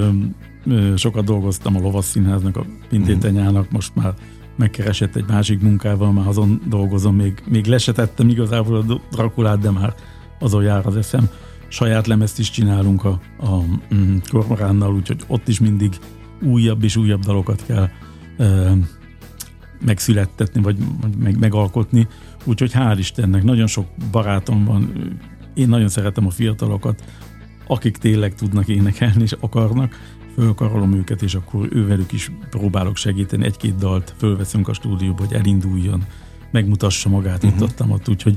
Sokat 0.96 1.24
dolgoztam 1.24 1.76
a 1.76 1.80
Lovasz 1.80 2.06
Színháznak, 2.06 2.56
a 2.56 2.64
Pintétenyának, 2.88 3.70
most 3.70 3.94
már 3.94 4.14
megkeresett 4.56 5.16
egy 5.16 5.24
másik 5.28 5.60
munkával, 5.60 6.12
már 6.12 6.26
azon 6.26 6.60
dolgozom, 6.68 7.16
még, 7.16 7.42
még 7.48 7.66
lesetettem 7.66 8.28
igazából 8.28 8.76
a 8.76 9.00
Drakulát, 9.10 9.58
de 9.58 9.70
már 9.70 9.94
azon 10.38 10.62
jár 10.62 10.86
az 10.86 10.96
eszem. 10.96 11.28
Saját 11.68 12.06
lemezt 12.06 12.38
is 12.38 12.50
csinálunk 12.50 13.04
a, 13.04 13.20
a 13.38 13.60
mm, 13.94 14.16
kormoránnal, 14.30 14.94
úgyhogy 14.94 15.24
ott 15.26 15.48
is 15.48 15.60
mindig 15.60 15.98
újabb 16.42 16.82
és 16.82 16.96
újabb 16.96 17.20
dalokat 17.20 17.64
kell 17.66 17.88
e, 18.38 18.72
megszülettetni, 19.84 20.62
vagy, 20.62 20.78
vagy 21.00 21.16
meg, 21.16 21.38
megalkotni. 21.38 22.08
Úgyhogy 22.44 22.72
hál' 22.74 22.96
Istennek, 22.98 23.42
nagyon 23.42 23.66
sok 23.66 23.86
barátom 24.10 24.64
van, 24.64 24.92
én 25.54 25.68
nagyon 25.68 25.88
szeretem 25.88 26.26
a 26.26 26.30
fiatalokat, 26.30 27.04
akik 27.66 27.96
tényleg 27.96 28.34
tudnak 28.34 28.68
énekelni 28.68 29.22
és 29.22 29.32
akarnak, 29.40 29.98
fölkarolom 30.34 30.94
őket, 30.94 31.22
és 31.22 31.34
akkor 31.34 31.68
ővelük 31.72 32.12
is 32.12 32.32
próbálok 32.50 32.96
segíteni, 32.96 33.44
egy-két 33.44 33.76
dalt 33.76 34.14
fölveszünk 34.18 34.68
a 34.68 34.72
stúdióba, 34.72 35.24
hogy 35.24 35.34
elinduljon, 35.34 36.04
megmutassa 36.50 37.08
magát 37.08 37.44
uh-huh. 37.44 37.60
itt 37.60 37.62
ott, 37.62 37.90
ott, 37.90 38.08
úgyhogy 38.08 38.36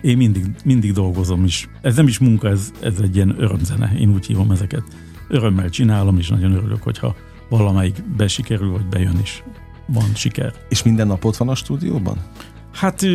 én 0.00 0.16
mindig, 0.16 0.44
mindig 0.64 0.92
dolgozom 0.92 1.44
is. 1.44 1.68
Ez 1.80 1.96
nem 1.96 2.06
is 2.06 2.18
munka, 2.18 2.48
ez, 2.48 2.72
ez 2.80 3.00
egy 3.00 3.16
ilyen 3.16 3.34
örömzene, 3.38 3.92
én 3.98 4.12
úgy 4.12 4.26
hívom 4.26 4.50
ezeket. 4.50 4.82
Örömmel 5.28 5.70
csinálom, 5.70 6.18
és 6.18 6.28
nagyon 6.28 6.52
örülök, 6.52 6.82
hogyha 6.82 7.16
valamelyik 7.48 8.02
besikerül, 8.16 8.70
vagy 8.70 8.86
bejön 8.86 9.18
is. 9.22 9.42
Van 9.86 10.14
siker. 10.14 10.54
És 10.68 10.82
minden 10.82 11.06
nap 11.06 11.24
ott 11.24 11.36
van 11.36 11.48
a 11.48 11.54
stúdióban? 11.54 12.16
Hát 12.72 13.06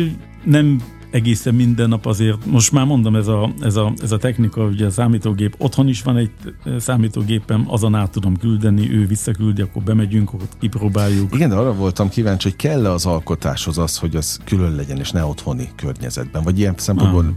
nem 0.44 0.82
egészen 1.14 1.54
minden 1.54 1.88
nap 1.88 2.06
azért, 2.06 2.46
most 2.46 2.72
már 2.72 2.86
mondom, 2.86 3.16
ez 3.16 3.26
a, 3.26 3.52
ez 3.60 3.76
a, 3.76 3.92
ez 4.02 4.12
a 4.12 4.16
technika, 4.16 4.64
ugye 4.64 4.86
a 4.86 4.90
számítógép, 4.90 5.54
otthon 5.58 5.88
is 5.88 6.02
van 6.02 6.16
egy 6.16 6.30
számítógépem, 6.78 7.64
azon 7.68 7.94
át 7.94 8.10
tudom 8.10 8.36
küldeni, 8.36 8.92
ő 8.92 9.06
visszaküldi, 9.06 9.62
akkor 9.62 9.82
bemegyünk, 9.82 10.32
akkor 10.32 10.48
kipróbáljuk. 10.60 11.34
Igen, 11.34 11.48
de 11.48 11.54
arra 11.54 11.74
voltam 11.74 12.08
kíváncsi, 12.08 12.48
hogy 12.48 12.56
kell-e 12.56 12.90
az 12.90 13.06
alkotáshoz 13.06 13.78
az, 13.78 13.98
hogy 13.98 14.16
az 14.16 14.40
külön 14.44 14.74
legyen, 14.74 14.98
és 14.98 15.10
ne 15.10 15.24
otthoni 15.24 15.68
környezetben, 15.76 16.42
vagy 16.42 16.58
ilyen 16.58 16.74
szempontból 16.76 17.36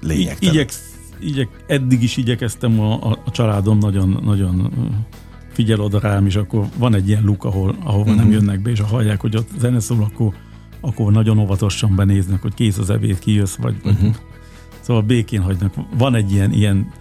lényegtelen. 0.00 0.54
Igyek, 0.54 0.72
igyek, 1.20 1.48
eddig 1.66 2.02
is 2.02 2.16
igyekeztem, 2.16 2.80
a, 2.80 3.10
a, 3.10 3.18
a 3.24 3.30
családom 3.30 3.78
nagyon, 3.78 4.20
nagyon 4.24 4.72
figyel 5.52 5.80
oda 5.80 5.98
rám, 5.98 6.26
és 6.26 6.36
akkor 6.36 6.66
van 6.78 6.94
egy 6.94 7.08
ilyen 7.08 7.24
luk, 7.24 7.44
ahol, 7.44 7.76
ahova 7.84 8.00
uh-huh. 8.00 8.16
nem 8.16 8.30
jönnek 8.30 8.62
be, 8.62 8.70
és 8.70 8.80
ha 8.80 8.86
hallják, 8.86 9.20
hogy 9.20 9.36
ott 9.36 9.48
zene 9.58 9.80
szól, 9.80 10.02
akkor 10.10 10.34
akkor 10.86 11.12
nagyon 11.12 11.38
óvatosan 11.38 11.96
benéznek, 11.96 12.42
hogy 12.42 12.54
kész 12.54 12.78
az 12.78 12.90
ebéd, 12.90 13.18
kijössz, 13.18 13.56
vagy, 13.56 13.76
uh-huh. 13.84 14.14
szóval 14.80 15.02
békén 15.02 15.40
hagynak. 15.42 15.74
Van 15.98 16.14
egy 16.14 16.32
ilyen, 16.32 16.52
ilyen 16.52 16.92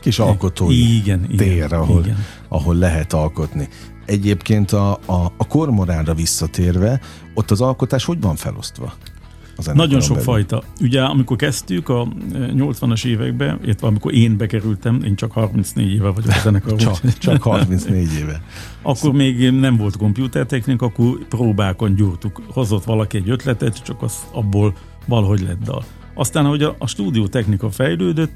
kis 0.00 0.18
alkotói 0.18 0.96
igen, 0.96 1.26
tér, 1.36 1.52
igen, 1.52 1.70
ahol, 1.70 2.04
igen. 2.04 2.24
ahol 2.48 2.74
lehet 2.74 3.12
alkotni. 3.12 3.68
egyébként 4.04 4.72
a, 4.72 4.92
a, 4.92 5.32
a 5.36 5.46
kormoránra 5.48 6.14
visszatérve, 6.14 7.00
ott 7.34 7.50
az 7.50 7.60
alkotás 7.60 8.04
hogy 8.04 8.20
van 8.20 8.36
felosztva? 8.36 8.94
Nagyon 9.74 10.00
sok 10.00 10.16
belül. 10.16 10.22
fajta. 10.22 10.62
Ugye 10.80 11.02
amikor 11.02 11.36
kezdtük 11.36 11.88
a 11.88 12.08
80-as 12.32 13.04
években, 13.04 13.58
illetve 13.64 13.86
amikor 13.86 14.14
én 14.14 14.36
bekerültem, 14.36 15.02
én 15.04 15.16
csak 15.16 15.32
34 15.32 15.92
éve 15.92 16.08
vagyok 16.08 16.30
a 16.30 16.38
zenekarban. 16.42 16.78
csak, 16.78 17.18
csak 17.18 17.42
34 17.42 18.14
éve. 18.18 18.42
akkor 18.82 19.12
még 19.12 19.50
nem 19.50 19.76
volt 19.76 19.96
komputertechnik, 19.96 20.82
akkor 20.82 21.26
próbákon 21.28 21.94
gyúrtuk. 21.94 22.42
Hozott 22.48 22.84
valaki 22.84 23.16
egy 23.16 23.30
ötletet, 23.30 23.82
csak 23.82 24.02
az 24.02 24.14
abból 24.32 24.74
valahogy 25.06 25.40
lett 25.40 25.62
dal. 25.62 25.84
Aztán, 26.14 26.44
ahogy 26.44 26.62
a, 26.62 26.74
a 26.78 26.86
stúdiótechnika 26.86 27.70
fejlődött, 27.70 28.32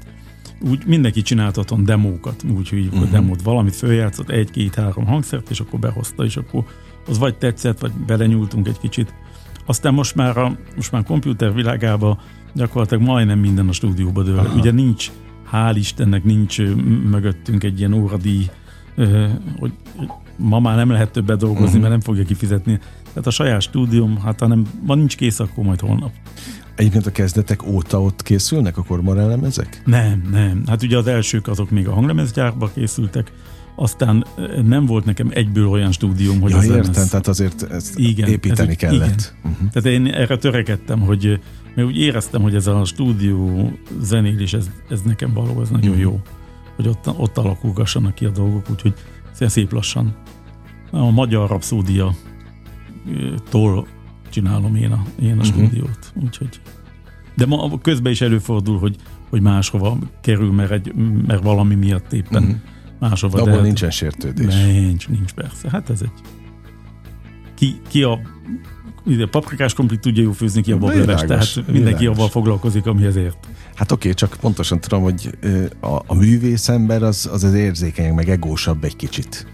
úgy 0.69 0.85
mindenki 0.85 1.21
csináltatott 1.21 1.79
demókat, 1.79 2.43
úgy 2.57 2.69
hívjuk 2.69 2.93
uh-huh. 2.93 3.01
a 3.01 3.05
mhm. 3.05 3.15
demót, 3.15 3.41
valamit 3.41 3.75
följátszott, 3.75 4.29
egy, 4.29 4.51
két, 4.51 4.75
három 4.75 5.05
hangszert, 5.05 5.49
és 5.49 5.59
akkor 5.59 5.79
behozta, 5.79 6.23
és 6.23 6.37
akkor 6.37 6.63
az 7.07 7.17
vagy 7.17 7.37
tetszett, 7.37 7.79
vagy 7.79 7.91
belenyúltunk 7.91 8.67
egy 8.67 8.79
kicsit. 8.79 9.13
Aztán 9.71 9.93
most 9.93 10.15
már 10.15 10.37
a 10.37 10.57
most 10.75 10.91
már 10.91 11.03
komputer 11.03 11.53
világában 11.53 12.19
gyakorlatilag 12.53 13.03
majdnem 13.03 13.39
minden 13.39 13.67
a 13.67 13.71
stúdióba 13.71 14.23
dől. 14.23 14.37
Aha. 14.37 14.55
Ugye 14.55 14.71
nincs, 14.71 15.11
hál' 15.51 15.75
Istennek 15.75 16.23
nincs 16.23 16.61
mögöttünk 17.09 17.63
egy 17.63 17.79
ilyen 17.79 17.93
óradíj, 17.93 18.49
hogy 19.59 19.71
ma 20.37 20.59
már 20.59 20.75
nem 20.75 20.89
lehet 20.89 21.11
többet 21.11 21.37
dolgozni, 21.37 21.65
uh-huh. 21.65 21.81
mert 21.81 21.91
nem 21.91 22.01
fogja 22.01 22.23
kifizetni. 22.23 22.79
Tehát 23.07 23.27
a 23.27 23.29
saját 23.29 23.61
stúdium, 23.61 24.17
hát 24.23 24.39
ha 24.39 24.47
nem, 24.47 24.65
ma 24.85 24.95
nincs 24.95 25.17
kész, 25.17 25.39
akkor 25.39 25.63
majd 25.63 25.79
holnap. 25.79 26.11
Egyébként 26.75 27.05
a 27.05 27.11
kezdetek 27.11 27.67
óta 27.67 28.01
ott 28.01 28.21
készülnek 28.21 28.77
a 28.77 28.83
kormorellemezek? 28.83 29.81
Nem, 29.85 30.27
nem. 30.31 30.63
Hát 30.67 30.83
ugye 30.83 30.97
az 30.97 31.07
elsők 31.07 31.47
azok 31.47 31.69
még 31.69 31.87
a 31.87 31.93
hanglemezgyárba 31.93 32.71
készültek, 32.73 33.31
aztán 33.75 34.25
nem 34.63 34.85
volt 34.85 35.05
nekem 35.05 35.29
egyből 35.33 35.67
olyan 35.67 35.91
stúdium, 35.91 36.41
hogy 36.41 36.51
ja, 36.51 36.63
értem, 36.63 37.01
ez... 37.01 37.09
tehát 37.09 37.27
azért 37.27 37.71
ezt 37.71 37.99
igen, 37.99 38.29
építeni 38.29 38.69
ez, 38.69 38.75
kellett. 38.75 39.33
Igen. 39.43 39.53
Uh-huh. 39.53 39.69
Tehát 39.71 39.99
én 39.99 40.07
erre 40.07 40.37
törekedtem, 40.37 40.99
hogy 40.99 41.39
mert 41.75 41.87
úgy 41.87 41.97
éreztem, 41.97 42.41
hogy 42.41 42.55
ez 42.55 42.67
a 42.67 42.85
stúdió 42.85 43.71
zenélés, 44.01 44.53
ez, 44.53 44.69
ez 44.89 45.01
nekem 45.01 45.33
való, 45.33 45.61
ez 45.61 45.69
nagyon 45.69 45.89
uh-huh. 45.89 46.03
jó, 46.03 46.21
hogy 46.75 46.87
ott, 46.87 47.07
ott 47.17 47.37
alakulgassanak 47.37 48.15
ki 48.15 48.25
a 48.25 48.29
dolgok, 48.29 48.69
úgyhogy 48.69 48.93
szép 49.31 49.71
lassan. 49.71 50.15
A 50.91 51.11
magyar 51.11 51.49
rapszódia 51.49 52.15
tól 53.49 53.87
csinálom 54.29 54.75
én 54.75 54.91
a, 54.91 55.03
én 55.21 55.31
a 55.31 55.33
uh-huh. 55.33 55.45
stúdiót, 55.45 56.13
úgyhogy 56.23 56.61
de 57.35 57.45
ma 57.45 57.77
közben 57.77 58.11
is 58.11 58.21
előfordul, 58.21 58.79
hogy, 58.79 58.95
hogy 59.29 59.41
máshova 59.41 59.97
kerül, 60.21 60.51
mert, 60.51 60.71
egy, 60.71 60.93
mert 61.27 61.43
valami 61.43 61.75
miatt 61.75 62.13
éppen 62.13 62.43
uh-huh 62.43 62.59
máshova. 63.01 63.35
De 63.35 63.41
abban 63.41 63.55
de 63.55 63.61
nincsen 63.61 63.91
sértődés. 63.91 64.55
Nincs, 64.55 65.07
nincs 65.07 65.31
persze. 65.31 65.69
Hát 65.69 65.89
ez 65.89 66.01
egy... 66.01 66.11
Ki, 67.55 67.81
ki 67.87 68.03
a 68.03 68.19
ide, 69.05 69.27
paprikás 69.27 69.73
komplit 69.73 69.99
tudja 69.99 70.23
jó 70.23 70.31
főzni 70.31 70.61
ki 70.61 70.71
a 70.71 70.77
bableves, 70.77 71.21
tehát 71.21 71.55
mindenki 71.55 71.81
világos. 71.81 72.07
abban 72.07 72.29
foglalkozik, 72.29 72.85
amihez 72.85 73.15
ért. 73.15 73.47
Hát 73.75 73.91
oké, 73.91 74.13
csak 74.13 74.37
pontosan 74.41 74.79
tudom, 74.79 75.01
hogy 75.01 75.37
a, 75.79 76.01
a 76.05 76.15
művész 76.15 76.69
ember 76.69 77.03
az, 77.03 77.29
az 77.31 77.43
az 77.43 77.53
érzékeny, 77.53 78.13
meg 78.13 78.29
egósabb 78.29 78.83
egy 78.83 78.95
kicsit. 78.95 79.47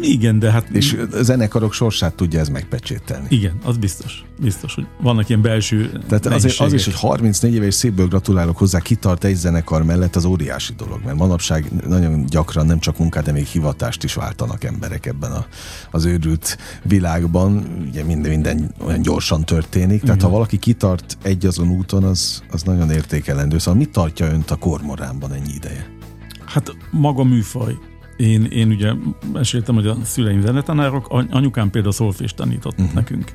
Igen, 0.00 0.38
de 0.38 0.50
hát... 0.50 0.68
És 0.68 0.96
a 1.12 1.22
zenekarok 1.22 1.72
sorsát 1.72 2.14
tudja 2.14 2.40
ez 2.40 2.48
megpecsételni. 2.48 3.26
Igen, 3.28 3.58
az 3.64 3.76
biztos. 3.76 4.24
Biztos, 4.40 4.74
hogy 4.74 4.86
vannak 5.00 5.28
ilyen 5.28 5.42
belső 5.42 6.02
Tehát 6.08 6.26
azért, 6.26 6.60
az 6.60 6.72
is, 6.72 6.84
hogy 6.84 6.94
34 6.94 7.54
éve 7.54 7.66
és 7.66 7.74
szépből 7.74 8.06
gratulálok 8.06 8.56
hozzá, 8.56 8.78
kitart 8.78 9.24
egy 9.24 9.34
zenekar 9.34 9.82
mellett, 9.82 10.16
az 10.16 10.24
óriási 10.24 10.74
dolog, 10.74 11.00
mert 11.04 11.16
manapság 11.16 11.70
nagyon 11.86 12.26
gyakran 12.26 12.66
nem 12.66 12.78
csak 12.78 12.98
munkát, 12.98 13.24
de 13.24 13.32
még 13.32 13.46
hivatást 13.46 14.04
is 14.04 14.14
váltanak 14.14 14.64
emberek 14.64 15.06
ebben 15.06 15.32
a, 15.32 15.46
az 15.90 16.04
őrült 16.04 16.58
világban. 16.82 17.66
Ugye 17.88 18.04
minden, 18.04 18.30
minden 18.30 18.74
olyan 18.84 19.02
gyorsan 19.02 19.44
történik, 19.44 20.00
tehát 20.00 20.16
Igen. 20.16 20.28
ha 20.28 20.34
valaki 20.34 20.56
kitart 20.58 21.18
egy 21.22 21.46
azon 21.46 21.68
úton, 21.68 22.04
az, 22.04 22.42
az 22.50 22.62
nagyon 22.62 22.90
értékelendő. 22.90 23.58
Szóval 23.58 23.78
mit 23.78 23.90
tartja 23.90 24.26
önt 24.26 24.50
a 24.50 24.56
kormoránban 24.56 25.32
ennyi 25.32 25.52
ideje? 25.54 25.96
Hát 26.44 26.76
maga 26.90 27.24
műfaj 27.24 27.78
én, 28.18 28.44
én 28.44 28.68
ugye 28.68 28.92
meséltem, 29.32 29.74
hogy 29.74 29.86
a 29.86 29.96
szüleim 30.02 30.40
zenetanárok, 30.40 31.08
anyukám 31.30 31.70
például 31.70 31.92
szolfést 31.92 32.36
tanított 32.36 32.78
uh-huh. 32.78 32.94
nekünk. 32.94 33.32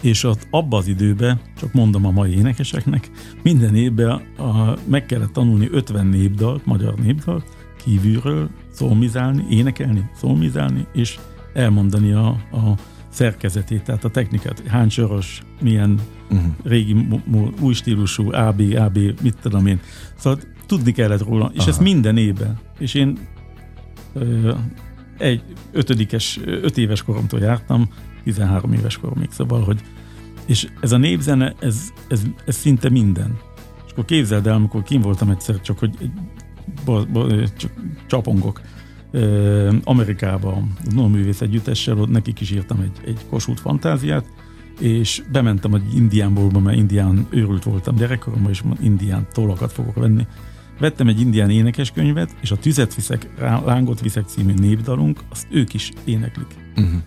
És 0.00 0.24
ott 0.24 0.46
abban 0.50 0.80
az 0.80 0.86
időben, 0.86 1.40
csak 1.58 1.72
mondom 1.72 2.06
a 2.06 2.10
mai 2.10 2.36
énekeseknek, 2.36 3.10
minden 3.42 3.74
évben 3.74 4.10
a, 4.38 4.78
meg 4.84 5.06
kellett 5.06 5.32
tanulni 5.32 5.68
50 5.70 6.06
népdalt, 6.06 6.66
magyar 6.66 6.94
népdalt, 6.94 7.44
kívülről 7.84 8.50
szólmizálni, 8.72 9.44
énekelni, 9.50 10.10
szólmizálni, 10.16 10.86
és 10.92 11.18
elmondani 11.52 12.12
a, 12.12 12.26
a 12.28 12.74
szerkezetét, 13.08 13.82
tehát 13.82 14.04
a 14.04 14.10
technikát, 14.10 14.62
hány 14.66 14.88
soros, 14.88 15.42
milyen 15.60 16.00
uh-huh. 16.30 16.46
régi, 16.64 17.06
új 17.60 17.74
stílusú, 17.74 18.32
AB, 18.32 18.60
AB, 18.76 18.98
mit 19.22 19.36
tudom 19.42 19.66
én. 19.66 19.80
Szóval 20.16 20.40
tudni 20.66 20.92
kellett 20.92 21.22
róla, 21.22 21.50
és 21.54 21.60
Aha. 21.60 21.70
ez 21.70 21.78
minden 21.78 22.16
évben. 22.16 22.58
És 22.78 22.94
én 22.94 23.18
egy 25.18 25.42
ötödikes, 25.72 26.40
öt 26.44 26.78
éves 26.78 27.02
koromtól 27.02 27.40
jártam, 27.40 27.88
13 28.24 28.72
éves 28.72 28.98
koromig, 28.98 29.30
szóval, 29.30 29.62
hogy 29.62 29.80
és 30.46 30.68
ez 30.80 30.92
a 30.92 30.96
népzene, 30.96 31.54
ez, 31.58 31.92
ez, 32.08 32.22
ez 32.46 32.56
szinte 32.56 32.88
minden. 32.88 33.38
És 33.86 33.92
akkor 33.92 34.04
képzeld 34.04 34.46
el, 34.46 34.54
amikor 34.54 34.82
kim 34.82 35.00
voltam 35.00 35.30
egyszer, 35.30 35.60
csak 35.60 35.78
hogy 35.78 36.10
bo, 36.84 37.04
bo, 37.04 37.46
csak 37.56 37.70
csapongok, 38.06 38.60
Amerikában, 39.84 40.72
a 40.96 41.06
művész 41.06 41.40
együttessel, 41.40 41.98
ott 41.98 42.10
nekik 42.10 42.40
is 42.40 42.50
írtam 42.50 42.80
egy, 42.80 43.08
egy 43.08 43.20
kosút 43.28 43.60
fantáziát, 43.60 44.24
és 44.80 45.22
bementem 45.32 45.74
egy 45.74 45.94
indiánból, 45.94 46.60
mert 46.60 46.76
indián 46.76 47.26
őrült 47.30 47.64
voltam 47.64 47.94
gyerekkoromban, 47.94 48.50
és 48.50 48.62
indián 48.80 49.26
tollakat 49.32 49.72
fogok 49.72 49.94
venni, 49.94 50.26
Vettem 50.78 51.08
egy 51.08 51.20
indián 51.20 51.50
énekeskönyvet, 51.50 52.36
és 52.40 52.50
a 52.50 52.56
Tüzet 52.56 52.94
viszek, 52.94 53.28
Lángot 53.64 54.00
viszek 54.00 54.26
című 54.26 54.54
népdalunk, 54.54 55.20
azt 55.30 55.46
ők 55.50 55.74
is 55.74 55.90
éneklik. 56.04 56.46
Uh-huh. 56.76 57.00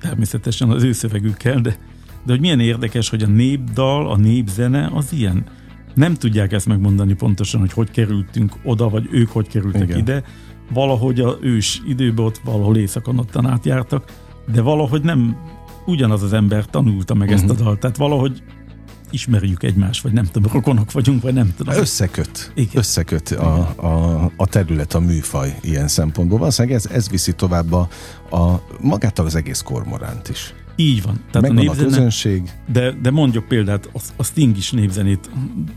Természetesen 0.00 0.70
az 0.70 0.82
ő 0.82 0.92
szövegükkel, 0.92 1.60
de, 1.60 1.70
de 2.24 2.32
hogy 2.32 2.40
milyen 2.40 2.60
érdekes, 2.60 3.08
hogy 3.08 3.22
a 3.22 3.26
népdal, 3.26 4.10
a 4.10 4.16
népzene 4.16 4.90
az 4.92 5.12
ilyen. 5.12 5.44
Nem 5.94 6.14
tudják 6.14 6.52
ezt 6.52 6.66
megmondani 6.66 7.14
pontosan, 7.14 7.60
hogy 7.60 7.72
hogy 7.72 7.90
kerültünk 7.90 8.52
oda, 8.62 8.88
vagy 8.88 9.08
ők 9.10 9.28
hogy 9.28 9.48
kerültek 9.48 9.82
Igen. 9.82 9.98
ide. 9.98 10.22
Valahogy 10.72 11.20
a 11.20 11.38
ős 11.40 11.82
időben 11.86 12.24
ott 12.24 12.40
valahol 12.44 12.76
éjszakon 12.76 13.18
ottan 13.18 13.46
átjártak, 13.46 14.12
de 14.52 14.60
valahogy 14.60 15.02
nem 15.02 15.36
ugyanaz 15.86 16.22
az 16.22 16.32
ember 16.32 16.66
tanulta 16.66 17.14
meg 17.14 17.28
uh-huh. 17.28 17.42
ezt 17.42 17.50
a 17.50 17.54
mhm. 17.54 17.62
dalt. 17.62 17.80
Tehát 17.80 17.96
valahogy 17.96 18.42
ismerjük 19.10 19.62
egymást, 19.62 20.02
vagy 20.02 20.12
nem 20.12 20.24
tudom, 20.24 20.52
rokonok 20.52 20.92
vagyunk, 20.92 21.22
vagy 21.22 21.34
nem 21.34 21.54
tudom. 21.56 21.74
Összeköt. 21.74 22.52
Igen. 22.54 22.72
Összeköt 22.74 23.30
a, 23.30 23.74
a, 23.76 24.24
a 24.36 24.46
terület, 24.46 24.94
a 24.94 25.00
műfaj 25.00 25.58
ilyen 25.62 25.88
szempontból. 25.88 26.38
Valószínűleg 26.38 26.76
ez, 26.76 26.86
ez 26.86 27.08
viszi 27.08 27.32
tovább 27.32 27.72
a, 27.72 27.88
a, 28.30 28.62
magát 28.80 29.18
az 29.18 29.34
egész 29.34 29.60
kormoránt 29.60 30.28
is. 30.28 30.54
Így 30.76 31.02
van. 31.02 31.14
Tehát 31.30 31.48
Megvan 31.48 31.56
a, 31.56 31.60
népzene, 31.60 31.86
a 31.86 31.90
közönség. 31.90 32.50
De, 32.72 32.92
de 32.92 33.10
mondjuk 33.10 33.44
példát, 33.44 33.90
a, 33.92 33.98
a 34.16 34.22
Sting 34.22 34.56
is 34.56 34.70
népzenét 34.70 35.30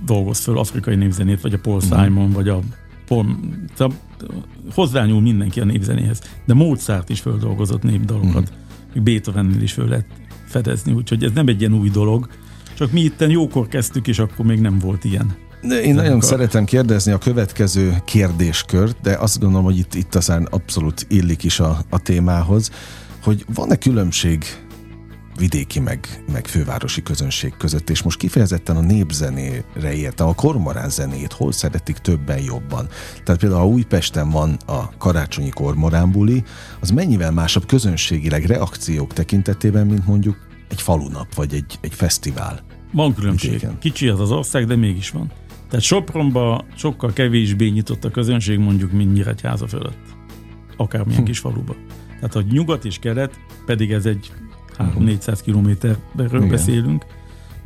dolgoz 0.06 0.40
föl, 0.40 0.58
afrikai 0.58 0.96
népzenét, 0.96 1.42
vagy 1.42 1.54
a 1.54 1.60
Paul 1.60 1.76
uh-huh. 1.76 2.04
Simon, 2.04 2.32
vagy 2.32 2.50
a 2.50 2.60
Paul, 3.08 3.40
szóval 3.76 3.98
hozzányúl 4.74 5.22
mindenki 5.22 5.60
a 5.60 5.66
népzenéhez. 5.66 6.22
De 6.46 6.54
Mozart 6.54 7.10
is 7.10 7.20
földolgozott 7.20 7.84
népdalokat. 7.84 8.50
Uh-huh. 8.50 9.04
Beethovennél 9.04 9.62
is 9.62 9.74
föl 9.74 9.88
lehet 9.88 10.06
fedezni, 10.46 10.92
úgyhogy 10.92 11.24
ez 11.24 11.32
nem 11.34 11.48
egy 11.48 11.60
ilyen 11.60 11.74
új 11.74 11.90
dolog. 11.90 12.30
Csak 12.80 12.92
mi 12.92 13.02
itten 13.02 13.30
jókor 13.30 13.68
kezdtük, 13.68 14.08
és 14.08 14.20
akkor 14.20 14.46
még 14.46 14.60
nem 14.60 14.80
volt 14.80 15.04
ilyen. 15.04 15.36
De 15.62 15.82
én 15.82 15.94
nagyon 15.94 16.22
szeretem 16.22 16.66
kérdezni 16.66 17.12
a 17.12 17.18
következő 17.18 17.96
kérdéskört, 18.06 19.02
de 19.02 19.16
azt 19.16 19.40
gondolom, 19.40 19.64
hogy 19.64 19.78
itt, 19.78 19.94
itt 19.94 20.16
aztán 20.16 20.44
abszolút 20.44 21.06
illik 21.10 21.44
is 21.44 21.60
a, 21.60 21.80
a 21.90 22.02
témához, 22.02 22.72
hogy 23.24 23.46
van-e 23.54 23.76
különbség 23.76 24.44
vidéki 25.38 25.80
meg, 25.80 26.24
meg 26.32 26.48
fővárosi 26.48 27.04
közönség 27.04 27.54
között, 27.58 27.90
és 27.90 28.02
most 28.02 28.18
kifejezetten 28.18 28.76
a 28.76 28.82
népzenére 28.82 29.94
értem, 29.94 30.28
a 30.28 30.34
kormorán 30.34 30.90
zenét, 30.90 31.34
hol 31.34 31.52
szeretik 31.52 31.98
többen 31.98 32.42
jobban. 32.42 32.88
Tehát 33.24 33.42
például, 33.42 33.62
ha 33.62 33.68
Újpesten 33.68 34.30
van 34.30 34.58
a 34.66 34.98
karácsonyi 34.98 35.50
kormoránbuli, 35.50 36.44
az 36.80 36.90
mennyivel 36.90 37.32
másabb 37.32 37.66
közönségileg 37.66 38.46
reakciók 38.46 39.14
tekintetében, 39.14 39.88
mint 39.88 40.06
mondjuk 40.06 40.38
egy 40.70 40.82
falunap, 40.82 41.36
vagy 41.36 41.54
egy, 41.54 41.78
egy 41.82 41.94
fesztivál. 41.94 42.69
Van 42.92 43.14
különbség. 43.14 43.52
Vidéken. 43.52 43.80
Kicsi 43.80 44.08
az 44.08 44.20
az 44.20 44.32
ország, 44.32 44.66
de 44.66 44.76
mégis 44.76 45.10
van. 45.10 45.32
Tehát 45.70 45.86
Sopronba 45.86 46.66
sokkal 46.76 47.14
kevésbé 47.14 47.68
nyitott 47.68 48.06
a 48.06 48.10
közönség 48.10 48.60
mondjuk, 48.60 48.92
mint 48.92 49.14
Nyíregyháza 49.14 49.68
fölött. 49.68 49.98
Akármilyen 50.78 51.20
hm. 51.20 51.26
kis 51.26 51.40
faluba. 51.40 51.76
Tehát 52.08 52.36
a 52.36 52.44
nyugat 52.52 52.86
és 52.86 53.00
kelet, 53.00 53.40
pedig 53.66 53.92
ez 53.92 54.06
egy 54.06 54.32
3-400 54.78 55.40
kilométerről 55.44 56.48
beszélünk, 56.48 57.06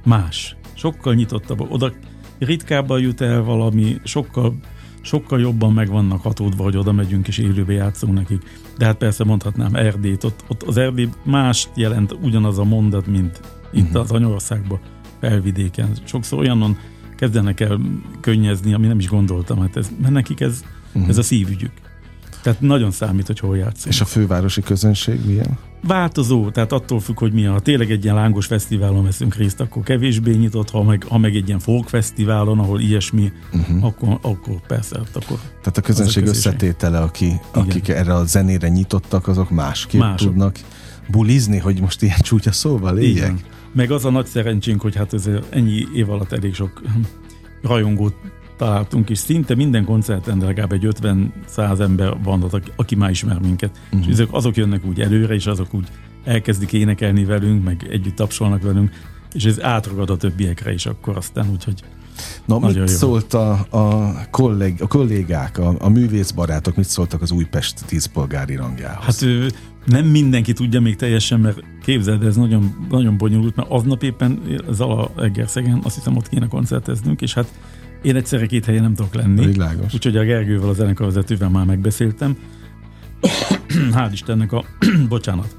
más. 0.03 0.55
Sokkal 0.73 1.13
nyitottabb. 1.13 1.71
Oda 1.71 1.93
ritkábban 2.39 2.99
jut 2.99 3.21
el 3.21 3.43
valami, 3.43 3.97
sokkal 4.03 4.55
sokkal 5.01 5.39
jobban 5.39 5.73
meg 5.73 5.89
vannak 5.89 6.21
hatódva, 6.21 6.63
hogy 6.63 6.77
oda 6.77 6.91
megyünk 6.91 7.27
és 7.27 7.37
élőbe 7.37 7.73
játszunk 7.73 8.13
nekik. 8.13 8.43
De 8.77 8.85
hát 8.85 8.97
persze 8.97 9.23
mondhatnám 9.23 9.75
Erdélyt, 9.75 10.23
ott, 10.23 10.43
ott 10.47 10.63
az 10.63 10.77
Erdély 10.77 11.09
mást 11.23 11.69
jelent 11.75 12.17
ugyanaz 12.21 12.59
a 12.59 12.63
mondat, 12.63 13.07
mint 13.07 13.39
itt 13.73 13.83
uh-huh. 13.83 14.01
az 14.01 14.11
Anyországban, 14.11 14.79
felvidéken. 15.27 15.89
Sokszor 16.03 16.39
olyanon 16.39 16.77
kezdenek 17.15 17.59
el 17.59 17.79
könnyezni, 18.21 18.73
ami 18.73 18.87
nem 18.87 18.99
is 18.99 19.07
gondoltam, 19.07 19.59
hát 19.59 19.77
ez, 19.77 19.91
mert 20.01 20.13
nekik 20.13 20.39
ez, 20.39 20.63
uh-huh. 20.93 21.09
ez 21.09 21.17
a 21.17 21.23
szívügyük. 21.23 21.71
Tehát 22.41 22.61
nagyon 22.61 22.91
számít, 22.91 23.27
hogy 23.27 23.39
hol 23.39 23.57
játszunk. 23.57 23.93
És 23.93 24.01
a 24.01 24.05
fővárosi 24.05 24.61
közönség 24.61 25.19
milyen? 25.25 25.57
Változó, 25.87 26.49
tehát 26.49 26.71
attól 26.71 26.99
függ, 26.99 27.19
hogy 27.19 27.33
milyen. 27.33 27.51
Ha 27.51 27.59
tényleg 27.59 27.91
egy 27.91 28.03
ilyen 28.03 28.15
lángos 28.15 28.45
fesztiválon 28.45 29.03
veszünk 29.03 29.35
részt, 29.35 29.59
akkor 29.59 29.83
kevésbé 29.83 30.35
nyitott, 30.35 30.69
ha 30.69 30.83
meg, 30.83 31.05
ha 31.09 31.17
meg 31.17 31.35
egy 31.35 31.47
ilyen 31.47 31.59
folk 31.59 31.87
fesztiválon, 31.87 32.59
ahol 32.59 32.79
ilyesmi, 32.79 33.31
uh-huh. 33.53 33.83
akkor, 33.83 34.19
akkor 34.21 34.61
persze, 34.67 34.97
hát 34.97 35.15
akkor... 35.15 35.37
Tehát 35.37 35.77
a 35.77 35.81
közönség, 35.81 36.23
a 36.23 36.27
összetétele, 36.27 36.99
aki, 36.99 37.39
akik 37.51 37.87
erre 37.87 38.13
a 38.13 38.25
zenére 38.25 38.67
nyitottak, 38.67 39.27
azok 39.27 39.49
másképp 39.49 40.01
Mások. 40.01 40.27
tudnak 40.27 40.59
bulizni, 41.07 41.57
hogy 41.57 41.81
most 41.81 42.01
ilyen 42.01 42.19
csúcsa 42.21 42.51
szóval 42.51 42.97
éljek. 42.97 43.51
Meg 43.73 43.91
az 43.91 44.05
a 44.05 44.09
nagy 44.09 44.25
szerencsénk, 44.25 44.81
hogy 44.81 44.95
hát 44.95 45.13
ez 45.13 45.29
ennyi 45.49 45.87
év 45.93 46.09
alatt 46.09 46.31
elég 46.31 46.53
sok 46.53 46.81
rajongót 47.61 48.15
találtunk, 48.57 49.09
és 49.09 49.17
szinte 49.17 49.55
minden 49.55 49.85
koncerten 49.85 50.37
legalább 50.37 50.71
egy 50.71 50.87
50-100 51.01 51.79
ember 51.79 52.17
van 52.23 52.43
ott, 52.43 52.71
aki 52.75 52.95
már 52.95 53.09
ismer 53.09 53.39
minket. 53.39 53.79
Uh-huh. 53.85 54.07
És 54.07 54.13
azok, 54.13 54.33
azok 54.33 54.57
jönnek 54.57 54.85
úgy 54.85 55.01
előre, 55.01 55.33
és 55.33 55.45
azok 55.45 55.73
úgy 55.73 55.87
elkezdik 56.23 56.73
énekelni 56.73 57.25
velünk, 57.25 57.63
meg 57.63 57.87
együtt 57.89 58.15
tapsolnak 58.15 58.61
velünk, 58.61 58.91
és 59.33 59.45
ez 59.45 59.61
átragad 59.61 60.09
a 60.09 60.17
többiekre 60.17 60.73
is 60.73 60.85
akkor 60.85 61.17
aztán, 61.17 61.49
úgyhogy 61.51 61.83
Na, 62.45 62.59
mit 62.59 62.75
jó. 62.75 62.85
szólt 62.85 63.33
a, 63.33 63.51
a, 63.69 64.13
kolleg, 64.31 64.77
a 64.81 64.87
kollégák, 64.87 65.57
a, 65.57 65.75
a 65.79 65.89
művészbarátok, 65.89 66.75
mit 66.75 66.87
szóltak 66.87 67.21
az 67.21 67.31
Újpest 67.31 67.85
tízpolgári 67.85 68.55
rangjához? 68.55 69.05
Hát 69.05 69.25
nem 69.85 70.05
mindenki 70.05 70.53
tudja 70.53 70.81
még 70.81 70.95
teljesen, 70.95 71.39
mert 71.39 71.63
képzeld, 71.83 72.23
ez 72.23 72.35
nagyon, 72.35 72.87
nagyon 72.89 73.17
bonyolult, 73.17 73.55
mert 73.55 73.69
aznap 73.71 74.03
éppen 74.03 74.39
Zala 74.69 75.11
Egerszegen, 75.17 75.79
azt 75.83 75.95
hiszem 75.95 76.15
ott 76.15 76.29
kéne 76.29 76.47
koncerteznünk, 76.47 77.21
és 77.21 77.33
hát 77.33 77.53
én 78.01 78.15
egyszerre 78.15 78.45
két 78.45 78.65
helyen 78.65 78.81
nem 78.81 78.93
tudok 78.93 79.13
lenni. 79.13 79.45
Világos. 79.45 79.93
Úgyhogy 79.93 80.17
a 80.17 80.23
Gergővel, 80.23 80.69
a 80.69 80.73
zenekarvezetővel 80.73 81.49
már 81.49 81.65
megbeszéltem. 81.65 82.37
Hál' 83.95 84.09
Istennek 84.11 84.51
a, 84.51 84.63
bocsánat, 85.09 85.55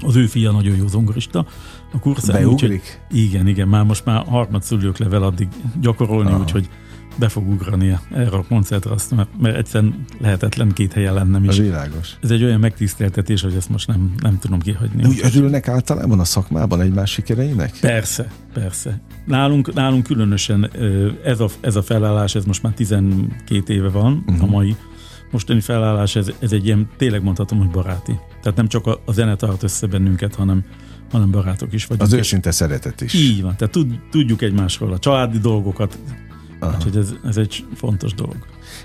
az 0.00 0.16
ő 0.16 0.26
fia 0.26 0.50
nagyon 0.50 0.76
jó 0.76 0.86
zongorista 0.86 1.46
a 1.92 1.98
kurszán. 1.98 2.44
Úgyhogy, 2.44 2.80
igen, 3.10 3.46
igen, 3.46 3.68
már 3.68 3.84
most 3.84 4.04
már 4.04 4.24
harmad 4.26 4.62
szülők 4.62 4.98
level 4.98 5.22
addig 5.22 5.48
gyakorolni, 5.80 6.30
Aha. 6.30 6.40
úgyhogy 6.40 6.68
be 7.16 7.28
fog 7.28 7.48
ugrani 7.48 7.98
erre 8.14 8.36
a 8.36 8.44
koncertre, 8.48 8.90
azt, 8.90 9.14
mert, 9.14 9.28
mert 9.40 9.56
egyszerűen 9.56 10.04
lehetetlen 10.20 10.72
két 10.72 10.92
helyen 10.92 11.14
lennem 11.14 11.44
is. 11.44 11.58
A 11.58 11.62
világos. 11.62 12.16
Ez 12.22 12.30
egy 12.30 12.44
olyan 12.44 12.60
megtiszteltetés, 12.60 13.42
hogy 13.42 13.54
ezt 13.54 13.68
most 13.68 13.86
nem, 13.86 14.14
nem 14.20 14.38
tudom 14.38 14.60
kihagyni. 14.60 15.04
Úgy 15.04 15.20
örülnek 15.22 15.68
általában 15.68 16.20
a 16.20 16.24
szakmában 16.24 16.80
egymás 16.80 17.10
sikereinek? 17.10 17.78
Persze, 17.80 18.30
persze. 18.52 19.00
Nálunk, 19.26 19.74
nálunk 19.74 20.02
különösen 20.02 20.70
ez 21.24 21.40
a, 21.40 21.48
ez 21.60 21.76
a 21.76 21.82
felállás, 21.82 22.34
ez 22.34 22.44
most 22.44 22.62
már 22.62 22.72
12 22.72 23.72
éve 23.72 23.88
van, 23.88 24.24
uh-huh. 24.26 24.42
a 24.42 24.46
mai 24.46 24.76
mostani 25.32 25.60
felállás, 25.60 26.16
ez, 26.16 26.30
ez 26.38 26.52
egy 26.52 26.66
ilyen, 26.66 26.88
tényleg 26.96 27.22
mondhatom, 27.22 27.58
hogy 27.58 27.70
baráti. 27.70 28.18
Tehát 28.42 28.56
nem 28.56 28.68
csak 28.68 28.86
a, 28.86 29.00
a 29.04 29.12
zene 29.12 29.36
tart 29.36 29.62
össze 29.62 29.86
bennünket, 29.86 30.34
hanem, 30.34 30.64
hanem 31.10 31.30
barátok 31.30 31.72
is 31.72 31.86
vagyunk. 31.86 32.08
Az 32.08 32.12
őszinte 32.12 32.50
szeretet 32.50 33.00
is. 33.00 33.14
Így 33.14 33.42
van, 33.42 33.56
tehát 33.56 33.72
tud, 33.72 33.98
tudjuk 34.10 34.42
egymásról 34.42 34.92
a 34.92 34.98
családi 34.98 35.38
dolgokat, 35.38 35.98
Aha. 36.62 36.76
úgyhogy 36.76 36.96
ez, 36.96 37.14
ez 37.24 37.36
egy 37.36 37.64
fontos 37.74 38.14
dolog. 38.14 38.36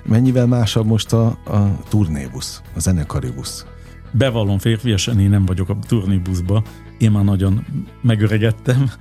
Mennyivel 0.05 0.47
másabb 0.47 0.85
most 0.85 1.13
a, 1.13 1.25
a 1.27 1.79
turnébusz, 1.89 2.61
a 2.75 2.79
zenekari 2.79 3.29
busz? 3.29 3.65
Bevallom 4.11 4.57
férfiasan, 4.57 5.19
én 5.19 5.29
nem 5.29 5.45
vagyok 5.45 5.69
a 5.69 5.77
turnébuszba, 5.87 6.63
én 6.97 7.11
már 7.11 7.23
nagyon 7.23 7.65
megöregettem. 8.01 8.91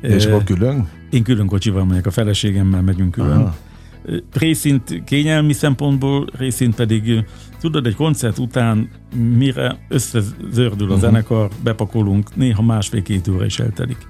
És 0.00 0.26
akkor 0.26 0.44
külön? 0.44 0.88
Én 1.10 1.22
külön 1.22 1.46
kocsival 1.46 1.84
megyek, 1.84 2.06
a 2.06 2.10
feleségemmel 2.10 2.82
megyünk 2.82 3.10
külön. 3.10 3.40
Aha. 3.40 3.54
Részint 4.32 5.04
kényelmi 5.04 5.52
szempontból, 5.52 6.26
részint 6.36 6.74
pedig, 6.74 7.24
tudod, 7.60 7.86
egy 7.86 7.94
koncert 7.94 8.38
után 8.38 8.90
mire 9.36 9.78
összezördül 9.88 10.86
a 10.86 10.94
uh-huh. 10.94 11.00
zenekar, 11.00 11.50
bepakolunk, 11.62 12.36
néha 12.36 12.62
másfél-két 12.62 13.28
óra 13.28 13.44
is 13.44 13.58
eltelik. 13.58 14.08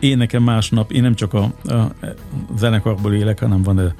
Én 0.00 0.16
nekem 0.16 0.42
másnap, 0.42 0.92
én 0.92 1.02
nem 1.02 1.14
csak 1.14 1.34
a, 1.34 1.42
a 1.64 1.92
zenekarból 2.56 3.14
élek, 3.14 3.38
hanem 3.38 3.62
van 3.62 3.78
a 3.78 3.94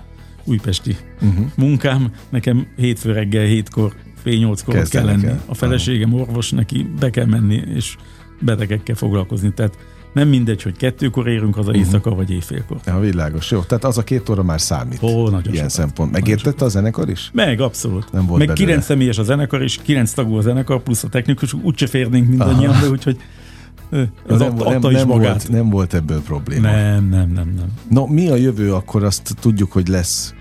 újpesti 0.45 0.97
uh-huh. 1.23 1.47
munkám. 1.57 2.13
Nekem 2.29 2.67
hétfő 2.77 3.13
reggel, 3.13 3.45
hétkor, 3.45 3.93
fél 4.23 4.39
nyolckor 4.39 4.89
kell 4.89 5.05
lenni. 5.05 5.27
El. 5.27 5.43
A 5.47 5.55
feleségem 5.55 6.15
orvos, 6.15 6.51
neki 6.51 6.91
be 7.01 7.11
kell 7.11 7.27
menni, 7.27 7.63
és 7.75 7.97
betegekkel 8.41 8.95
foglalkozni. 8.95 9.53
Tehát 9.55 9.79
nem 10.13 10.29
mindegy, 10.29 10.63
hogy 10.63 10.77
kettőkor 10.77 11.29
érünk 11.29 11.55
haza 11.55 11.69
uh-huh. 11.69 11.85
éjszaka, 11.85 12.15
vagy 12.15 12.31
éjfélkor. 12.31 12.77
Ja, 12.87 12.99
világos. 12.99 13.51
Jó, 13.51 13.61
tehát 13.61 13.85
az 13.85 13.99
a 13.99 14.05
két 14.05 14.29
óra 14.29 14.43
már 14.43 14.61
számít. 14.61 15.03
Ó, 15.03 15.29
nagyon 15.29 15.53
Ilyen 15.53 15.55
sokat. 15.55 15.71
szempont. 15.71 16.13
Megértette 16.13 16.65
a 16.65 16.69
zenekar 16.69 17.09
is? 17.09 17.31
Meg, 17.33 17.61
abszolút. 17.61 18.13
Nem 18.13 18.27
volt 18.27 18.39
Meg 18.39 18.47
belőle. 18.47 18.67
kilenc 18.67 18.85
személyes 18.85 19.19
a 19.19 19.23
zenekar, 19.23 19.63
és 19.63 19.79
kilenc 19.83 20.13
tagú 20.13 20.37
a 20.37 20.41
zenekar, 20.41 20.83
plusz 20.83 21.05
a 21.05 21.09
technikus, 21.09 21.53
úgyse 21.53 21.87
férnénk 21.87 22.29
mindannyian, 22.29 22.81
de 22.81 22.89
úgyhogy 22.89 23.17
ez 23.91 24.38
nem, 24.38 24.55
nem, 24.55 24.80
nem, 24.80 25.07
Volt, 25.07 25.49
nem 25.49 25.70
volt 25.70 25.95
ebből 25.95 26.22
probléma. 26.22 26.70
Nem, 26.70 27.09
nem, 27.09 27.30
nem, 27.30 27.53
nem. 27.57 27.72
No, 27.91 28.07
mi 28.07 28.28
a 28.28 28.34
jövő? 28.34 28.74
Akkor 28.74 29.05
azt 29.05 29.34
tudjuk, 29.41 29.72
hogy 29.72 29.88
lesz 29.88 30.34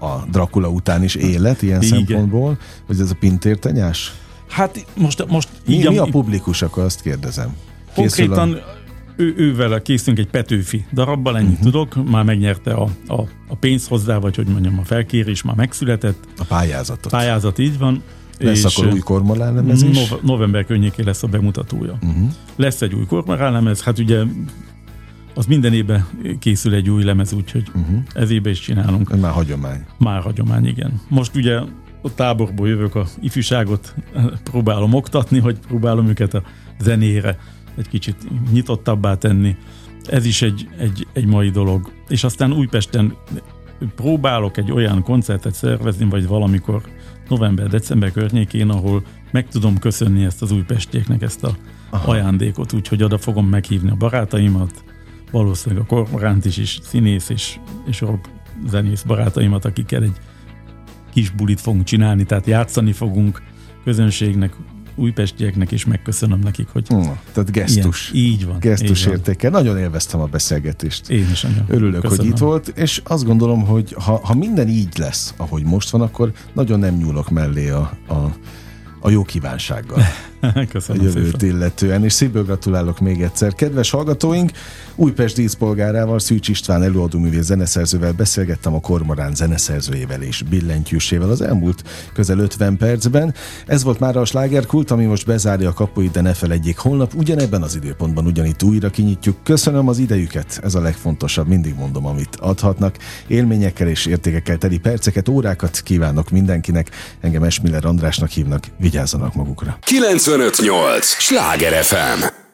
a 0.00 0.24
Dracula 0.30 0.68
után 0.68 1.02
is 1.02 1.14
élet 1.14 1.62
ilyen 1.62 1.82
Igen. 1.82 1.96
szempontból, 1.96 2.58
hogy 2.86 3.00
ez 3.00 3.10
a 3.10 3.16
pintértenyás? 3.20 4.12
Hát 4.48 4.86
most, 4.96 5.26
most 5.28 5.48
mi, 5.66 5.74
így, 5.74 5.88
mi 5.88 5.98
a 5.98 6.04
publikus, 6.10 6.62
akkor 6.62 6.82
azt 6.82 7.02
kérdezem. 7.02 7.56
Konkrétan 7.94 8.52
a 8.52 8.78
ő, 9.20 9.34
ővel 9.36 9.82
készülünk 9.82 10.18
egy 10.18 10.30
Petőfi 10.30 10.84
darabbal, 10.92 11.36
ennyit 11.36 11.50
uh-huh. 11.50 11.64
tudok, 11.64 12.10
már 12.10 12.24
megnyerte 12.24 12.72
a, 12.72 12.88
a, 13.06 13.20
a 13.48 13.54
pénzt 13.60 13.88
hozzá, 13.88 14.18
vagy 14.18 14.36
hogy 14.36 14.46
mondjam, 14.46 14.78
a 14.78 14.84
felkérés 14.84 15.42
már 15.42 15.56
megszületett. 15.56 16.24
A 16.38 16.44
pályázatot. 16.44 17.12
Pályázat, 17.12 17.58
így 17.58 17.78
van. 17.78 18.02
Lesz 18.40 18.64
és 18.64 18.76
akkor 18.76 18.92
új 18.92 18.98
kormoránlemez 18.98 19.82
is? 19.82 20.08
Nov- 20.08 20.22
november 20.22 20.64
környékén 20.64 21.04
lesz 21.04 21.22
a 21.22 21.26
bemutatója. 21.26 21.98
Uh-huh. 22.02 22.28
Lesz 22.56 22.82
egy 22.82 22.94
új 22.94 23.06
kormoránlemez, 23.06 23.82
hát 23.82 23.98
ugye 23.98 24.22
az 25.34 25.46
minden 25.46 25.72
évben 25.72 26.06
készül 26.38 26.74
egy 26.74 26.90
új 26.90 27.02
lemez, 27.02 27.32
úgyhogy 27.32 27.68
uh-huh. 27.74 28.02
ez 28.14 28.30
évben 28.30 28.52
is 28.52 28.60
csinálunk. 28.60 29.20
Már 29.20 29.32
hagyomány. 29.32 29.84
Már 29.98 30.22
hagyomány, 30.22 30.66
igen. 30.66 31.00
Most 31.08 31.36
ugye 31.36 31.58
a 32.02 32.14
táborból 32.14 32.68
jövök 32.68 32.94
a 32.94 33.06
ifjúságot, 33.20 33.94
próbálom 34.44 34.94
oktatni, 34.94 35.38
hogy 35.38 35.58
próbálom 35.68 36.08
őket 36.08 36.34
a 36.34 36.42
zenére 36.80 37.38
egy 37.76 37.88
kicsit 37.88 38.16
nyitottabbá 38.52 39.14
tenni. 39.14 39.56
Ez 40.06 40.24
is 40.24 40.42
egy, 40.42 40.68
egy, 40.78 41.06
egy 41.12 41.26
mai 41.26 41.50
dolog. 41.50 41.90
És 42.08 42.24
aztán 42.24 42.52
Újpesten 42.52 43.16
próbálok 43.96 44.56
egy 44.56 44.72
olyan 44.72 45.02
koncertet 45.02 45.54
szervezni, 45.54 46.04
vagy 46.04 46.26
valamikor 46.26 46.82
november-december 47.30 48.12
környékén, 48.12 48.68
ahol 48.68 49.02
meg 49.30 49.48
tudom 49.48 49.78
köszönni 49.78 50.24
ezt 50.24 50.42
az 50.42 50.52
újpestieknek 50.52 51.22
ezt 51.22 51.44
a 51.44 51.56
Aha. 51.90 52.10
ajándékot, 52.10 52.72
úgyhogy 52.72 53.02
oda 53.02 53.18
fogom 53.18 53.46
meghívni 53.46 53.90
a 53.90 53.94
barátaimat, 53.94 54.84
valószínűleg 55.30 55.84
a 55.84 55.86
kormoránt 55.86 56.44
is, 56.44 56.56
és 56.56 56.78
színész 56.82 57.28
és, 57.28 57.58
és 57.86 58.00
rock 58.00 58.28
zenész 58.66 59.02
barátaimat, 59.02 59.64
akikkel 59.64 60.02
egy 60.02 60.16
kis 61.12 61.30
bulit 61.30 61.60
fogunk 61.60 61.84
csinálni, 61.84 62.24
tehát 62.24 62.46
játszani 62.46 62.92
fogunk 62.92 63.42
közönségnek, 63.84 64.54
újpestieknek 65.00 65.70
is 65.70 65.84
megköszönöm 65.84 66.38
nekik, 66.38 66.68
hogy... 66.68 66.86
Hmm, 66.86 67.18
tehát 67.32 67.50
gesztus. 67.50 68.10
Ilyen, 68.12 68.26
így 68.26 68.46
van. 68.46 68.58
Gesztus 68.58 69.06
így 69.06 69.12
értéke. 69.12 69.50
Van. 69.50 69.62
Nagyon 69.62 69.80
élveztem 69.80 70.20
a 70.20 70.26
beszélgetést. 70.26 71.10
Én 71.10 71.28
is 71.30 71.40
nagyon. 71.40 71.64
Örülök, 71.68 72.00
köszönöm. 72.00 72.24
hogy 72.24 72.34
itt 72.34 72.38
volt, 72.38 72.68
és 72.68 73.02
azt 73.04 73.24
gondolom, 73.24 73.66
hogy 73.66 73.94
ha, 73.98 74.20
ha 74.22 74.34
minden 74.34 74.68
így 74.68 74.98
lesz, 74.98 75.34
ahogy 75.36 75.64
most 75.64 75.90
van, 75.90 76.00
akkor 76.00 76.32
nagyon 76.52 76.78
nem 76.78 76.94
nyúlok 76.94 77.30
mellé 77.30 77.68
a, 77.68 77.92
a 78.08 78.34
a 79.00 79.10
jó 79.10 79.22
kívánsággal. 79.22 80.02
Köszönöm 80.68 81.02
a 81.02 81.04
jövőt 81.04 81.40
szépen. 81.40 81.56
illetően, 81.56 82.04
és 82.04 82.12
szívből 82.12 82.44
gratulálok 82.44 83.00
még 83.00 83.22
egyszer. 83.22 83.54
Kedves 83.54 83.90
hallgatóink, 83.90 84.50
Újpest 85.00 85.34
díszpolgárával, 85.34 86.18
Szűcs 86.18 86.48
István 86.48 86.82
előadóművész 86.82 87.44
zeneszerzővel 87.44 88.12
beszélgettem 88.12 88.74
a 88.74 88.80
Kormorán 88.80 89.34
zeneszerzőjével 89.34 90.22
és 90.22 90.42
billentyűsével 90.42 91.30
az 91.30 91.40
elmúlt 91.40 91.82
közel 92.14 92.38
50 92.38 92.76
percben. 92.76 93.34
Ez 93.66 93.82
volt 93.82 93.98
már 94.00 94.16
a 94.16 94.24
slágerkult, 94.24 94.90
ami 94.90 95.04
most 95.04 95.26
bezárja 95.26 95.68
a 95.68 95.72
kapuit, 95.72 96.10
de 96.10 96.20
ne 96.20 96.34
felejtjék, 96.34 96.78
holnap 96.78 97.14
ugyanebben 97.14 97.62
az 97.62 97.74
időpontban 97.74 98.26
ugyanitt 98.26 98.62
újra 98.62 98.90
kinyitjuk. 98.90 99.36
Köszönöm 99.42 99.88
az 99.88 99.98
idejüket, 99.98 100.60
ez 100.62 100.74
a 100.74 100.80
legfontosabb, 100.80 101.48
mindig 101.48 101.74
mondom, 101.74 102.06
amit 102.06 102.36
adhatnak. 102.36 102.96
Élményekkel 103.26 103.88
és 103.88 104.06
értékekkel 104.06 104.58
teli 104.58 104.78
perceket, 104.78 105.28
órákat 105.28 105.80
kívánok 105.80 106.30
mindenkinek. 106.30 106.90
Engem 107.20 107.42
Esmiller 107.42 107.84
Andrásnak 107.84 108.30
hívnak, 108.30 108.64
vigyázzanak 108.78 109.34
magukra. 109.34 109.78
958! 109.80 111.06
Sláger 111.06 111.84
FM! 111.84 112.48